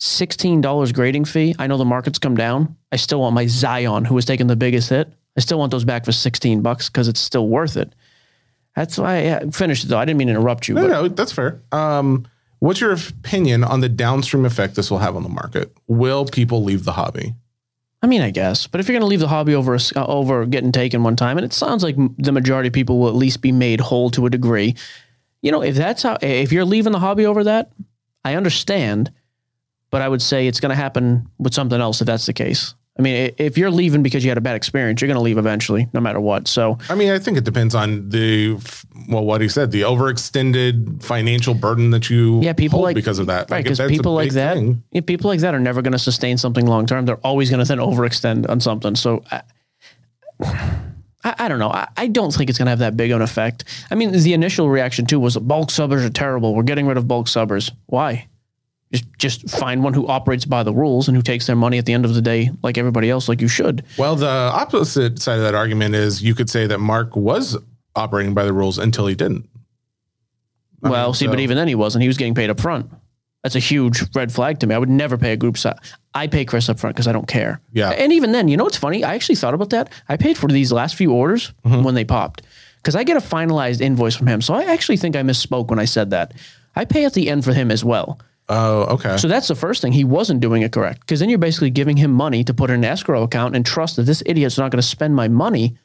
[0.00, 1.54] $16 grading fee.
[1.58, 2.76] I know the market's come down.
[2.92, 5.10] I still want my Zion, who was taking the biggest hit.
[5.36, 7.94] I still want those back for 16 bucks because it's still worth it.
[8.74, 9.22] That's why.
[9.22, 9.98] Yeah, finish it though.
[9.98, 10.74] I didn't mean to interrupt you.
[10.74, 11.62] No, no, that's fair.
[11.72, 15.76] Um, what's your opinion on the downstream effect this will have on the market?
[15.86, 17.34] Will people leave the hobby?
[18.02, 20.46] I mean, I guess, but if you're going to leave the hobby over uh, over
[20.46, 23.42] getting taken one time, and it sounds like the majority of people will at least
[23.42, 24.76] be made whole to a degree,
[25.42, 27.72] you know, if that's how, if you're leaving the hobby over that,
[28.24, 29.10] I understand,
[29.90, 32.74] but I would say it's going to happen with something else if that's the case.
[32.98, 35.36] I mean, if you're leaving because you had a bad experience, you're going to leave
[35.36, 36.48] eventually, no matter what.
[36.48, 38.54] So, I mean, I think it depends on the
[39.08, 43.18] well, what he said, the overextended financial burden that you Yeah, people hold like- because
[43.18, 43.50] of that.
[43.50, 45.92] right, if because a people like that, thing- yeah, people like that are never going
[45.92, 47.04] to sustain something long term.
[47.04, 48.96] They're always going to then overextend on something.
[48.96, 49.42] So, I,
[51.24, 51.70] I, I don't know.
[51.70, 53.64] I, I don't think it's going to have that big of an effect.
[53.90, 56.54] I mean, the initial reaction too was bulk subbers are terrible.
[56.54, 57.70] We're getting rid of bulk subbers.
[57.86, 58.28] Why?
[58.92, 61.86] Just just find one who operates by the rules and who takes their money at
[61.86, 63.84] the end of the day, like everybody else, like you should.
[63.98, 67.56] Well, the opposite side of that argument is you could say that Mark was
[67.96, 69.48] operating by the rules until he didn't.
[70.84, 72.02] I well, mean, see, but even then, he wasn't.
[72.02, 72.90] He was getting paid up front.
[73.42, 74.74] That's a huge red flag to me.
[74.74, 75.78] I would never pay a group side.
[76.14, 77.60] I pay Chris up front because I don't care.
[77.72, 77.90] Yeah.
[77.90, 79.04] And even then, you know what's funny?
[79.04, 79.92] I actually thought about that.
[80.08, 81.82] I paid for these last few orders Mm-hmm.
[81.82, 82.42] when they popped
[82.78, 84.40] because I get a finalized invoice from him.
[84.40, 86.34] So I actually think I misspoke when I said that.
[86.74, 88.18] I pay at the end for him as well.
[88.48, 89.16] Oh, okay.
[89.16, 89.92] So that's the first thing.
[89.92, 92.76] He wasn't doing it correct because then you're basically giving him money to put in
[92.76, 95.76] an escrow account and trust that this idiot's not going to spend my money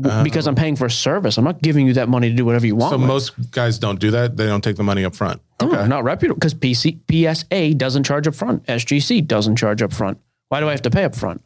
[0.00, 0.24] w- oh.
[0.24, 1.36] because I'm paying for a service.
[1.36, 2.94] I'm not giving you that money to do whatever you want.
[2.94, 2.96] Oh.
[2.96, 3.08] so with.
[3.08, 4.36] most guys don't do that.
[4.38, 5.42] They don't take the money up front.
[5.60, 5.86] No, Okay.
[5.86, 8.64] not reputable because PC PSA doesn't charge up front.
[8.66, 10.18] SGC doesn't charge up front.
[10.48, 11.42] Why do I have to pay up front?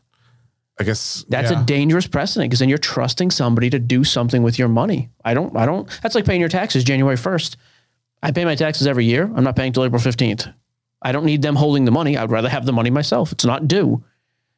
[0.78, 1.62] I guess That's yeah.
[1.62, 5.08] a dangerous precedent because then you're trusting somebody to do something with your money.
[5.24, 5.56] I don't.
[5.56, 5.88] I don't.
[6.02, 7.56] That's like paying your taxes January first.
[8.22, 9.30] I pay my taxes every year.
[9.34, 10.46] I'm not paying till April fifteenth.
[11.02, 12.16] I don't need them holding the money.
[12.16, 13.32] I'd rather have the money myself.
[13.32, 14.02] It's not due.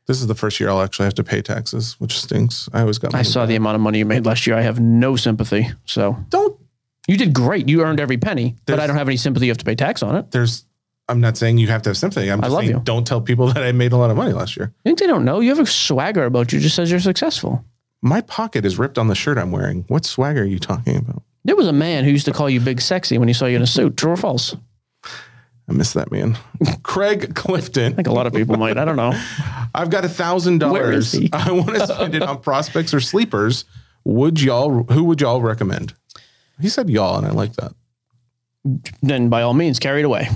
[0.07, 2.69] This is the first year I'll actually have to pay taxes, which stinks.
[2.73, 3.15] I always got.
[3.15, 3.49] I saw back.
[3.49, 4.57] the amount of money you made last year.
[4.57, 5.69] I have no sympathy.
[5.85, 6.59] So Don't.
[7.07, 7.69] you did great.
[7.69, 9.47] You earned every penny, but I don't have any sympathy.
[9.47, 10.31] You have to pay tax on it.
[10.31, 10.65] There's.
[11.11, 12.31] I'm not saying you have to have sympathy.
[12.31, 12.83] I'm I just love saying you.
[12.85, 14.73] don't tell people that I made a lot of money last year.
[14.81, 15.41] I think they don't know.
[15.41, 16.61] You have a swagger about you.
[16.61, 17.65] Just says you're successful.
[18.01, 19.85] My pocket is ripped on the shirt I'm wearing.
[19.89, 21.23] What swagger are you talking about?
[21.49, 23.57] There was a man who used to call you big sexy when he saw you
[23.57, 23.97] in a suit.
[23.97, 24.55] True or false?
[25.67, 26.37] I miss that man.
[26.83, 27.93] Craig Clifton.
[27.93, 28.77] I think a lot of people might.
[28.77, 29.13] I don't know.
[29.75, 31.15] I've got a thousand dollars.
[31.33, 33.65] I want to spend it on prospects or sleepers.
[34.05, 34.83] Would y'all?
[34.93, 35.95] Who would y'all recommend?
[36.61, 37.73] He said y'all, and I like that.
[39.03, 40.29] Then by all means, carry it away.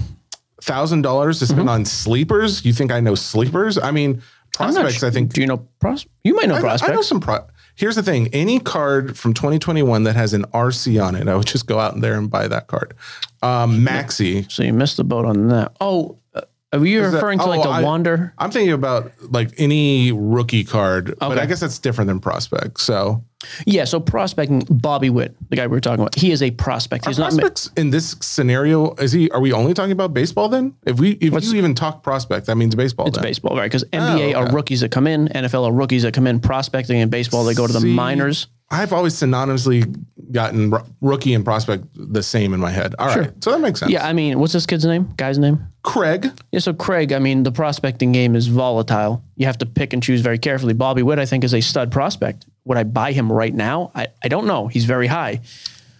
[0.62, 1.68] Thousand dollars to spend Mm-hmm.
[1.68, 2.64] on sleepers.
[2.64, 3.76] You think I know sleepers?
[3.78, 4.22] I mean,
[4.54, 4.94] prospects.
[4.94, 6.06] sure- I think Do you know pros?
[6.24, 6.94] You might know I, know- I prospects.
[6.94, 7.46] know some pro.
[7.74, 11.46] Here's the thing: any card from 2021 that has an RC on it, I would
[11.46, 12.94] just go out there and buy that card.
[13.42, 14.50] Um, Maxi.
[14.50, 15.72] so you missed the boat on that.
[15.80, 16.42] Oh, uh,
[16.72, 18.34] are you Is that- referring to like oh, the I- Wander?
[18.38, 22.80] I'm thinking about like any rookie card, but I guess that's different than prospect.
[22.80, 23.24] So
[23.66, 23.84] Yeah.
[23.84, 27.06] So prospecting, Bobby Witt, the guy we were talking about, he is a prospect.
[27.06, 27.32] Are He's not.
[27.32, 28.94] ma- prospects in this scenario?
[28.94, 29.30] Is he?
[29.30, 30.74] Are we only talking about baseball then?
[30.86, 33.06] If we, if What's- you even talk prospect, that means baseball.
[33.08, 33.24] It's then.
[33.24, 33.64] baseball, right?
[33.70, 34.34] Because NBA Oh, okay.
[34.34, 36.40] are rookies that come in, NFL are rookies that come in.
[36.40, 38.46] Prospecting in baseball, they go to the See, minors.
[38.70, 40.02] I've always synonymously
[40.32, 42.94] gotten rookie and prospect the same in my head.
[42.98, 43.92] All right, so that makes sense.
[43.92, 45.12] Yeah, I mean, what's this kid's name?
[45.18, 45.66] Guy's name?
[45.82, 46.30] Craig.
[46.52, 49.22] Yeah, so Craig, I mean, the prospecting game is volatile.
[49.36, 50.72] You have to pick and choose very carefully.
[50.72, 52.46] Bobby Witt, I think, is a stud prospect.
[52.64, 53.90] Would I buy him right now?
[53.94, 54.68] I, I don't know.
[54.68, 55.40] He's very high.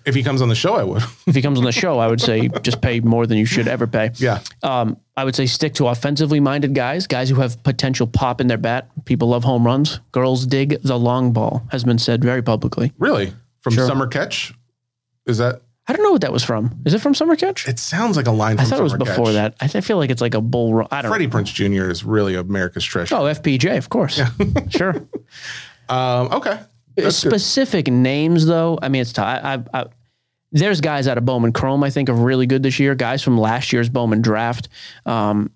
[0.05, 1.02] If he comes on the show, I would.
[1.28, 3.68] If he comes on the show, I would say just pay more than you should
[3.68, 4.10] ever pay.
[4.16, 4.40] yeah.
[4.62, 8.48] Um, I would say stick to offensively minded guys, guys who have potential pop in
[8.48, 8.89] their bat.
[9.05, 10.01] People love home runs.
[10.10, 12.93] Girls dig the long ball, has been said very publicly.
[12.98, 13.32] Really?
[13.60, 13.86] From Sure.
[13.86, 14.52] Summer Catch?
[15.26, 15.62] Is that?
[15.86, 16.80] I don't know what that was from.
[16.84, 17.68] Is it from Summer Catch?
[17.68, 18.56] It sounds like a line.
[18.56, 19.34] From I thought it was before Catch.
[19.34, 19.55] that.
[19.60, 20.89] I, th- I feel like it's like a bull run.
[20.90, 21.36] I don't Freddie know.
[21.39, 21.90] Prinze Jr.
[21.90, 23.14] is really America's treasure.
[23.14, 24.18] Oh, FPJ, of course.
[24.18, 24.30] Yeah.
[24.68, 25.06] sure.
[25.93, 26.59] Um, okay.
[26.97, 27.16] That's.
[27.16, 29.27] Specific names, though, I mean, it's tough.
[29.27, 29.86] I, I, I,
[30.51, 32.94] there's guys out of Bowman Chrome I think are really good this year.
[32.94, 34.69] Guys from last year's Bowman draft.
[35.06, 35.51] Um,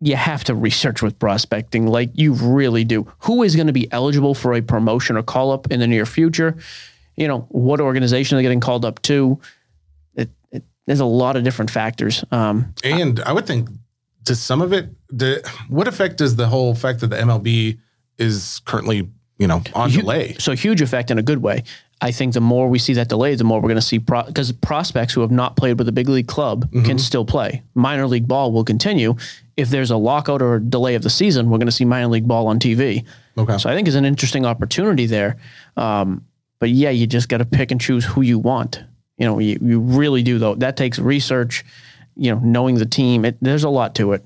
[0.00, 3.12] you have to research with prospecting like you really do.
[3.20, 6.06] Who is going to be eligible for a promotion or call up in the near
[6.06, 6.56] future?
[7.16, 9.40] You know, what organization are they getting called up to?
[10.14, 12.24] It, it, there's a lot of different factors.
[12.30, 13.68] Um, And I would think,
[14.26, 17.78] to some of it, the, what effect does the whole fact that the MLB
[18.18, 19.08] is currently,
[19.38, 20.34] you know, on Hu- delay?
[20.38, 21.62] So huge effect in a good way.
[22.00, 24.52] I think the more we see that delay, the more we're going to see because
[24.52, 26.84] prospects who have not played with a big league club Mm-hmm.
[26.86, 27.62] can still play.
[27.74, 29.16] Minor league ball will continue.
[29.56, 32.06] If there's a lockout or a delay of the season, we're going to see minor
[32.06, 33.04] league ball on TV.
[33.36, 33.58] Okay.
[33.58, 35.38] So I think it's an interesting opportunity there.
[35.76, 36.24] Um,
[36.60, 38.80] but yeah, you just got to pick and choose who you want.
[39.16, 40.54] You know, you, you really do though.
[40.54, 41.64] That takes research.
[42.14, 43.24] You know, knowing the team.
[43.24, 44.24] It, there's a lot to it.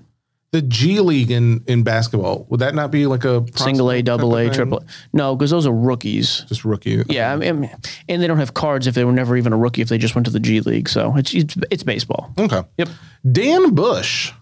[0.52, 4.36] The G League in, in basketball, would that not be like a Single A, double
[4.36, 4.80] A, triple.
[4.80, 4.86] A.
[5.14, 6.44] No, because those are rookies.
[6.46, 7.02] Just rookie.
[7.08, 7.70] Yeah, I mean,
[8.06, 10.14] and they don't have cards if they were never even a rookie if they just
[10.14, 10.90] went to the G League.
[10.90, 12.34] So it's it's, it's baseball.
[12.38, 12.62] Okay.
[12.76, 12.88] Yep.
[13.32, 14.32] Dan Bush,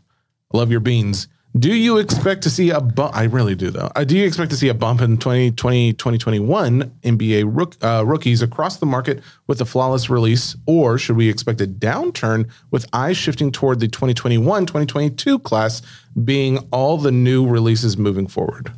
[0.52, 1.28] love your beans.
[1.58, 3.16] Do you expect to see a bump?
[3.16, 3.90] I really do, though.
[3.96, 8.40] Uh, do you expect to see a bump in 2020, 2021 NBA rook, uh, rookies
[8.40, 10.54] across the market with a flawless release?
[10.66, 15.82] Or should we expect a downturn with eyes shifting toward the 2021, 2022 class
[16.22, 18.72] being all the new releases moving forward?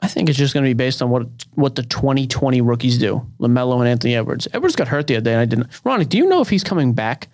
[0.00, 3.24] I think it's just going to be based on what what the 2020 rookies do.
[3.38, 4.48] Lamelo and Anthony Edwards.
[4.54, 5.68] Edwards got hurt the other day, and I didn't.
[5.84, 7.28] Ronnie, do you know if he's coming back?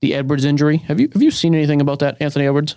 [0.00, 0.78] The Edwards injury.
[0.78, 2.76] Have you have you seen anything about that, Anthony Edwards?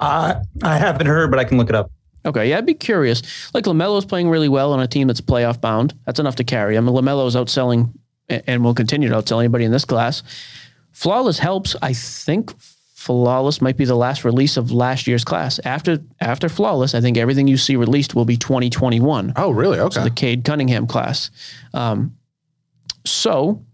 [0.00, 1.90] Uh, I haven't heard, but I can look it up.
[2.26, 3.22] Okay, yeah, I'd be curious.
[3.54, 5.94] Like Lamelo's playing really well on a team that's playoff bound.
[6.06, 6.76] That's enough to carry.
[6.76, 7.92] I mean, Lamelo's outselling
[8.28, 10.22] a- and will continue to outsell anybody in this class.
[10.92, 11.76] Flawless helps.
[11.80, 15.58] I think Flawless might be the last release of last year's class.
[15.64, 19.32] After after Flawless, I think everything you see released will be 2021.
[19.36, 19.78] Oh, really?
[19.78, 20.02] Okay.
[20.04, 21.30] the Cade Cunningham class.
[21.72, 22.16] Um,
[23.06, 23.64] so,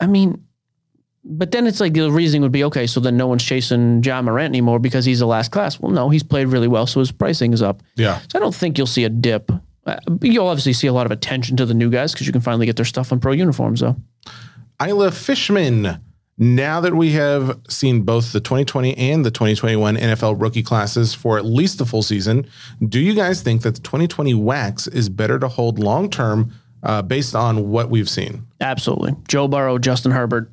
[0.00, 0.45] I mean,
[1.28, 2.86] but then it's like the reasoning would be okay.
[2.86, 5.80] So then no one's chasing Ja Morant anymore because he's the last class.
[5.80, 7.82] Well, no, he's played really well, so his pricing is up.
[7.96, 8.20] yeah.
[8.28, 9.50] So I don't think you'll see a dip.
[9.84, 12.40] Uh, you'll obviously see a lot of attention to the new guys because you can
[12.40, 13.96] finally get their stuff on pro uniforms, though.
[14.80, 16.00] Isla Fishman.
[16.38, 21.38] Now that we have seen both the 2020 and the 2021 NFL rookie classes for
[21.38, 22.46] at least the full season,
[22.86, 27.00] do you guys think that the 2020 wax is better to hold long term uh,
[27.00, 28.46] based on what we've seen?
[28.60, 29.16] Absolutely.
[29.28, 30.50] Joe Burrow, Justin Herbert,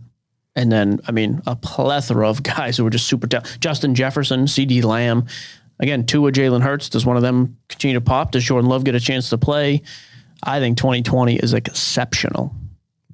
[0.55, 3.61] and then, I mean, a plethora of guys who were just super talented.
[3.61, 5.25] Justin Jefferson, CeeDee Lamb.
[5.79, 6.89] Again, Tua, Jalen Hurts.
[6.89, 8.31] Does one of them continue to pop?
[8.31, 9.81] Does Jordan Love get a chance to play?
[10.43, 12.53] I think 2020 is exceptional.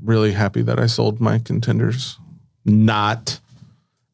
[0.03, 2.17] Really happy that I sold my contenders.
[2.65, 3.39] Not.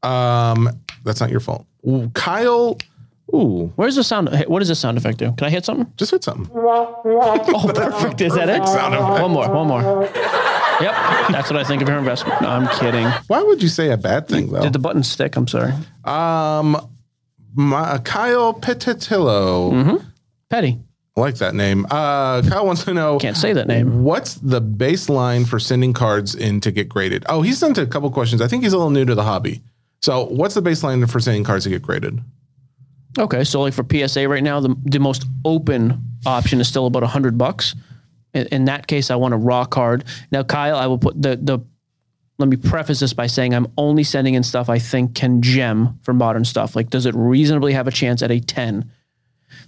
[0.03, 0.69] Um,
[1.03, 1.65] that's not your fault.
[2.13, 2.77] Kyle.
[3.33, 4.29] Ooh, Where's the sound?
[4.29, 5.31] hey, What does this sound effect do?
[5.33, 5.91] Can I hit something?
[5.97, 6.49] just hit something.
[6.55, 8.21] Oh, perfect.
[8.21, 8.65] Is that it?
[8.67, 9.21] sound effect.
[9.21, 9.49] One more.
[9.51, 10.03] One more.
[10.03, 10.93] Yep.
[11.31, 12.41] That's what I think of your investment.
[12.41, 13.07] No, I'm kidding.
[13.27, 14.61] Why would you say a bad thing though?
[14.61, 15.35] Did the button stick?
[15.37, 15.71] I'm sorry.
[16.03, 16.77] Um,
[17.55, 19.71] my, Kyle Petitillo.
[19.71, 20.07] Mm-hmm.
[20.49, 20.79] Petty.
[21.17, 21.85] I like that name.
[21.89, 24.03] Uh, Kyle wants to know Can't say that name.
[24.03, 27.23] what's the baseline for sending cards in to get graded.
[27.29, 28.41] Oh, he sent a couple questions.
[28.41, 29.61] I think he's a little new to the hobby.
[30.01, 32.19] So, what's the baseline for sending cards to get graded?
[33.17, 37.03] Okay, so like for PSA right now, the, the most open option is still about
[37.03, 37.75] a hundred bucks.
[38.33, 40.03] In, in that case, I want a raw card.
[40.31, 41.59] Now, Kyle, I will put the the.
[42.37, 45.99] Let me preface this by saying I'm only sending in stuff I think can gem
[46.03, 46.75] for modern stuff.
[46.75, 48.91] Like, does it reasonably have a chance at a ten?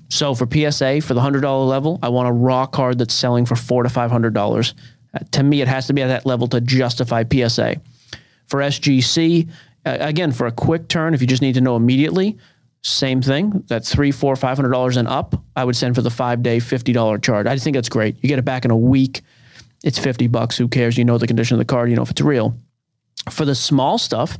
[0.10, 3.46] So for PSA, for the hundred dollar level, I want a raw card that's selling
[3.46, 4.74] for four to five hundred dollars.
[5.14, 7.78] Uh, to me, it has to be at that level to justify PSA.
[8.48, 9.50] For SGC,
[9.86, 12.38] uh, again, for a quick turn, if you just need to know immediately,
[12.84, 13.64] same thing.
[13.68, 16.60] That three, four, five hundred dollars and up, I would send for the five day,
[16.60, 17.48] fifty dollar charge.
[17.48, 18.16] I think that's great.
[18.22, 19.22] You get it back in a week.
[19.84, 20.58] It's fifty bucks.
[20.58, 20.98] Who cares?
[20.98, 21.90] You know the condition of the card.
[21.90, 22.58] You know if it's real.
[23.32, 24.38] For the small stuff,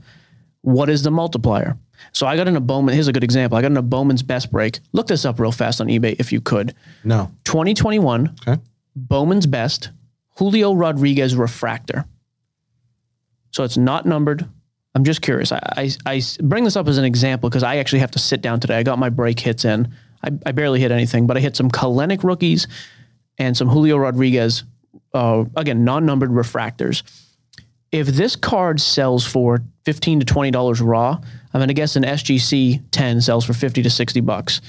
[0.62, 1.78] what is the multiplier?
[2.14, 2.94] So I got in a Bowman.
[2.94, 3.58] Here's a good example.
[3.58, 4.80] I got in a Bowman's best break.
[4.94, 6.74] Look this up real fast on eBay if you could.
[7.04, 7.32] No.
[7.46, 8.62] 2021 Okay.
[8.96, 9.90] Bowman's best
[10.38, 12.06] Julio Rodriguez refractor.
[13.52, 14.48] So it's not numbered.
[14.98, 15.52] I'm just curious.
[15.52, 18.42] I, I, I bring this up as an example because I actually have to sit
[18.42, 18.78] down today.
[18.78, 19.94] I got my break hits in.
[20.24, 22.68] I, I barely hit anything, but I hit some Kelenic rookies
[23.38, 24.64] and some Julio Rodriguez,
[25.14, 27.04] uh, again, non numbered refractors.
[27.92, 31.20] If this card sells for 15 to $20 raw,
[31.54, 34.62] I'm going to guess an SGC 10 sells for 50 to 60 bucks.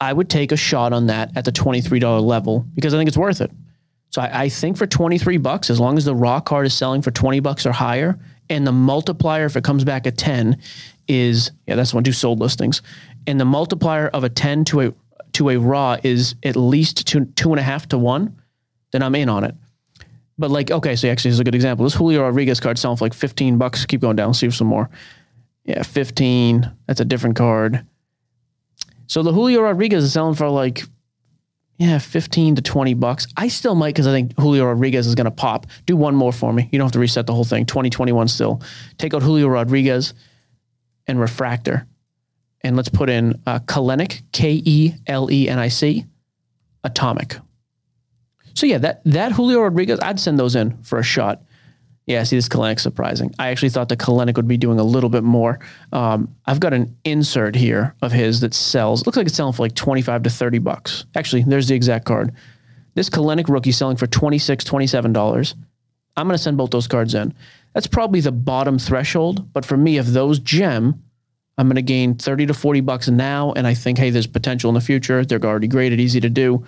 [0.00, 3.16] I would take a shot on that at the $23 level because I think it's
[3.16, 3.52] worth it.
[4.10, 7.00] So I, I think for 23 bucks, as long as the raw card is selling
[7.00, 8.18] for 20 bucks or higher,
[8.52, 10.58] and the multiplier, if it comes back at 10,
[11.08, 12.82] is yeah, that's one do sold listings.
[13.26, 14.94] And the multiplier of a 10 to a
[15.32, 18.36] to a raw is at least two two and a half to one,
[18.92, 19.54] then I'm in on it.
[20.38, 21.84] But like, okay, so actually, here's a good example.
[21.84, 23.86] This Julio Rodriguez card selling for like 15 bucks.
[23.86, 24.90] Keep going down, see if some more.
[25.64, 26.70] Yeah, 15.
[26.86, 27.86] That's a different card.
[29.06, 30.82] So the Julio Rodriguez is selling for like,
[31.82, 33.26] yeah, 15 to 20 bucks.
[33.36, 35.66] I still might because I think Julio Rodriguez is going to pop.
[35.84, 36.68] Do one more for me.
[36.70, 37.66] You don't have to reset the whole thing.
[37.66, 38.62] 2021 still.
[38.98, 40.14] Take out Julio Rodriguez
[41.08, 41.88] and Refractor.
[42.60, 46.06] And let's put in uh, Kelenic, K E L E N I C,
[46.84, 47.36] Atomic.
[48.54, 51.42] So yeah, that that Julio Rodriguez, I'd send those in for a shot.
[52.06, 53.32] Yeah, see, this Kelenic surprising.
[53.38, 55.60] I actually thought the Kelenic would be doing a little bit more.
[55.92, 59.06] Um, I've got an insert here of his that sells.
[59.06, 61.04] Looks like it's selling for like 25 to 30 bucks.
[61.14, 62.34] Actually, there's the exact card.
[62.94, 65.54] This Kelenic rookie selling for 26 $27.
[66.16, 67.34] I'm going to send both those cards in.
[67.72, 69.52] That's probably the bottom threshold.
[69.52, 71.02] But for me, if those gem,
[71.56, 73.52] I'm going to gain 30 to 40 bucks now.
[73.52, 75.24] And I think, hey, there's potential in the future.
[75.24, 76.64] They're already graded, easy to do.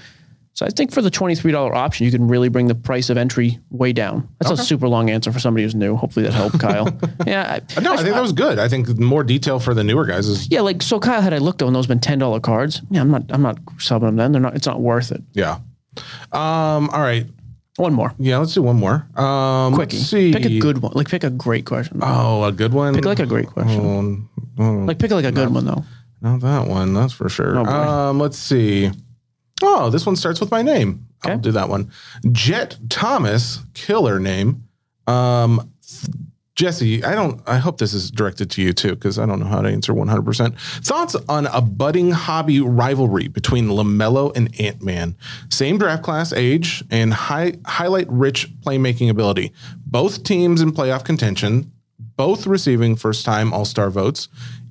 [0.55, 3.59] So I think for the $23 option, you can really bring the price of entry
[3.70, 4.28] way down.
[4.39, 5.97] That's a super long answer for somebody who's new.
[5.97, 6.97] Hopefully that helped, Kyle.
[7.26, 7.59] yeah.
[7.76, 8.60] I, No, I think that was good.
[8.60, 11.39] I think more detail for the newer guys is yeah, like so Kyle had I
[11.39, 12.82] looked at when those been ten dollar cards.
[12.89, 14.31] Yeah, I'm not I'm not subbing them then.
[14.31, 15.22] They're not it's not worth it.
[15.32, 15.59] yeah.
[16.32, 16.89] Um.
[16.90, 17.26] All right.
[17.76, 18.14] One more.
[18.18, 18.39] Yeah.
[18.39, 19.06] Let's do one more.
[19.16, 19.74] Um.
[19.74, 19.97] Quickie.
[19.97, 20.32] Let's see.
[20.32, 20.93] Pick a good one.
[20.94, 21.98] Like pick a great question.
[22.01, 22.94] Oh, a good one.
[22.94, 24.28] Pick like a great question.
[24.59, 25.85] Oh, oh, Like pick like a good one though.
[26.20, 26.94] not that one.
[26.94, 27.59] That's for sure.
[27.59, 28.20] Oh, um.
[28.20, 28.93] Let's see.
[29.66, 31.07] Oh, this one starts with my name.
[31.24, 31.91] I'll do that one.
[32.32, 34.65] Jet Thomas, killer name.
[35.07, 35.70] Um.
[36.55, 37.43] Jesse, I don't.
[37.49, 39.93] I hope this is directed to you too, because I don't know how to answer
[39.93, 40.57] 100%.
[40.85, 45.16] Thoughts on a budding hobby rivalry between Lamelo and Ant Man?
[45.51, 49.53] Same draft class, age, and high highlight rich playmaking ability.
[49.85, 51.73] Both teams in playoff contention.
[51.99, 54.28] Both receiving first time All Star votes.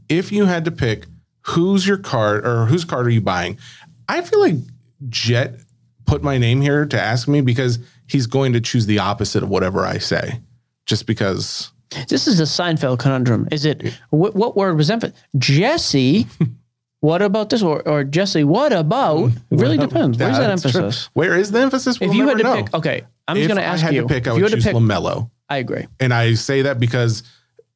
[0.07, 1.06] If you had to pick,
[1.41, 3.57] who's your card or whose card are you buying?
[4.07, 4.56] I feel like
[5.09, 5.55] Jet
[6.05, 9.49] put my name here to ask me because he's going to choose the opposite of
[9.49, 10.41] whatever I say,
[10.85, 11.71] just because.
[12.07, 13.47] This is the Seinfeld conundrum.
[13.51, 15.15] Is it what, what word was emphasis?
[15.38, 16.25] Jesse.
[17.01, 17.61] what about this?
[17.61, 19.31] Or, or Jesse, what about?
[19.51, 20.17] Really depends.
[20.17, 20.81] Where's that That's true.
[20.85, 21.09] emphasis?
[21.13, 21.99] Where is the emphasis?
[21.99, 22.55] We'll If you had to know.
[22.63, 24.01] pick, okay, I'm just going to ask I had you.
[24.01, 25.85] to pick, I if you would had choose to pick, Lamelo, I agree.
[25.99, 27.23] and I say that because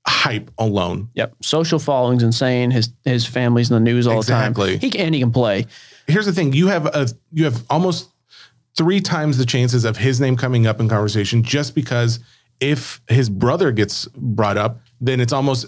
[0.07, 1.09] hype alone.
[1.13, 2.71] Yep, social following's insane.
[2.71, 4.71] His his family's in the news all Exactly.
[4.71, 4.81] the time.
[4.81, 5.67] He can, and he can play.
[6.07, 8.09] Here's the thing: you have a you have almost
[8.75, 12.19] three times the chances of his name coming up in conversation, just because
[12.59, 15.67] if his brother gets brought up, then it's almost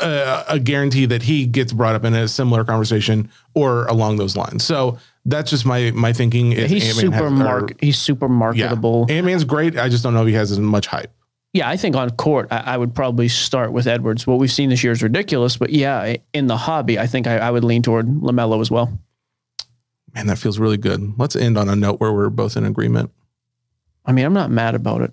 [0.00, 4.36] uh, a guarantee that he gets brought up in a similar conversation or along those
[4.36, 4.64] lines.
[4.64, 6.52] So that's just my my thinking.
[6.52, 7.72] if He's Ant-Man super has- or- mark.
[7.80, 9.06] He's super marketable.
[9.08, 9.78] Ant Man's great.
[9.78, 11.12] I just don't know if he has as much hype.
[11.52, 14.26] Yeah, I think on court, I, I would probably start with Edwards.
[14.26, 17.38] What we've seen this year is ridiculous, but yeah, in the hobby, I think I,
[17.38, 18.98] I would lean toward Lamelo as well.
[20.16, 21.18] Man, that feels really good.
[21.18, 23.10] Let's end on a note where we're both in agreement.
[24.06, 25.12] I mean, I'm not mad about it.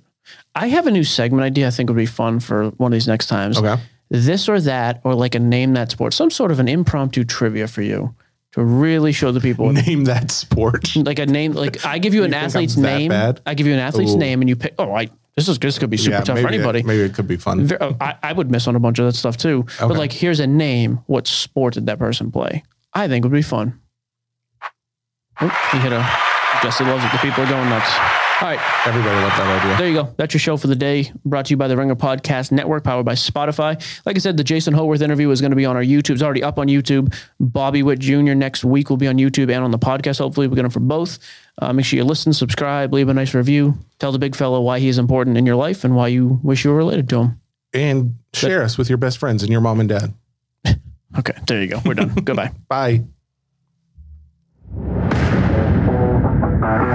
[0.56, 1.68] I have a new segment idea.
[1.68, 3.58] I think would be fun for one of these next times.
[3.58, 3.76] Okay.
[4.10, 7.68] This or that, or like a name that sport, some sort of an impromptu trivia
[7.68, 8.16] for you
[8.54, 9.74] to really show the people.
[9.74, 10.96] Name that sport.
[10.96, 13.10] like a name, like I give you, an athlete's name.
[13.10, 13.42] bad?
[13.46, 14.20] I give you an athlete's Ooh.
[14.20, 14.76] name, and you pick.
[14.80, 16.84] Oh, I this is this could be super tough for anybody.
[16.84, 17.70] Maybe it could be fun.
[17.82, 19.66] Oh, I, I would miss on a bunch of that stuff too.
[19.80, 21.00] But like, here's a name.
[21.08, 22.64] What sport did that person play?
[22.94, 23.80] I think would be fun.
[25.46, 26.06] Oh, he hit a.
[26.62, 27.12] Jesse loves it.
[27.12, 27.90] The people are going nuts.
[28.42, 29.78] All right, Everybody loved that idea.
[29.78, 30.14] there you go.
[30.18, 31.12] That's your show for the day.
[31.24, 33.82] Brought to you by the Ringer Podcast Network, powered by Spotify.
[34.06, 36.12] Like I said, the Jason Howarth interview is going to be on our YouTube.
[36.12, 37.16] It's already up on YouTube.
[37.40, 38.34] Bobby Witt Jr.
[38.34, 40.20] next week will be on YouTube and on the podcast.
[40.20, 41.20] Hopefully, we get them for both.
[41.62, 43.76] Uh, make sure you listen, subscribe, leave a nice review.
[44.00, 46.66] Tell the big fellow why he is important in your life and why you wish
[46.66, 47.42] you were related to him.
[47.74, 50.14] And share us with your best friends and your mom and dad.
[51.16, 51.80] Okay, there you go.
[51.86, 52.10] We're done.
[52.24, 52.52] Goodbye.
[52.68, 53.04] Bye.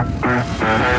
[0.04, 0.97] Thank you.